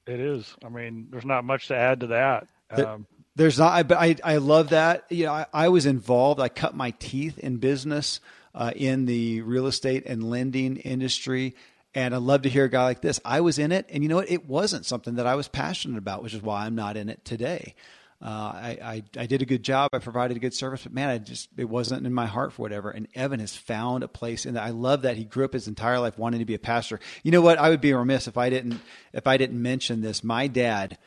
that, 0.05 0.13
it 0.13 0.19
is. 0.19 0.55
I 0.63 0.69
mean, 0.69 1.07
there's 1.09 1.25
not 1.25 1.43
much 1.43 1.69
to 1.69 1.75
add 1.75 2.01
to 2.01 2.07
that. 2.07 2.47
Um, 2.69 3.07
there's 3.35 3.57
not, 3.57 3.87
but 3.87 3.97
I, 3.97 4.15
I 4.23 4.37
love 4.37 4.69
that. 4.69 5.05
You 5.09 5.25
know, 5.25 5.33
I, 5.33 5.45
I 5.51 5.69
was 5.69 5.85
involved. 5.87 6.39
I 6.39 6.49
cut 6.49 6.75
my 6.75 6.91
teeth 6.91 7.39
in 7.39 7.57
business 7.57 8.19
uh, 8.53 8.71
in 8.75 9.05
the 9.05 9.41
real 9.41 9.65
estate 9.65 10.03
and 10.05 10.29
lending 10.29 10.77
industry. 10.77 11.55
And 11.95 12.13
I 12.13 12.17
love 12.17 12.43
to 12.43 12.49
hear 12.49 12.65
a 12.65 12.69
guy 12.69 12.83
like 12.83 13.01
this. 13.01 13.19
I 13.25 13.41
was 13.41 13.59
in 13.59 13.71
it, 13.71 13.87
and 13.89 14.03
you 14.03 14.09
know 14.09 14.17
what? 14.17 14.29
It 14.29 14.47
wasn't 14.47 14.85
something 14.85 15.15
that 15.15 15.27
I 15.27 15.35
was 15.35 15.47
passionate 15.47 15.97
about, 15.97 16.23
which 16.23 16.33
is 16.33 16.41
why 16.41 16.65
I'm 16.65 16.75
not 16.75 16.97
in 16.97 17.09
it 17.09 17.23
today. 17.25 17.75
Uh, 18.23 18.25
I, 18.25 18.77
I, 18.81 19.03
I 19.17 19.25
did 19.25 19.41
a 19.41 19.45
good 19.45 19.63
job. 19.63 19.89
I 19.91 19.99
provided 19.99 20.37
a 20.37 20.39
good 20.39 20.53
service, 20.53 20.83
but 20.83 20.93
man, 20.93 21.09
I 21.09 21.17
just 21.17 21.49
it 21.57 21.67
wasn't 21.67 22.07
in 22.07 22.13
my 22.13 22.25
heart 22.25 22.53
for 22.53 22.61
whatever. 22.61 22.89
And 22.89 23.09
Evan 23.13 23.41
has 23.41 23.55
found 23.55 24.03
a 24.03 24.07
place 24.07 24.45
and. 24.45 24.57
I 24.63 24.69
love 24.69 25.01
that 25.01 25.17
he 25.17 25.25
grew 25.25 25.43
up 25.43 25.51
his 25.51 25.67
entire 25.67 25.99
life 25.99 26.17
wanting 26.17 26.39
to 26.39 26.45
be 26.45 26.53
a 26.53 26.59
pastor. 26.59 27.01
You 27.21 27.31
know 27.31 27.41
what? 27.41 27.57
I 27.57 27.69
would 27.69 27.81
be 27.81 27.91
remiss 27.93 28.29
if 28.29 28.37
I 28.37 28.49
didn't 28.49 28.79
if 29.11 29.27
I 29.27 29.35
didn't 29.35 29.61
mention 29.61 29.99
this. 29.99 30.23
My 30.23 30.47
dad 30.47 30.97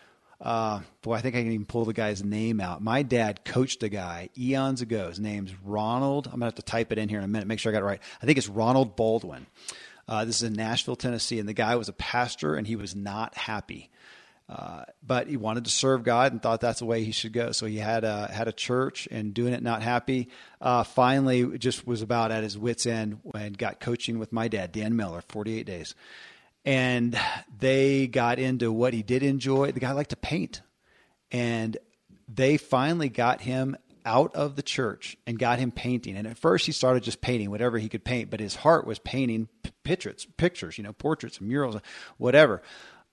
uh, 0.41 0.81
boy, 1.03 1.15
I 1.15 1.21
think 1.23 1.35
I 1.35 1.43
can 1.43 1.53
even 1.53 1.67
pull 1.67 1.85
the 1.85 1.93
guy's 1.93 2.23
name 2.23 2.61
out. 2.61 2.83
My 2.83 3.03
dad 3.03 3.45
coached 3.45 3.83
a 3.83 3.89
guy 3.89 4.29
eons 4.37 4.83
ago. 4.83 5.09
His 5.09 5.19
name's 5.19 5.55
Ronald. 5.65 6.27
I'm 6.27 6.35
gonna 6.35 6.47
have 6.47 6.57
to 6.57 6.63
type 6.63 6.93
it 6.93 6.99
in 6.99 7.09
here 7.09 7.19
in 7.19 7.25
a 7.25 7.29
minute, 7.29 7.49
make 7.49 7.59
sure 7.59 7.73
I 7.73 7.75
got 7.75 7.83
it 7.83 7.87
right. 7.87 8.03
I 8.23 8.27
think 8.27 8.37
it's 8.37 8.49
Ronald 8.49 8.97
Baldwin. 8.97 9.47
Uh, 10.09 10.25
this 10.25 10.37
is 10.37 10.43
in 10.45 10.53
Nashville, 10.53 10.97
Tennessee, 10.97 11.41
and 11.41 11.49
the 11.49 11.55
guy 11.55 11.75
was 11.77 11.89
a 11.89 11.93
pastor, 11.95 12.55
and 12.55 12.67
he 12.67 12.77
was 12.77 12.95
not 12.95 13.35
happy. 13.37 13.91
Uh, 14.49 14.85
but 15.05 15.27
he 15.27 15.37
wanted 15.37 15.65
to 15.65 15.71
serve 15.71 16.05
God 16.05 16.31
and 16.31 16.41
thought 16.41 16.61
that's 16.61 16.79
the 16.79 16.85
way 16.85 17.03
he 17.03 17.11
should 17.11 17.33
go. 17.33 17.51
So 17.51 17.67
he 17.67 17.79
had 17.79 18.05
a 18.05 18.29
had 18.29 18.47
a 18.47 18.53
church 18.53 19.09
and 19.11 19.35
doing 19.35 19.53
it 19.53 19.63
not 19.63 19.83
happy. 19.83 20.29
Uh, 20.61 20.85
finally, 20.85 21.59
just 21.59 21.87
was 21.87 22.01
about 22.01 22.31
at 22.31 22.45
his 22.45 22.57
wits 22.57 22.87
end 22.87 23.19
and 23.35 23.59
got 23.59 23.81
coaching 23.81 24.21
with 24.21 24.33
my 24.33 24.47
dad, 24.47 24.71
Dan 24.71 24.95
Miller, 24.95 25.23
48 25.29 25.67
days 25.67 25.95
and 26.67 27.17
they 27.61 28.09
got 28.09 28.41
into 28.41 28.73
what 28.73 28.93
he 28.93 29.03
did 29.03 29.23
enjoy. 29.23 29.71
The 29.71 29.81
guy 29.81 29.93
liked 29.93 30.11
to 30.11 30.17
paint, 30.17 30.63
and 31.31 31.79
they 32.29 32.57
finally 32.57 33.09
got 33.09 33.41
him 33.41 33.77
out 34.05 34.35
of 34.35 34.57
the 34.57 34.63
church 34.63 35.17
and 35.27 35.39
got 35.39 35.59
him 35.61 35.71
painting. 35.71 36.17
And 36.17 36.27
at 36.27 36.37
first, 36.37 36.67
he 36.67 36.73
started 36.73 37.05
just 37.05 37.21
painting 37.21 37.51
whatever 37.51 37.79
he 37.79 37.89
could 37.89 38.05
paint, 38.05 38.31
but 38.31 38.41
his 38.41 38.57
heart 38.57 38.87
was 38.87 38.99
painting 38.99 39.49
pictures, 39.85 40.27
pictures, 40.37 40.77
you 40.77 40.85
know, 40.85 40.93
portraits, 40.93 41.41
murals, 41.41 41.81
whatever. 42.19 42.63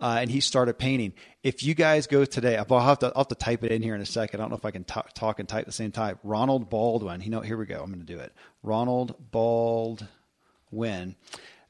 Uh, 0.03 0.17
and 0.19 0.29
he 0.29 0.41
started 0.41 0.77
painting. 0.77 1.13
If 1.43 1.63
you 1.63 1.73
guys 1.73 2.07
go 2.07 2.25
today, 2.25 2.57
I'll 2.57 2.79
have, 2.81 2.99
to, 2.99 3.05
I'll 3.15 3.21
have 3.21 3.29
to 3.29 3.35
type 3.35 3.63
it 3.63 3.71
in 3.71 3.81
here 3.81 3.95
in 3.95 4.01
a 4.01 4.05
second. 4.05 4.41
I 4.41 4.43
don't 4.43 4.49
know 4.49 4.57
if 4.57 4.65
I 4.65 4.71
can 4.71 4.83
talk, 4.83 5.13
talk 5.13 5.39
and 5.39 5.47
type 5.47 5.65
the 5.65 5.71
same 5.71 5.93
time. 5.93 6.19
Ronald 6.23 6.69
Baldwin. 6.69 7.21
You 7.21 7.29
know, 7.29 7.39
here 7.39 7.55
we 7.55 7.65
go. 7.65 7.81
I'm 7.81 7.89
going 7.89 8.05
to 8.05 8.13
do 8.13 8.19
it. 8.19 8.33
Ronald 8.63 9.15
Baldwin. 9.31 11.15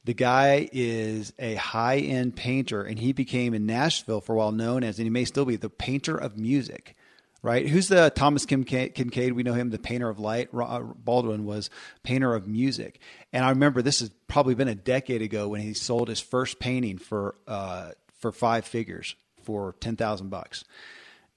The 0.04 0.14
guy 0.14 0.68
is 0.72 1.32
a 1.38 1.54
high 1.54 1.98
end 1.98 2.34
painter, 2.34 2.82
and 2.82 2.98
he 2.98 3.12
became 3.12 3.54
in 3.54 3.66
Nashville 3.66 4.20
for 4.20 4.34
a 4.34 4.38
while 4.38 4.50
known 4.50 4.82
as, 4.82 4.98
and 4.98 5.06
he 5.06 5.10
may 5.10 5.26
still 5.26 5.44
be, 5.44 5.54
the 5.54 5.70
painter 5.70 6.16
of 6.16 6.36
music. 6.36 6.96
Right? 7.40 7.68
Who's 7.68 7.86
the 7.86 8.10
Thomas 8.10 8.46
Kim 8.46 8.64
Kinkade? 8.64 9.32
We 9.32 9.44
know 9.44 9.52
him, 9.52 9.70
the 9.70 9.78
painter 9.78 10.08
of 10.08 10.18
light. 10.18 10.48
Uh, 10.52 10.80
Baldwin 10.80 11.44
was 11.44 11.70
painter 12.02 12.34
of 12.34 12.48
music, 12.48 12.98
and 13.32 13.44
I 13.44 13.50
remember 13.50 13.80
this 13.80 14.00
has 14.00 14.10
probably 14.26 14.56
been 14.56 14.66
a 14.66 14.74
decade 14.74 15.22
ago 15.22 15.48
when 15.48 15.60
he 15.60 15.72
sold 15.72 16.08
his 16.08 16.20
first 16.20 16.58
painting 16.58 16.98
for 16.98 17.36
uh, 17.46 17.90
for 18.24 18.32
five 18.32 18.64
figures 18.64 19.14
for 19.42 19.74
ten 19.80 19.96
thousand 19.96 20.30
bucks 20.30 20.64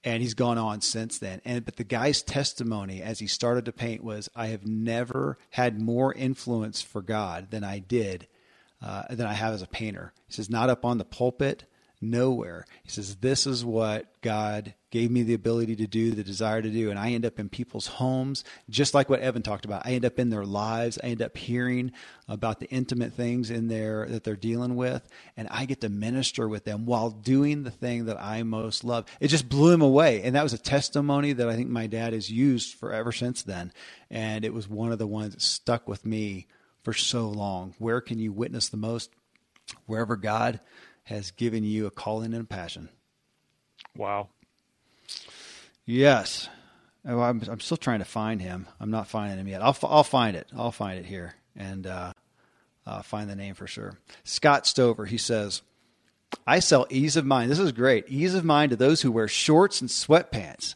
and 0.04 0.22
he's 0.22 0.36
gone 0.36 0.58
on 0.58 0.80
since 0.80 1.18
then. 1.18 1.42
And 1.44 1.66
but 1.66 1.76
the 1.76 1.84
guy's 1.84 2.22
testimony 2.22 3.02
as 3.02 3.20
he 3.20 3.28
started 3.28 3.66
to 3.66 3.74
paint 3.74 4.04
was, 4.04 4.30
"I 4.36 4.48
have 4.48 4.66
never 4.66 5.38
had 5.50 5.82
more 5.82 6.14
influence 6.14 6.82
for 6.82 7.02
God 7.02 7.52
than 7.52 7.66
I 7.66 7.80
did 7.80 8.28
uh, 8.82 9.04
than 9.10 9.28
I 9.28 9.34
have 9.34 9.54
as 9.54 9.62
a 9.62 9.68
painter. 9.68 10.14
He 10.28 10.34
says, 10.34 10.50
not 10.50 10.70
up 10.70 10.86
on 10.86 10.98
the 10.98 11.06
pulpit, 11.06 11.66
nowhere. 12.02 12.66
He 12.84 12.90
says, 12.90 13.18
this 13.18 13.48
is 13.48 13.66
what 13.66 14.22
God 14.22 14.74
gave 14.90 15.12
me 15.12 15.24
the 15.24 15.34
ability 15.34 15.76
to 15.78 15.88
do, 15.88 16.12
the 16.12 16.24
desire 16.24 16.62
to 16.62 16.70
do. 16.70 16.90
And 16.90 16.98
I 16.98 17.12
end 17.12 17.26
up 17.26 17.40
in 17.40 17.50
people's 17.50 17.88
homes, 17.88 18.44
just 18.70 18.94
like 18.94 19.10
what 19.10 19.20
Evan 19.20 19.42
talked 19.42 19.66
about. 19.66 19.86
I 19.86 19.92
end 19.92 20.06
up 20.06 20.20
in 20.20 20.30
their 20.30 20.46
lives. 20.46 20.98
I 21.04 21.08
end 21.08 21.22
up 21.22 21.36
hearing 21.36 21.92
about 22.28 22.60
the 22.60 22.70
intimate 22.70 23.14
things 23.14 23.50
in 23.50 23.68
there 23.68 24.06
that 24.08 24.24
they're 24.24 24.36
dealing 24.36 24.76
with. 24.76 25.08
And 25.36 25.48
I 25.50 25.66
get 25.66 25.82
to 25.82 25.90
minister 25.90 26.48
with 26.48 26.64
them 26.64 26.86
while 26.86 27.10
doing 27.10 27.64
the 27.64 27.72
thing 27.72 28.06
that 28.06 28.22
I 28.22 28.44
most 28.44 28.84
love. 28.84 29.06
It 29.20 29.28
just 29.28 29.50
blew 29.50 29.74
him 29.74 29.82
away. 29.82 30.22
And 30.24 30.36
that 30.36 30.44
was 30.44 30.54
a 30.54 30.58
testimony 30.58 31.34
that 31.34 31.50
I 31.50 31.56
think 31.56 31.70
my 31.70 31.88
dad 31.88 32.14
has 32.14 32.30
used 32.30 32.76
forever 32.76 33.12
since 33.12 33.44
then. 33.44 33.74
And 34.10 34.46
it 34.46 34.54
was 34.54 34.70
one 34.70 34.92
of 34.92 35.00
the 35.00 35.08
ones 35.08 35.34
that 35.34 35.42
stuck 35.42 35.88
with 35.88 36.06
me 36.06 36.48
for 36.88 36.94
so 36.94 37.28
long? 37.28 37.76
Where 37.80 38.00
can 38.00 38.18
you 38.18 38.32
witness 38.32 38.70
the 38.70 38.78
most? 38.78 39.10
Wherever 39.88 40.16
God 40.16 40.62
has 41.08 41.32
given 41.32 41.64
you 41.64 41.86
a 41.86 41.92
calling 41.92 42.34
and 42.34 42.44
a 42.44 42.48
passion. 42.48 42.90
Wow. 43.96 44.28
Yes. 45.86 46.50
Oh, 47.08 47.22
I'm, 47.22 47.42
I'm 47.50 47.62
still 47.62 47.78
trying 47.78 48.00
to 48.00 48.06
find 48.06 48.42
him. 48.42 48.68
I'm 48.80 48.92
not 48.92 49.08
finding 49.08 49.40
him 49.40 49.48
yet. 49.48 49.62
I'll, 49.62 49.78
I'll 49.84 50.04
find 50.04 50.36
it. 50.36 50.48
I'll 50.56 50.74
find 50.74 51.00
it 51.00 51.06
here 51.06 51.36
and 51.56 51.88
uh, 51.88 52.12
uh, 52.86 53.02
find 53.04 53.30
the 53.30 53.38
name 53.38 53.56
for 53.56 53.68
sure. 53.68 53.98
Scott 54.26 54.68
Stover, 54.68 55.06
he 55.06 55.18
says, 55.18 55.62
I 56.46 56.60
sell 56.60 56.86
ease 56.90 57.16
of 57.16 57.26
mind. 57.26 57.50
This 57.50 57.60
is 57.60 57.72
great. 57.72 58.10
Ease 58.10 58.36
of 58.36 58.44
mind 58.44 58.72
to 58.72 58.76
those 58.76 59.02
who 59.02 59.12
wear 59.12 59.30
shorts 59.30 59.80
and 59.80 59.90
sweatpants. 59.90 60.76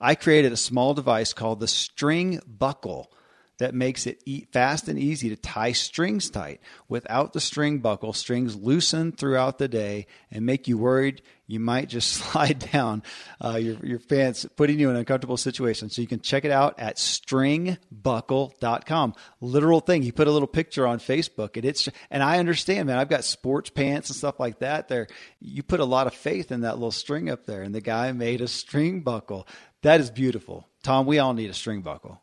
I 0.00 0.14
created 0.14 0.52
a 0.52 0.56
small 0.56 0.94
device 0.94 1.32
called 1.32 1.58
the 1.58 1.66
String 1.66 2.40
Buckle 2.46 3.12
that 3.58 3.74
makes 3.74 4.06
it 4.06 4.22
fast 4.52 4.88
and 4.88 4.98
easy 4.98 5.28
to 5.28 5.36
tie 5.36 5.72
strings 5.72 6.30
tight. 6.30 6.60
Without 6.88 7.32
the 7.32 7.40
string 7.40 7.78
buckle, 7.78 8.12
strings 8.12 8.56
loosen 8.56 9.12
throughout 9.12 9.58
the 9.58 9.68
day 9.68 10.06
and 10.30 10.46
make 10.46 10.68
you 10.68 10.78
worried 10.78 11.22
you 11.52 11.60
might 11.60 11.88
just 11.90 12.10
slide 12.14 12.70
down 12.72 13.02
uh, 13.44 13.56
your, 13.56 13.76
your 13.84 13.98
pants, 13.98 14.46
putting 14.56 14.78
you 14.78 14.88
in 14.88 14.94
an 14.94 15.00
uncomfortable 15.00 15.36
situation. 15.36 15.90
So 15.90 16.00
you 16.00 16.08
can 16.08 16.20
check 16.20 16.46
it 16.46 16.50
out 16.50 16.80
at 16.80 16.96
stringbuckle.com. 16.96 19.14
Literal 19.42 19.80
thing. 19.80 20.00
He 20.02 20.12
put 20.12 20.28
a 20.28 20.32
little 20.32 20.48
picture 20.48 20.86
on 20.86 20.98
Facebook 20.98 21.56
and 21.56 21.66
it's, 21.66 21.90
and 22.10 22.22
I 22.22 22.38
understand, 22.38 22.86
man, 22.86 22.96
I've 22.98 23.10
got 23.10 23.24
sports 23.24 23.68
pants 23.68 24.08
and 24.08 24.16
stuff 24.16 24.40
like 24.40 24.60
that 24.60 24.88
there. 24.88 25.08
You 25.40 25.62
put 25.62 25.80
a 25.80 25.84
lot 25.84 26.06
of 26.06 26.14
faith 26.14 26.50
in 26.50 26.62
that 26.62 26.76
little 26.76 26.90
string 26.90 27.28
up 27.28 27.44
there 27.44 27.60
and 27.62 27.74
the 27.74 27.82
guy 27.82 28.10
made 28.12 28.40
a 28.40 28.48
string 28.48 29.02
buckle. 29.02 29.46
That 29.82 30.00
is 30.00 30.10
beautiful. 30.10 30.66
Tom, 30.82 31.04
we 31.04 31.18
all 31.18 31.34
need 31.34 31.50
a 31.50 31.54
string 31.54 31.82
buckle. 31.82 32.21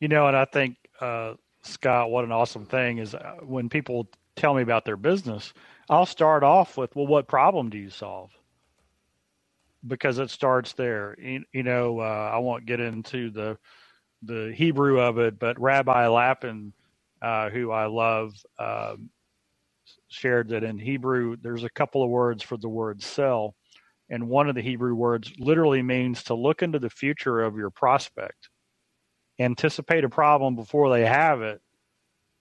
You 0.00 0.08
know, 0.08 0.26
and 0.28 0.36
I 0.36 0.44
think, 0.44 0.76
uh, 1.00 1.34
Scott, 1.62 2.10
what 2.10 2.24
an 2.24 2.32
awesome 2.32 2.66
thing 2.66 2.98
is 2.98 3.14
uh, 3.14 3.36
when 3.42 3.68
people 3.68 4.08
tell 4.36 4.54
me 4.54 4.62
about 4.62 4.84
their 4.84 4.96
business, 4.96 5.52
I'll 5.90 6.06
start 6.06 6.42
off 6.42 6.76
with, 6.76 6.94
well, 6.94 7.06
what 7.06 7.26
problem 7.26 7.70
do 7.70 7.78
you 7.78 7.90
solve? 7.90 8.30
Because 9.86 10.18
it 10.18 10.30
starts 10.30 10.72
there. 10.74 11.16
You, 11.20 11.44
you 11.52 11.62
know, 11.62 12.00
uh, 12.00 12.30
I 12.32 12.38
won't 12.38 12.66
get 12.66 12.80
into 12.80 13.30
the 13.30 13.58
the 14.22 14.52
Hebrew 14.56 15.00
of 15.00 15.18
it, 15.18 15.38
but 15.38 15.60
Rabbi 15.60 16.08
Lapin, 16.08 16.72
uh, 17.22 17.50
who 17.50 17.70
I 17.70 17.86
love, 17.86 18.34
um, 18.58 19.10
shared 20.08 20.48
that 20.48 20.64
in 20.64 20.78
Hebrew, 20.78 21.36
there's 21.40 21.64
a 21.64 21.70
couple 21.70 22.02
of 22.02 22.10
words 22.10 22.42
for 22.42 22.56
the 22.56 22.68
word 22.68 23.02
sell. 23.02 23.54
And 24.10 24.28
one 24.28 24.48
of 24.48 24.54
the 24.54 24.62
Hebrew 24.62 24.94
words 24.94 25.32
literally 25.38 25.82
means 25.82 26.24
to 26.24 26.34
look 26.34 26.62
into 26.62 26.78
the 26.78 26.90
future 26.90 27.42
of 27.42 27.56
your 27.56 27.70
prospect, 27.70 28.48
anticipate 29.38 30.04
a 30.04 30.08
problem 30.08 30.56
before 30.56 30.90
they 30.90 31.04
have 31.04 31.42
it, 31.42 31.60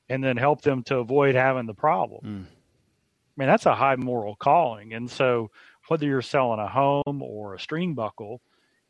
and 0.10 0.24
then 0.24 0.38
help 0.38 0.62
them 0.62 0.84
to 0.84 0.98
avoid 0.98 1.36
having 1.36 1.66
the 1.66 1.74
problem. 1.74 2.22
Mm. 2.24 2.46
I 2.46 3.42
mean, 3.42 3.48
that's 3.48 3.66
a 3.66 3.76
high 3.76 3.96
moral 3.96 4.36
calling. 4.36 4.94
And 4.94 5.10
so, 5.10 5.52
whether 5.88 6.06
you're 6.06 6.22
selling 6.22 6.60
a 6.60 6.68
home 6.68 7.22
or 7.22 7.54
a 7.54 7.60
string 7.60 7.94
buckle, 7.94 8.42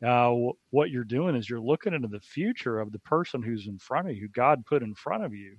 uh, 0.04 0.32
what 0.70 0.90
you're 0.90 1.04
doing 1.04 1.34
is 1.34 1.48
you're 1.48 1.60
looking 1.60 1.92
into 1.92 2.08
the 2.08 2.20
future 2.20 2.80
of 2.80 2.92
the 2.92 2.98
person 3.00 3.42
who's 3.42 3.66
in 3.66 3.78
front 3.78 4.08
of 4.08 4.14
you, 4.14 4.22
who 4.22 4.28
God 4.28 4.64
put 4.64 4.82
in 4.82 4.94
front 4.94 5.24
of 5.24 5.34
you, 5.34 5.56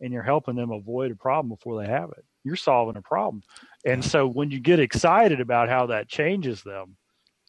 and 0.00 0.12
you're 0.12 0.22
helping 0.22 0.56
them 0.56 0.70
avoid 0.70 1.10
a 1.10 1.16
problem 1.16 1.48
before 1.48 1.80
they 1.80 1.88
have 1.88 2.10
it. 2.10 2.24
You're 2.44 2.56
solving 2.56 2.96
a 2.96 3.02
problem. 3.02 3.42
And 3.84 4.04
so 4.04 4.26
when 4.26 4.50
you 4.50 4.60
get 4.60 4.80
excited 4.80 5.40
about 5.40 5.68
how 5.68 5.86
that 5.86 6.08
changes 6.08 6.62
them, 6.62 6.96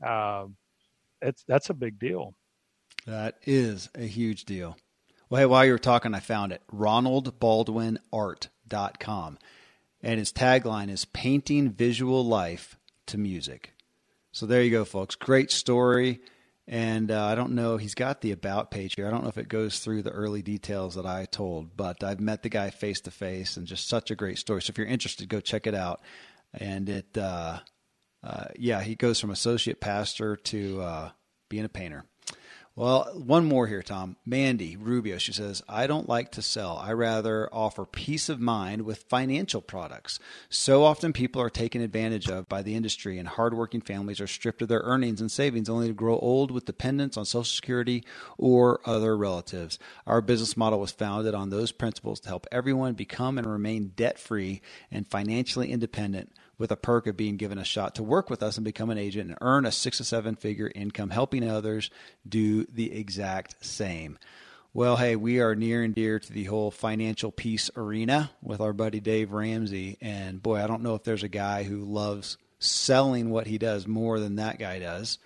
uh, 0.04 0.46
it's 1.22 1.44
that's 1.48 1.70
a 1.70 1.74
big 1.74 2.00
deal. 2.00 2.34
That 3.06 3.38
is 3.46 3.90
a 3.96 4.06
huge 4.06 4.44
deal. 4.46 4.78
Well, 5.30 5.42
hey, 5.42 5.46
while 5.46 5.66
you 5.66 5.72
were 5.72 5.80
talking, 5.80 6.16
I 6.16 6.20
found 6.20 6.52
it. 6.52 6.62
RonaldBaldwinArt.com. 6.74 9.38
And 10.02 10.18
his 10.18 10.32
tagline 10.32 10.90
is 10.90 11.04
painting 11.06 11.72
visual 11.72 12.26
life 12.26 12.78
to 13.08 13.18
music. 13.18 13.74
So 14.32 14.46
there 14.46 14.64
you 14.64 14.72
go, 14.72 14.86
folks. 14.86 15.16
Great 15.16 15.52
story. 15.52 16.22
And 16.68 17.10
uh, 17.10 17.26
I 17.26 17.34
don't 17.34 17.56
know, 17.56 17.78
he's 17.78 17.96
got 17.96 18.22
the 18.22 18.32
about 18.32 18.70
page 18.70 18.94
here. 18.96 19.08
I 19.08 19.10
don't 19.10 19.24
know 19.24 19.30
if 19.30 19.40
it 19.40 19.50
goes 19.50 19.80
through 19.80 20.04
the 20.04 20.12
early 20.12 20.44
details 20.44 20.94
that 20.96 21.08
I 21.08 21.26
told, 21.26 21.76
but 21.76 22.04
I've 22.04 22.20
met 22.20 22.44
the 22.44 22.50
guy 22.50 22.70
face 22.70 23.02
to 23.02 23.12
face 23.12 23.58
and 23.58 23.66
just 23.66 23.88
such 23.88 24.12
a 24.12 24.16
great 24.16 24.38
story. 24.38 24.62
So 24.62 24.70
if 24.70 24.78
you're 24.78 24.86
interested, 24.86 25.30
go 25.30 25.40
check 25.40 25.66
it 25.66 25.74
out. 25.74 26.02
And 26.54 26.88
it, 26.88 27.18
uh, 27.18 27.60
uh, 28.24 28.46
yeah, 28.56 28.82
he 28.82 28.94
goes 28.94 29.20
from 29.20 29.32
associate 29.32 29.82
pastor 29.82 30.36
to 30.36 30.82
uh, 30.82 31.10
being 31.50 31.66
a 31.66 31.70
painter. 31.70 32.06
Well, 32.80 33.12
one 33.14 33.44
more 33.44 33.68
here, 33.68 33.84
Tom. 33.84 34.16
Mandy 34.26 34.78
Rubio, 34.78 35.18
she 35.18 35.34
says, 35.34 35.62
I 35.68 35.86
don't 35.86 36.08
like 36.08 36.32
to 36.32 36.42
sell. 36.42 36.78
I 36.78 36.94
rather 36.94 37.54
offer 37.54 37.84
peace 37.84 38.30
of 38.30 38.40
mind 38.40 38.84
with 38.84 39.04
financial 39.10 39.60
products. 39.60 40.18
So 40.48 40.86
often 40.86 41.12
people 41.12 41.42
are 41.42 41.50
taken 41.50 41.82
advantage 41.82 42.30
of 42.30 42.48
by 42.48 42.62
the 42.62 42.76
industry, 42.76 43.18
and 43.18 43.28
hardworking 43.28 43.82
families 43.82 44.22
are 44.22 44.28
stripped 44.28 44.62
of 44.62 44.70
their 44.70 44.80
earnings 44.80 45.20
and 45.20 45.30
savings 45.30 45.68
only 45.68 45.88
to 45.88 45.94
grow 45.94 46.18
old 46.20 46.52
with 46.52 46.64
dependence 46.64 47.18
on 47.18 47.26
Social 47.26 47.44
Security 47.44 48.02
or 48.38 48.80
other 48.86 49.18
relatives. 49.18 49.78
Our 50.08 50.22
business 50.22 50.56
model 50.56 50.80
was 50.80 50.94
founded 50.94 51.36
on 51.36 51.50
those 51.50 51.74
principles 51.74 52.22
to 52.22 52.30
help 52.30 52.48
everyone 52.50 52.94
become 52.94 53.38
and 53.38 53.46
remain 53.46 53.92
debt 53.98 54.18
free 54.18 54.62
and 54.90 55.06
financially 55.06 55.70
independent 55.70 56.32
with 56.60 56.72
a 56.72 56.76
perk 56.76 57.08
of 57.08 57.18
being 57.18 57.38
given 57.38 57.58
a 57.58 57.64
shot 57.64 57.96
to 57.96 58.04
work 58.04 58.30
with 58.30 58.44
us 58.44 58.58
and 58.58 58.66
become 58.66 58.92
an 58.92 58.98
agent 59.00 59.30
and 59.30 59.38
earn 59.42 59.66
a 59.66 59.72
six 59.72 59.98
to 59.98 60.04
seven 60.04 60.36
figure 60.36 60.72
income, 60.76 61.10
helping 61.10 61.50
others 61.50 61.90
do 62.28 62.66
the 62.66 62.94
exact 62.96 63.66
same. 63.66 64.20
Well, 64.72 64.98
hey, 64.98 65.16
we 65.16 65.40
are 65.40 65.56
near 65.56 65.82
and 65.82 65.96
dear 65.96 66.20
to 66.20 66.32
the 66.32 66.44
whole 66.44 66.70
financial 66.70 67.32
peace 67.32 67.72
arena 67.76 68.30
with 68.44 68.62
our 68.62 68.74
buddy 68.74 69.00
Dave 69.00 69.32
Ramsey. 69.32 69.98
And 70.00 70.44
boy, 70.44 70.62
I 70.62 70.68
don't 70.68 70.84
know 70.84 70.94
if 70.94 71.04
there's 71.04 71.24
a 71.24 71.30
guy 71.30 71.64
who 71.64 71.86
loves 71.86 72.38
selling 72.60 73.32
what 73.32 73.48
he 73.48 73.58
does 73.58 73.88
more 73.88 74.20
than 74.20 74.36
that 74.36 74.60
guy 74.60 74.78
does. 74.78 75.18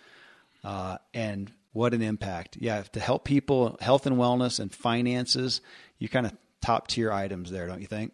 Uh, 0.63 0.97
and 1.13 1.51
what 1.73 1.93
an 1.93 2.01
impact. 2.01 2.57
Yeah, 2.61 2.83
to 2.93 2.99
help 2.99 3.25
people, 3.25 3.77
health 3.81 4.05
and 4.05 4.15
wellness 4.15 4.59
and 4.59 4.73
finances, 4.73 5.59
you 5.97 6.07
kind 6.07 6.25
of 6.25 6.33
top 6.61 6.87
tier 6.87 7.11
items 7.11 7.51
there, 7.51 7.67
don't 7.67 7.81
you 7.81 7.87
think? 7.87 8.13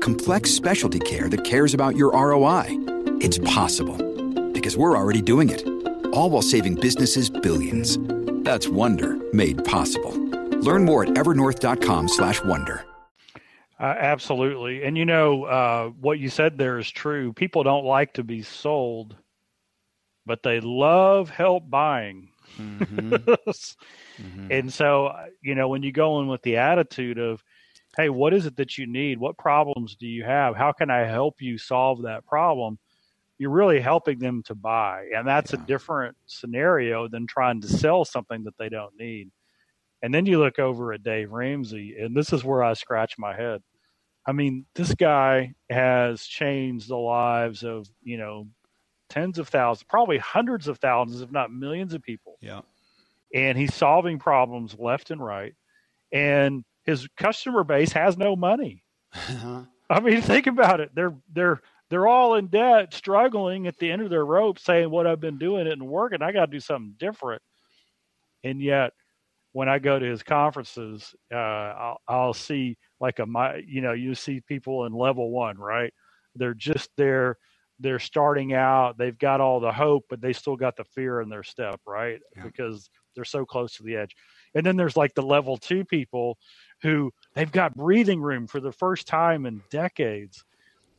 Complex 0.00 0.50
specialty 0.50 0.98
care 0.98 1.28
that 1.28 1.44
cares 1.44 1.74
about 1.74 1.96
your 1.96 2.12
ROI? 2.12 2.66
It's 3.20 3.38
possible. 3.38 3.96
Because 4.52 4.76
we're 4.76 4.96
already 4.96 5.22
doing 5.22 5.50
it 5.50 5.66
all 6.14 6.30
while 6.30 6.42
saving 6.42 6.76
businesses 6.76 7.28
billions. 7.28 7.98
That's 8.44 8.68
Wonder 8.68 9.16
made 9.32 9.64
possible. 9.64 10.12
Learn 10.60 10.84
more 10.84 11.02
at 11.02 11.10
evernorth.com/wonder. 11.10 12.84
Uh, 13.80 13.94
absolutely, 13.98 14.84
and 14.84 14.96
you 14.96 15.04
know 15.04 15.44
uh, 15.44 15.88
what 16.00 16.18
you 16.20 16.28
said 16.30 16.56
there 16.56 16.78
is 16.78 16.90
true. 16.90 17.32
People 17.32 17.64
don't 17.64 17.84
like 17.84 18.14
to 18.14 18.22
be 18.22 18.42
sold, 18.42 19.16
but 20.24 20.42
they 20.42 20.60
love 20.60 21.28
help 21.28 21.68
buying. 21.68 22.28
Mm-hmm. 22.56 23.14
mm-hmm. 23.48 24.52
And 24.52 24.72
so, 24.72 25.12
you 25.42 25.56
know, 25.56 25.68
when 25.68 25.82
you 25.82 25.90
go 25.90 26.20
in 26.20 26.28
with 26.28 26.42
the 26.42 26.58
attitude 26.58 27.18
of, 27.18 27.42
"Hey, 27.96 28.08
what 28.08 28.34
is 28.34 28.46
it 28.46 28.56
that 28.56 28.78
you 28.78 28.86
need? 28.86 29.18
What 29.18 29.38
problems 29.38 29.96
do 29.96 30.06
you 30.06 30.24
have? 30.24 30.56
How 30.56 30.72
can 30.72 30.90
I 30.90 31.00
help 31.00 31.40
you 31.40 31.58
solve 31.58 32.02
that 32.02 32.26
problem?" 32.26 32.78
you're 33.38 33.50
really 33.50 33.80
helping 33.80 34.18
them 34.18 34.42
to 34.44 34.54
buy. 34.54 35.08
And 35.14 35.26
that's 35.26 35.52
yeah. 35.52 35.60
a 35.60 35.66
different 35.66 36.16
scenario 36.26 37.08
than 37.08 37.26
trying 37.26 37.60
to 37.62 37.68
sell 37.68 38.04
something 38.04 38.44
that 38.44 38.56
they 38.58 38.68
don't 38.68 38.94
need. 38.98 39.30
And 40.02 40.14
then 40.14 40.26
you 40.26 40.38
look 40.38 40.58
over 40.58 40.92
at 40.92 41.02
Dave 41.02 41.32
Ramsey, 41.32 41.96
and 41.98 42.16
this 42.16 42.32
is 42.32 42.44
where 42.44 42.62
I 42.62 42.74
scratch 42.74 43.14
my 43.18 43.34
head. 43.34 43.62
I 44.26 44.32
mean, 44.32 44.66
this 44.74 44.94
guy 44.94 45.54
has 45.70 46.24
changed 46.24 46.88
the 46.88 46.96
lives 46.96 47.62
of, 47.62 47.86
you 48.02 48.18
know, 48.18 48.48
tens 49.08 49.38
of 49.38 49.48
thousands, 49.48 49.84
probably 49.84 50.18
hundreds 50.18 50.68
of 50.68 50.78
thousands, 50.78 51.20
if 51.20 51.30
not 51.30 51.52
millions 51.52 51.94
of 51.94 52.02
people. 52.02 52.36
Yeah. 52.40 52.60
And 53.34 53.58
he's 53.58 53.74
solving 53.74 54.18
problems 54.18 54.76
left 54.78 55.10
and 55.10 55.24
right. 55.24 55.54
And 56.12 56.64
his 56.84 57.08
customer 57.16 57.64
base 57.64 57.92
has 57.92 58.16
no 58.16 58.36
money. 58.36 58.84
I 59.90 60.00
mean, 60.00 60.20
think 60.22 60.46
about 60.46 60.80
it. 60.80 60.90
They're 60.94 61.14
they're 61.32 61.60
they're 61.90 62.06
all 62.06 62.34
in 62.34 62.48
debt, 62.48 62.94
struggling 62.94 63.66
at 63.66 63.78
the 63.78 63.90
end 63.90 64.02
of 64.02 64.10
their 64.10 64.24
rope, 64.24 64.58
saying, 64.58 64.90
"What 64.90 65.06
I've 65.06 65.20
been 65.20 65.38
doing 65.38 65.66
isn't 65.66 65.84
working. 65.84 66.22
I 66.22 66.32
got 66.32 66.46
to 66.46 66.52
do 66.52 66.60
something 66.60 66.94
different." 66.98 67.42
And 68.42 68.60
yet, 68.60 68.92
when 69.52 69.68
I 69.68 69.78
go 69.78 69.98
to 69.98 70.04
his 70.04 70.22
conferences, 70.22 71.14
uh, 71.32 71.36
I'll, 71.36 72.00
I'll 72.08 72.34
see 72.34 72.76
like 73.00 73.18
a 73.20 73.26
my, 73.26 73.62
you 73.66 73.80
know, 73.80 73.92
you 73.92 74.14
see 74.14 74.40
people 74.40 74.84
in 74.86 74.92
level 74.92 75.30
one, 75.30 75.56
right? 75.58 75.92
They're 76.34 76.54
just 76.54 76.90
there. 76.96 77.38
They're 77.80 77.98
starting 77.98 78.52
out. 78.52 78.98
They've 78.98 79.18
got 79.18 79.40
all 79.40 79.60
the 79.60 79.72
hope, 79.72 80.04
but 80.10 80.20
they 80.20 80.32
still 80.32 80.56
got 80.56 80.76
the 80.76 80.84
fear 80.84 81.20
in 81.20 81.28
their 81.28 81.42
step, 81.42 81.80
right? 81.86 82.20
Yeah. 82.36 82.42
Because 82.44 82.88
they're 83.14 83.24
so 83.24 83.44
close 83.44 83.76
to 83.76 83.82
the 83.82 83.96
edge. 83.96 84.14
And 84.54 84.64
then 84.64 84.76
there's 84.76 84.96
like 84.96 85.14
the 85.14 85.22
level 85.22 85.56
two 85.56 85.84
people 85.84 86.38
who 86.84 87.10
they've 87.34 87.50
got 87.50 87.74
breathing 87.74 88.20
room 88.20 88.46
for 88.46 88.60
the 88.60 88.70
first 88.70 89.08
time 89.08 89.46
in 89.46 89.62
decades. 89.70 90.44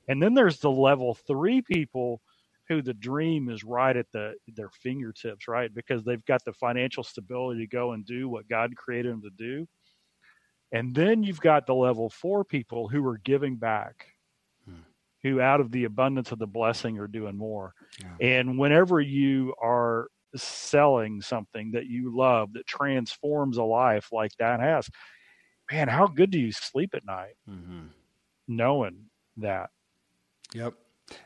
And 0.09 0.21
then 0.21 0.33
there's 0.33 0.59
the 0.59 0.71
level 0.71 1.13
three 1.13 1.61
people 1.61 2.21
who 2.67 2.81
the 2.81 2.95
dream 2.95 3.49
is 3.49 3.63
right 3.63 3.95
at 3.95 4.11
the 4.11 4.33
their 4.47 4.71
fingertips, 4.81 5.47
right? 5.47 5.71
Because 5.73 6.03
they've 6.03 6.25
got 6.25 6.43
the 6.43 6.53
financial 6.53 7.03
stability 7.03 7.61
to 7.61 7.67
go 7.67 7.91
and 7.91 8.03
do 8.03 8.27
what 8.27 8.49
God 8.49 8.75
created 8.75 9.11
them 9.11 9.21
to 9.21 9.29
do. 9.37 9.67
And 10.71 10.93
then 10.95 11.21
you've 11.21 11.39
got 11.39 11.67
the 11.67 11.75
level 11.75 12.09
four 12.09 12.43
people 12.43 12.87
who 12.87 13.05
are 13.05 13.19
giving 13.19 13.55
back, 13.55 14.07
hmm. 14.67 14.79
who 15.21 15.39
out 15.39 15.61
of 15.61 15.71
the 15.71 15.83
abundance 15.83 16.31
of 16.31 16.39
the 16.39 16.47
blessing 16.47 16.97
are 16.97 17.07
doing 17.07 17.37
more. 17.37 17.73
Yeah. 17.99 18.39
And 18.39 18.57
whenever 18.57 18.99
you 18.99 19.53
are 19.61 20.07
selling 20.35 21.21
something 21.21 21.71
that 21.73 21.85
you 21.85 22.15
love 22.15 22.53
that 22.53 22.65
transforms 22.65 23.57
a 23.57 23.63
life 23.63 24.09
like 24.11 24.31
that 24.39 24.59
has, 24.59 24.89
man, 25.71 25.87
how 25.87 26.07
good 26.07 26.31
do 26.31 26.39
you 26.39 26.51
sleep 26.51 26.91
at 26.93 27.05
night 27.05 27.35
mm-hmm. 27.49 27.87
knowing 28.47 29.05
that? 29.37 29.69
Yep. 30.53 30.73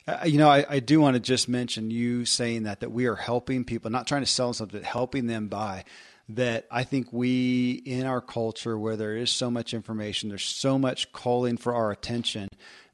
Uh, 0.08 0.18
you 0.26 0.38
know, 0.38 0.50
I, 0.50 0.66
I 0.70 0.80
do 0.80 1.00
want 1.00 1.16
to 1.16 1.20
just 1.20 1.48
mention 1.48 1.90
you 1.90 2.26
saying 2.26 2.64
that 2.64 2.82
that 2.82 2.92
we 2.92 3.06
are 3.06 3.16
helping 3.16 3.64
people, 3.64 3.90
not 3.90 4.08
trying 4.08 4.22
to 4.22 4.28
sell 4.28 4.54
something, 4.54 4.80
but 4.80 4.86
helping 4.86 5.28
them 5.28 5.48
buy. 5.48 5.86
That 6.30 6.68
I 6.70 6.84
think 6.84 7.12
we 7.12 7.72
in 7.72 8.06
our 8.06 8.22
culture 8.22 8.78
where 8.78 8.96
there 8.96 9.16
is 9.16 9.32
so 9.32 9.50
much 9.50 9.74
information, 9.74 10.30
there's 10.30 10.44
so 10.44 10.78
much 10.78 11.12
calling 11.12 11.58
for 11.58 11.74
our 11.74 11.92
attention 11.92 12.50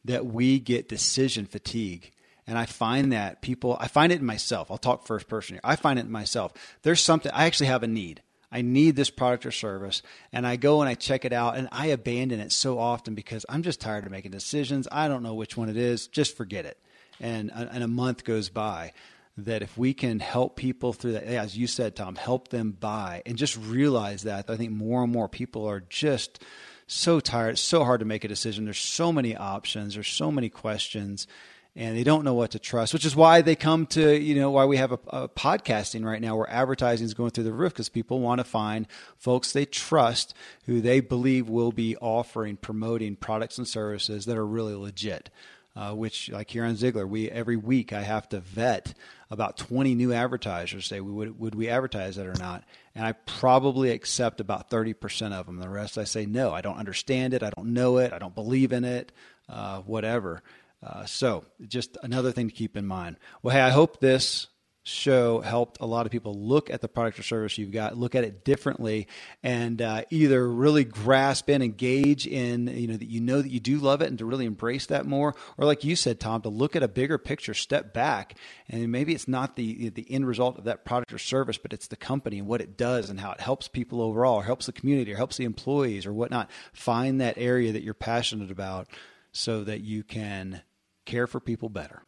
that 0.05 0.25
we 0.25 0.59
get 0.59 0.87
decision 0.87 1.45
fatigue. 1.45 2.11
And 2.47 2.57
I 2.57 2.65
find 2.65 3.11
that 3.11 3.41
people, 3.41 3.75
I 3.79 3.87
find 3.87 4.11
it 4.11 4.19
in 4.19 4.25
myself. 4.25 4.69
I'll 4.69 4.77
talk 4.77 5.05
first 5.05 5.27
person 5.27 5.55
here. 5.55 5.61
I 5.63 5.75
find 5.75 5.97
it 5.97 6.05
in 6.05 6.11
myself. 6.11 6.53
There's 6.83 7.01
something, 7.01 7.31
I 7.33 7.45
actually 7.45 7.67
have 7.67 7.83
a 7.83 7.87
need. 7.87 8.21
I 8.55 8.61
need 8.61 8.95
this 8.95 9.09
product 9.09 9.45
or 9.45 9.51
service. 9.51 10.01
And 10.31 10.47
I 10.47 10.55
go 10.55 10.79
and 10.79 10.87
I 10.87 10.93
check 10.93 11.25
it 11.25 11.33
out 11.33 11.57
and 11.57 11.67
I 11.73 11.87
abandon 11.87 12.39
it 12.39 12.53
so 12.53 12.79
often 12.79 13.13
because 13.13 13.45
I'm 13.49 13.63
just 13.63 13.81
tired 13.81 14.05
of 14.05 14.11
making 14.11 14.31
decisions. 14.31 14.87
I 14.89 15.09
don't 15.09 15.23
know 15.23 15.33
which 15.33 15.57
one 15.57 15.67
it 15.67 15.75
is. 15.75 16.07
Just 16.07 16.37
forget 16.37 16.63
it. 16.63 16.79
And, 17.19 17.51
uh, 17.51 17.65
and 17.69 17.83
a 17.83 17.87
month 17.89 18.23
goes 18.23 18.47
by 18.47 18.93
that 19.35 19.61
if 19.61 19.77
we 19.77 19.93
can 19.93 20.21
help 20.21 20.55
people 20.55 20.93
through 20.93 21.11
that, 21.11 21.25
as 21.25 21.57
you 21.57 21.67
said, 21.67 21.97
Tom, 21.97 22.15
help 22.15 22.47
them 22.47 22.71
buy 22.71 23.23
and 23.25 23.37
just 23.37 23.57
realize 23.57 24.23
that, 24.23 24.49
I 24.49 24.55
think 24.55 24.71
more 24.71 25.03
and 25.03 25.11
more 25.11 25.27
people 25.27 25.65
are 25.69 25.83
just 25.89 26.41
so 26.87 27.19
tired. 27.19 27.51
It's 27.51 27.61
so 27.61 27.83
hard 27.83 27.99
to 27.99 28.05
make 28.05 28.23
a 28.23 28.29
decision. 28.29 28.63
There's 28.63 28.77
so 28.77 29.11
many 29.11 29.35
options. 29.35 29.95
There's 29.95 30.07
so 30.07 30.31
many 30.31 30.47
questions 30.47 31.27
and 31.75 31.97
they 31.97 32.03
don't 32.03 32.23
know 32.23 32.33
what 32.33 32.51
to 32.51 32.59
trust, 32.59 32.93
which 32.93 33.05
is 33.05 33.15
why 33.15 33.41
they 33.41 33.55
come 33.55 33.85
to, 33.87 34.17
you 34.17 34.35
know, 34.35 34.49
why 34.49 34.63
we 34.65 34.77
have 34.77 34.93
a, 34.93 34.99
a 35.09 35.29
podcasting 35.29 36.05
right 36.05 36.21
now 36.21 36.37
where 36.37 36.49
advertising 36.49 37.05
is 37.05 37.13
going 37.13 37.31
through 37.31 37.43
the 37.43 37.51
roof 37.53 37.73
because 37.73 37.89
people 37.89 38.21
want 38.21 38.39
to 38.39 38.45
find 38.45 38.87
folks 39.17 39.51
they 39.51 39.65
trust 39.65 40.33
who 40.65 40.79
they 40.79 41.01
believe 41.01 41.49
will 41.49 41.73
be 41.73 41.97
offering, 41.97 42.55
promoting 42.55 43.15
products 43.17 43.57
and 43.57 43.67
services 43.67 44.25
that 44.25 44.37
are 44.37 44.45
really 44.45 44.75
legit. 44.75 45.29
Uh, 45.77 45.91
which, 45.91 46.29
like 46.29 46.49
here 46.49 46.63
on 46.63 46.73
Ziglar, 46.75 47.05
we 47.05 47.29
every 47.29 47.57
week 47.57 47.91
I 47.91 48.01
have 48.01 48.29
to 48.29 48.39
vet 48.39 48.93
about 49.29 49.57
20 49.57 49.93
new 49.93 50.13
advertisers. 50.13 50.87
Say, 50.87 51.01
would 51.01 51.37
would 51.37 51.53
we 51.53 51.67
advertise 51.67 52.15
that 52.15 52.25
or 52.25 52.39
not? 52.39 52.63
And 52.95 53.05
I 53.05 53.11
probably 53.11 53.89
accept 53.89 54.39
about 54.39 54.69
30% 54.69 55.33
of 55.33 55.47
them. 55.47 55.57
The 55.57 55.67
rest 55.67 55.97
I 55.97 56.05
say 56.05 56.25
no. 56.25 56.53
I 56.53 56.61
don't 56.61 56.77
understand 56.77 57.33
it. 57.33 57.43
I 57.43 57.49
don't 57.49 57.73
know 57.73 57.97
it. 57.97 58.13
I 58.13 58.19
don't 58.19 58.33
believe 58.33 58.71
in 58.71 58.85
it. 58.85 59.11
Uh, 59.49 59.79
whatever. 59.81 60.41
Uh, 60.83 61.05
so, 61.05 61.45
just 61.67 61.97
another 62.03 62.31
thing 62.31 62.47
to 62.47 62.53
keep 62.53 62.77
in 62.77 62.85
mind. 62.85 63.17
Well, 63.41 63.55
hey, 63.55 63.61
I 63.61 63.71
hope 63.71 63.99
this 63.99 64.47
show 64.87 65.41
helped 65.41 65.79
a 65.81 65.85
lot 65.85 66.05
of 66.05 66.11
people 66.11 66.39
look 66.39 66.69
at 66.69 66.79
the 66.79 66.87
product 66.87 67.17
or 67.17 67.23
service 67.23 67.57
you've 67.57 67.71
got, 67.71 67.97
look 67.97 68.13
at 68.13 68.23
it 68.23 68.45
differently, 68.45 69.07
and 69.41 69.81
uh, 69.81 70.03
either 70.11 70.47
really 70.47 70.83
grasp 70.83 71.49
and 71.49 71.63
engage 71.63 72.27
in, 72.27 72.67
you 72.67 72.87
know, 72.87 72.95
that 72.95 73.09
you 73.09 73.19
know 73.19 73.41
that 73.41 73.49
you 73.49 73.59
do 73.59 73.79
love 73.79 74.01
it 74.01 74.09
and 74.09 74.19
to 74.19 74.25
really 74.25 74.45
embrace 74.45 74.85
that 74.85 75.07
more, 75.07 75.35
or 75.57 75.65
like 75.65 75.83
you 75.83 75.95
said, 75.95 76.19
Tom, 76.19 76.41
to 76.43 76.49
look 76.49 76.75
at 76.75 76.83
a 76.83 76.87
bigger 76.87 77.17
picture, 77.17 77.55
step 77.55 77.93
back, 77.93 78.37
and 78.69 78.91
maybe 78.91 79.13
it's 79.13 79.27
not 79.27 79.55
the 79.55 79.89
the 79.89 80.05
end 80.09 80.27
result 80.27 80.57
of 80.57 80.65
that 80.65 80.85
product 80.85 81.11
or 81.11 81.17
service, 81.17 81.57
but 81.57 81.73
it's 81.73 81.87
the 81.87 81.95
company 81.95 82.37
and 82.37 82.47
what 82.47 82.61
it 82.61 82.77
does 82.77 83.09
and 83.09 83.19
how 83.19 83.31
it 83.31 83.39
helps 83.39 83.67
people 83.67 84.01
overall, 84.01 84.35
or 84.35 84.43
helps 84.43 84.67
the 84.67 84.71
community, 84.71 85.11
or 85.11 85.17
helps 85.17 85.37
the 85.37 85.45
employees, 85.45 86.05
or 86.05 86.13
whatnot. 86.13 86.49
Find 86.73 87.19
that 87.21 87.37
area 87.37 87.71
that 87.71 87.81
you're 87.81 87.95
passionate 87.95 88.51
about, 88.51 88.87
so 89.35 89.65
that 89.65 89.81
you 89.81 90.01
can 90.01 90.61
care 91.05 91.27
for 91.27 91.41
people 91.41 91.67
better. 91.67 92.01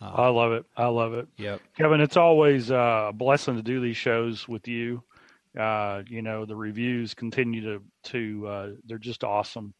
Uh, 0.00 0.12
I 0.14 0.28
love 0.28 0.52
it. 0.52 0.64
I 0.76 0.86
love 0.86 1.12
it. 1.14 1.26
Yep. 1.38 1.60
Kevin, 1.76 2.00
it's 2.00 2.16
always 2.16 2.70
uh, 2.70 3.06
a 3.08 3.12
blessing 3.12 3.56
to 3.56 3.62
do 3.62 3.80
these 3.80 3.96
shows 3.96 4.46
with 4.46 4.68
you. 4.68 5.02
Uh, 5.58 6.02
you 6.06 6.22
know, 6.22 6.44
the 6.44 6.54
reviews 6.54 7.14
continue 7.14 7.62
to, 7.62 7.82
to 8.04 8.46
uh, 8.46 8.68
they're 8.86 8.98
just 8.98 9.24
awesome. 9.24 9.74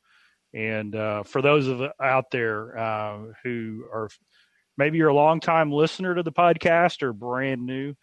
And 0.54 0.96
uh, 0.96 1.22
for 1.22 1.40
those 1.40 1.68
of 1.68 1.82
out 2.00 2.30
there 2.32 2.76
uh, 2.76 3.18
who 3.44 3.84
are 3.92 4.08
maybe 4.76 4.98
you're 4.98 5.08
a 5.08 5.14
long 5.14 5.38
time 5.38 5.70
listener 5.70 6.14
to 6.16 6.22
the 6.22 6.32
podcast 6.32 7.02
or 7.02 7.12
brand 7.12 7.64
new, 7.64 7.94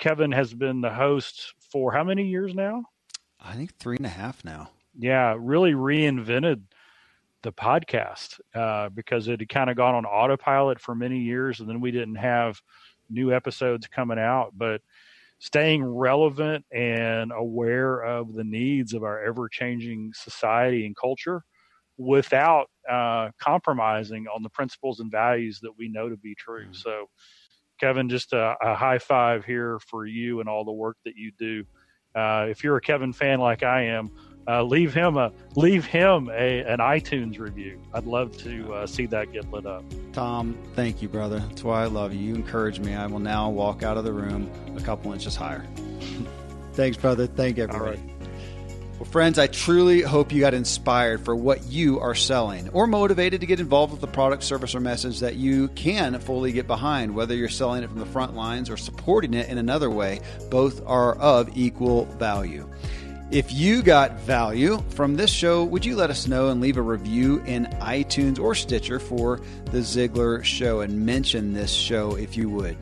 Kevin 0.00 0.32
has 0.32 0.52
been 0.52 0.80
the 0.80 0.92
host 0.92 1.54
for 1.70 1.92
how 1.92 2.02
many 2.02 2.26
years 2.26 2.54
now? 2.54 2.84
I 3.38 3.54
think 3.54 3.76
three 3.76 3.98
and 3.98 4.06
a 4.06 4.10
half 4.10 4.44
now. 4.44 4.70
Yeah, 4.98 5.36
really 5.38 5.72
reinvented 5.72 6.62
the 7.42 7.52
podcast 7.52 8.40
uh, 8.54 8.88
because 8.90 9.28
it 9.28 9.40
had 9.40 9.48
kind 9.48 9.70
of 9.70 9.76
gone 9.76 9.94
on 9.94 10.04
autopilot 10.04 10.80
for 10.80 10.94
many 10.94 11.18
years, 11.20 11.60
and 11.60 11.68
then 11.68 11.80
we 11.80 11.90
didn't 11.90 12.16
have 12.16 12.60
new 13.10 13.32
episodes 13.32 13.86
coming 13.86 14.18
out. 14.18 14.52
But 14.56 14.80
staying 15.38 15.84
relevant 15.84 16.64
and 16.72 17.32
aware 17.32 18.02
of 18.02 18.34
the 18.34 18.44
needs 18.44 18.92
of 18.92 19.04
our 19.04 19.22
ever 19.24 19.48
changing 19.48 20.12
society 20.14 20.84
and 20.84 20.96
culture 20.96 21.44
without 21.96 22.66
uh, 22.88 23.30
compromising 23.38 24.26
on 24.28 24.42
the 24.42 24.48
principles 24.48 25.00
and 25.00 25.10
values 25.10 25.60
that 25.60 25.72
we 25.76 25.88
know 25.88 26.08
to 26.08 26.16
be 26.16 26.34
true. 26.34 26.64
Mm-hmm. 26.64 26.72
So, 26.72 27.08
Kevin, 27.80 28.08
just 28.08 28.32
a, 28.32 28.56
a, 28.60 28.74
high 28.74 28.98
five 28.98 29.44
here 29.44 29.78
for 29.78 30.06
you 30.06 30.40
and 30.40 30.48
all 30.48 30.64
the 30.64 30.72
work 30.72 30.96
that 31.04 31.14
you 31.16 31.32
do. 31.38 31.64
Uh, 32.14 32.46
if 32.48 32.64
you're 32.64 32.76
a 32.76 32.80
Kevin 32.80 33.12
fan 33.12 33.38
like 33.38 33.62
I 33.62 33.82
am, 33.82 34.10
uh, 34.48 34.62
leave 34.62 34.94
him 34.94 35.16
a 35.16 35.30
leave 35.54 35.84
him 35.84 36.30
a 36.32 36.60
an 36.62 36.78
iTunes 36.78 37.38
review. 37.38 37.80
I'd 37.92 38.06
love 38.06 38.36
to 38.38 38.72
uh, 38.72 38.86
see 38.86 39.06
that 39.06 39.32
get 39.32 39.50
lit 39.50 39.66
up. 39.66 39.84
Tom, 40.12 40.56
thank 40.74 41.02
you, 41.02 41.08
brother. 41.08 41.40
That's 41.40 41.62
why 41.62 41.82
I 41.82 41.86
love 41.86 42.14
you. 42.14 42.20
You 42.20 42.34
encourage 42.34 42.80
me. 42.80 42.94
I 42.94 43.06
will 43.06 43.18
now 43.18 43.50
walk 43.50 43.82
out 43.82 43.98
of 43.98 44.04
the 44.04 44.12
room 44.12 44.50
a 44.76 44.80
couple 44.80 45.12
inches 45.12 45.36
higher. 45.36 45.66
Thanks, 46.72 46.96
brother. 46.96 47.26
Thank 47.26 47.58
you 47.58 47.64
everybody. 47.64 48.00
Well, 48.98 49.08
friends, 49.08 49.38
I 49.38 49.46
truly 49.46 50.00
hope 50.00 50.32
you 50.32 50.40
got 50.40 50.54
inspired 50.54 51.24
for 51.24 51.36
what 51.36 51.64
you 51.66 52.00
are 52.00 52.16
selling 52.16 52.68
or 52.70 52.88
motivated 52.88 53.40
to 53.42 53.46
get 53.46 53.60
involved 53.60 53.92
with 53.92 54.00
the 54.00 54.08
product, 54.08 54.42
service, 54.42 54.74
or 54.74 54.80
message 54.80 55.20
that 55.20 55.36
you 55.36 55.68
can 55.68 56.18
fully 56.18 56.50
get 56.50 56.66
behind, 56.66 57.14
whether 57.14 57.32
you're 57.32 57.48
selling 57.48 57.84
it 57.84 57.90
from 57.90 58.00
the 58.00 58.06
front 58.06 58.34
lines 58.34 58.68
or 58.68 58.76
supporting 58.76 59.34
it 59.34 59.48
in 59.48 59.58
another 59.58 59.88
way. 59.88 60.18
Both 60.50 60.84
are 60.84 61.14
of 61.14 61.56
equal 61.56 62.06
value. 62.06 62.68
If 63.30 63.52
you 63.52 63.82
got 63.82 64.18
value 64.20 64.82
from 64.88 65.14
this 65.14 65.30
show, 65.30 65.62
would 65.62 65.84
you 65.84 65.96
let 65.96 66.08
us 66.08 66.26
know 66.26 66.48
and 66.48 66.62
leave 66.62 66.78
a 66.78 66.82
review 66.82 67.42
in 67.44 67.66
iTunes 67.82 68.40
or 68.40 68.54
Stitcher 68.54 68.98
for 68.98 69.42
The 69.66 69.80
Ziglar 69.80 70.42
Show 70.42 70.80
and 70.80 71.04
mention 71.04 71.52
this 71.52 71.70
show 71.70 72.14
if 72.14 72.38
you 72.38 72.48
would? 72.48 72.78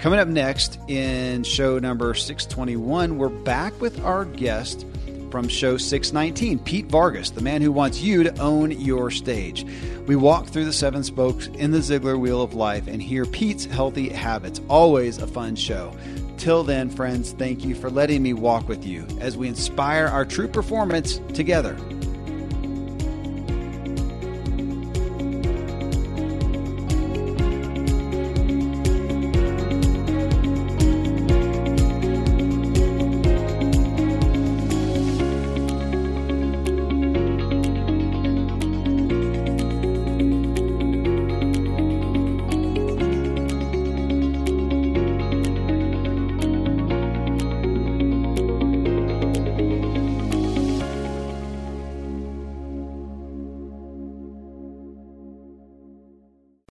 Coming 0.00 0.18
up 0.18 0.26
next 0.26 0.80
in 0.88 1.44
show 1.44 1.78
number 1.78 2.12
621, 2.12 3.18
we're 3.18 3.28
back 3.28 3.80
with 3.80 4.00
our 4.00 4.24
guest 4.24 4.84
from 5.30 5.46
show 5.46 5.76
619, 5.76 6.58
Pete 6.64 6.86
Vargas, 6.86 7.30
the 7.30 7.40
man 7.40 7.62
who 7.62 7.70
wants 7.70 8.00
you 8.00 8.24
to 8.24 8.36
own 8.40 8.72
your 8.72 9.12
stage. 9.12 9.64
We 10.08 10.16
walk 10.16 10.48
through 10.48 10.64
the 10.64 10.72
seven 10.72 11.04
spokes 11.04 11.46
in 11.46 11.70
the 11.70 11.78
Ziglar 11.78 12.18
Wheel 12.18 12.42
of 12.42 12.54
Life 12.54 12.88
and 12.88 13.00
hear 13.00 13.24
Pete's 13.24 13.66
healthy 13.66 14.08
habits. 14.08 14.60
Always 14.68 15.18
a 15.18 15.26
fun 15.28 15.54
show. 15.54 15.94
Till 16.38 16.62
then, 16.62 16.88
friends, 16.88 17.32
thank 17.32 17.64
you 17.64 17.74
for 17.74 17.90
letting 17.90 18.22
me 18.22 18.32
walk 18.32 18.68
with 18.68 18.86
you 18.86 19.04
as 19.20 19.36
we 19.36 19.48
inspire 19.48 20.06
our 20.06 20.24
true 20.24 20.46
performance 20.46 21.20
together. 21.34 21.76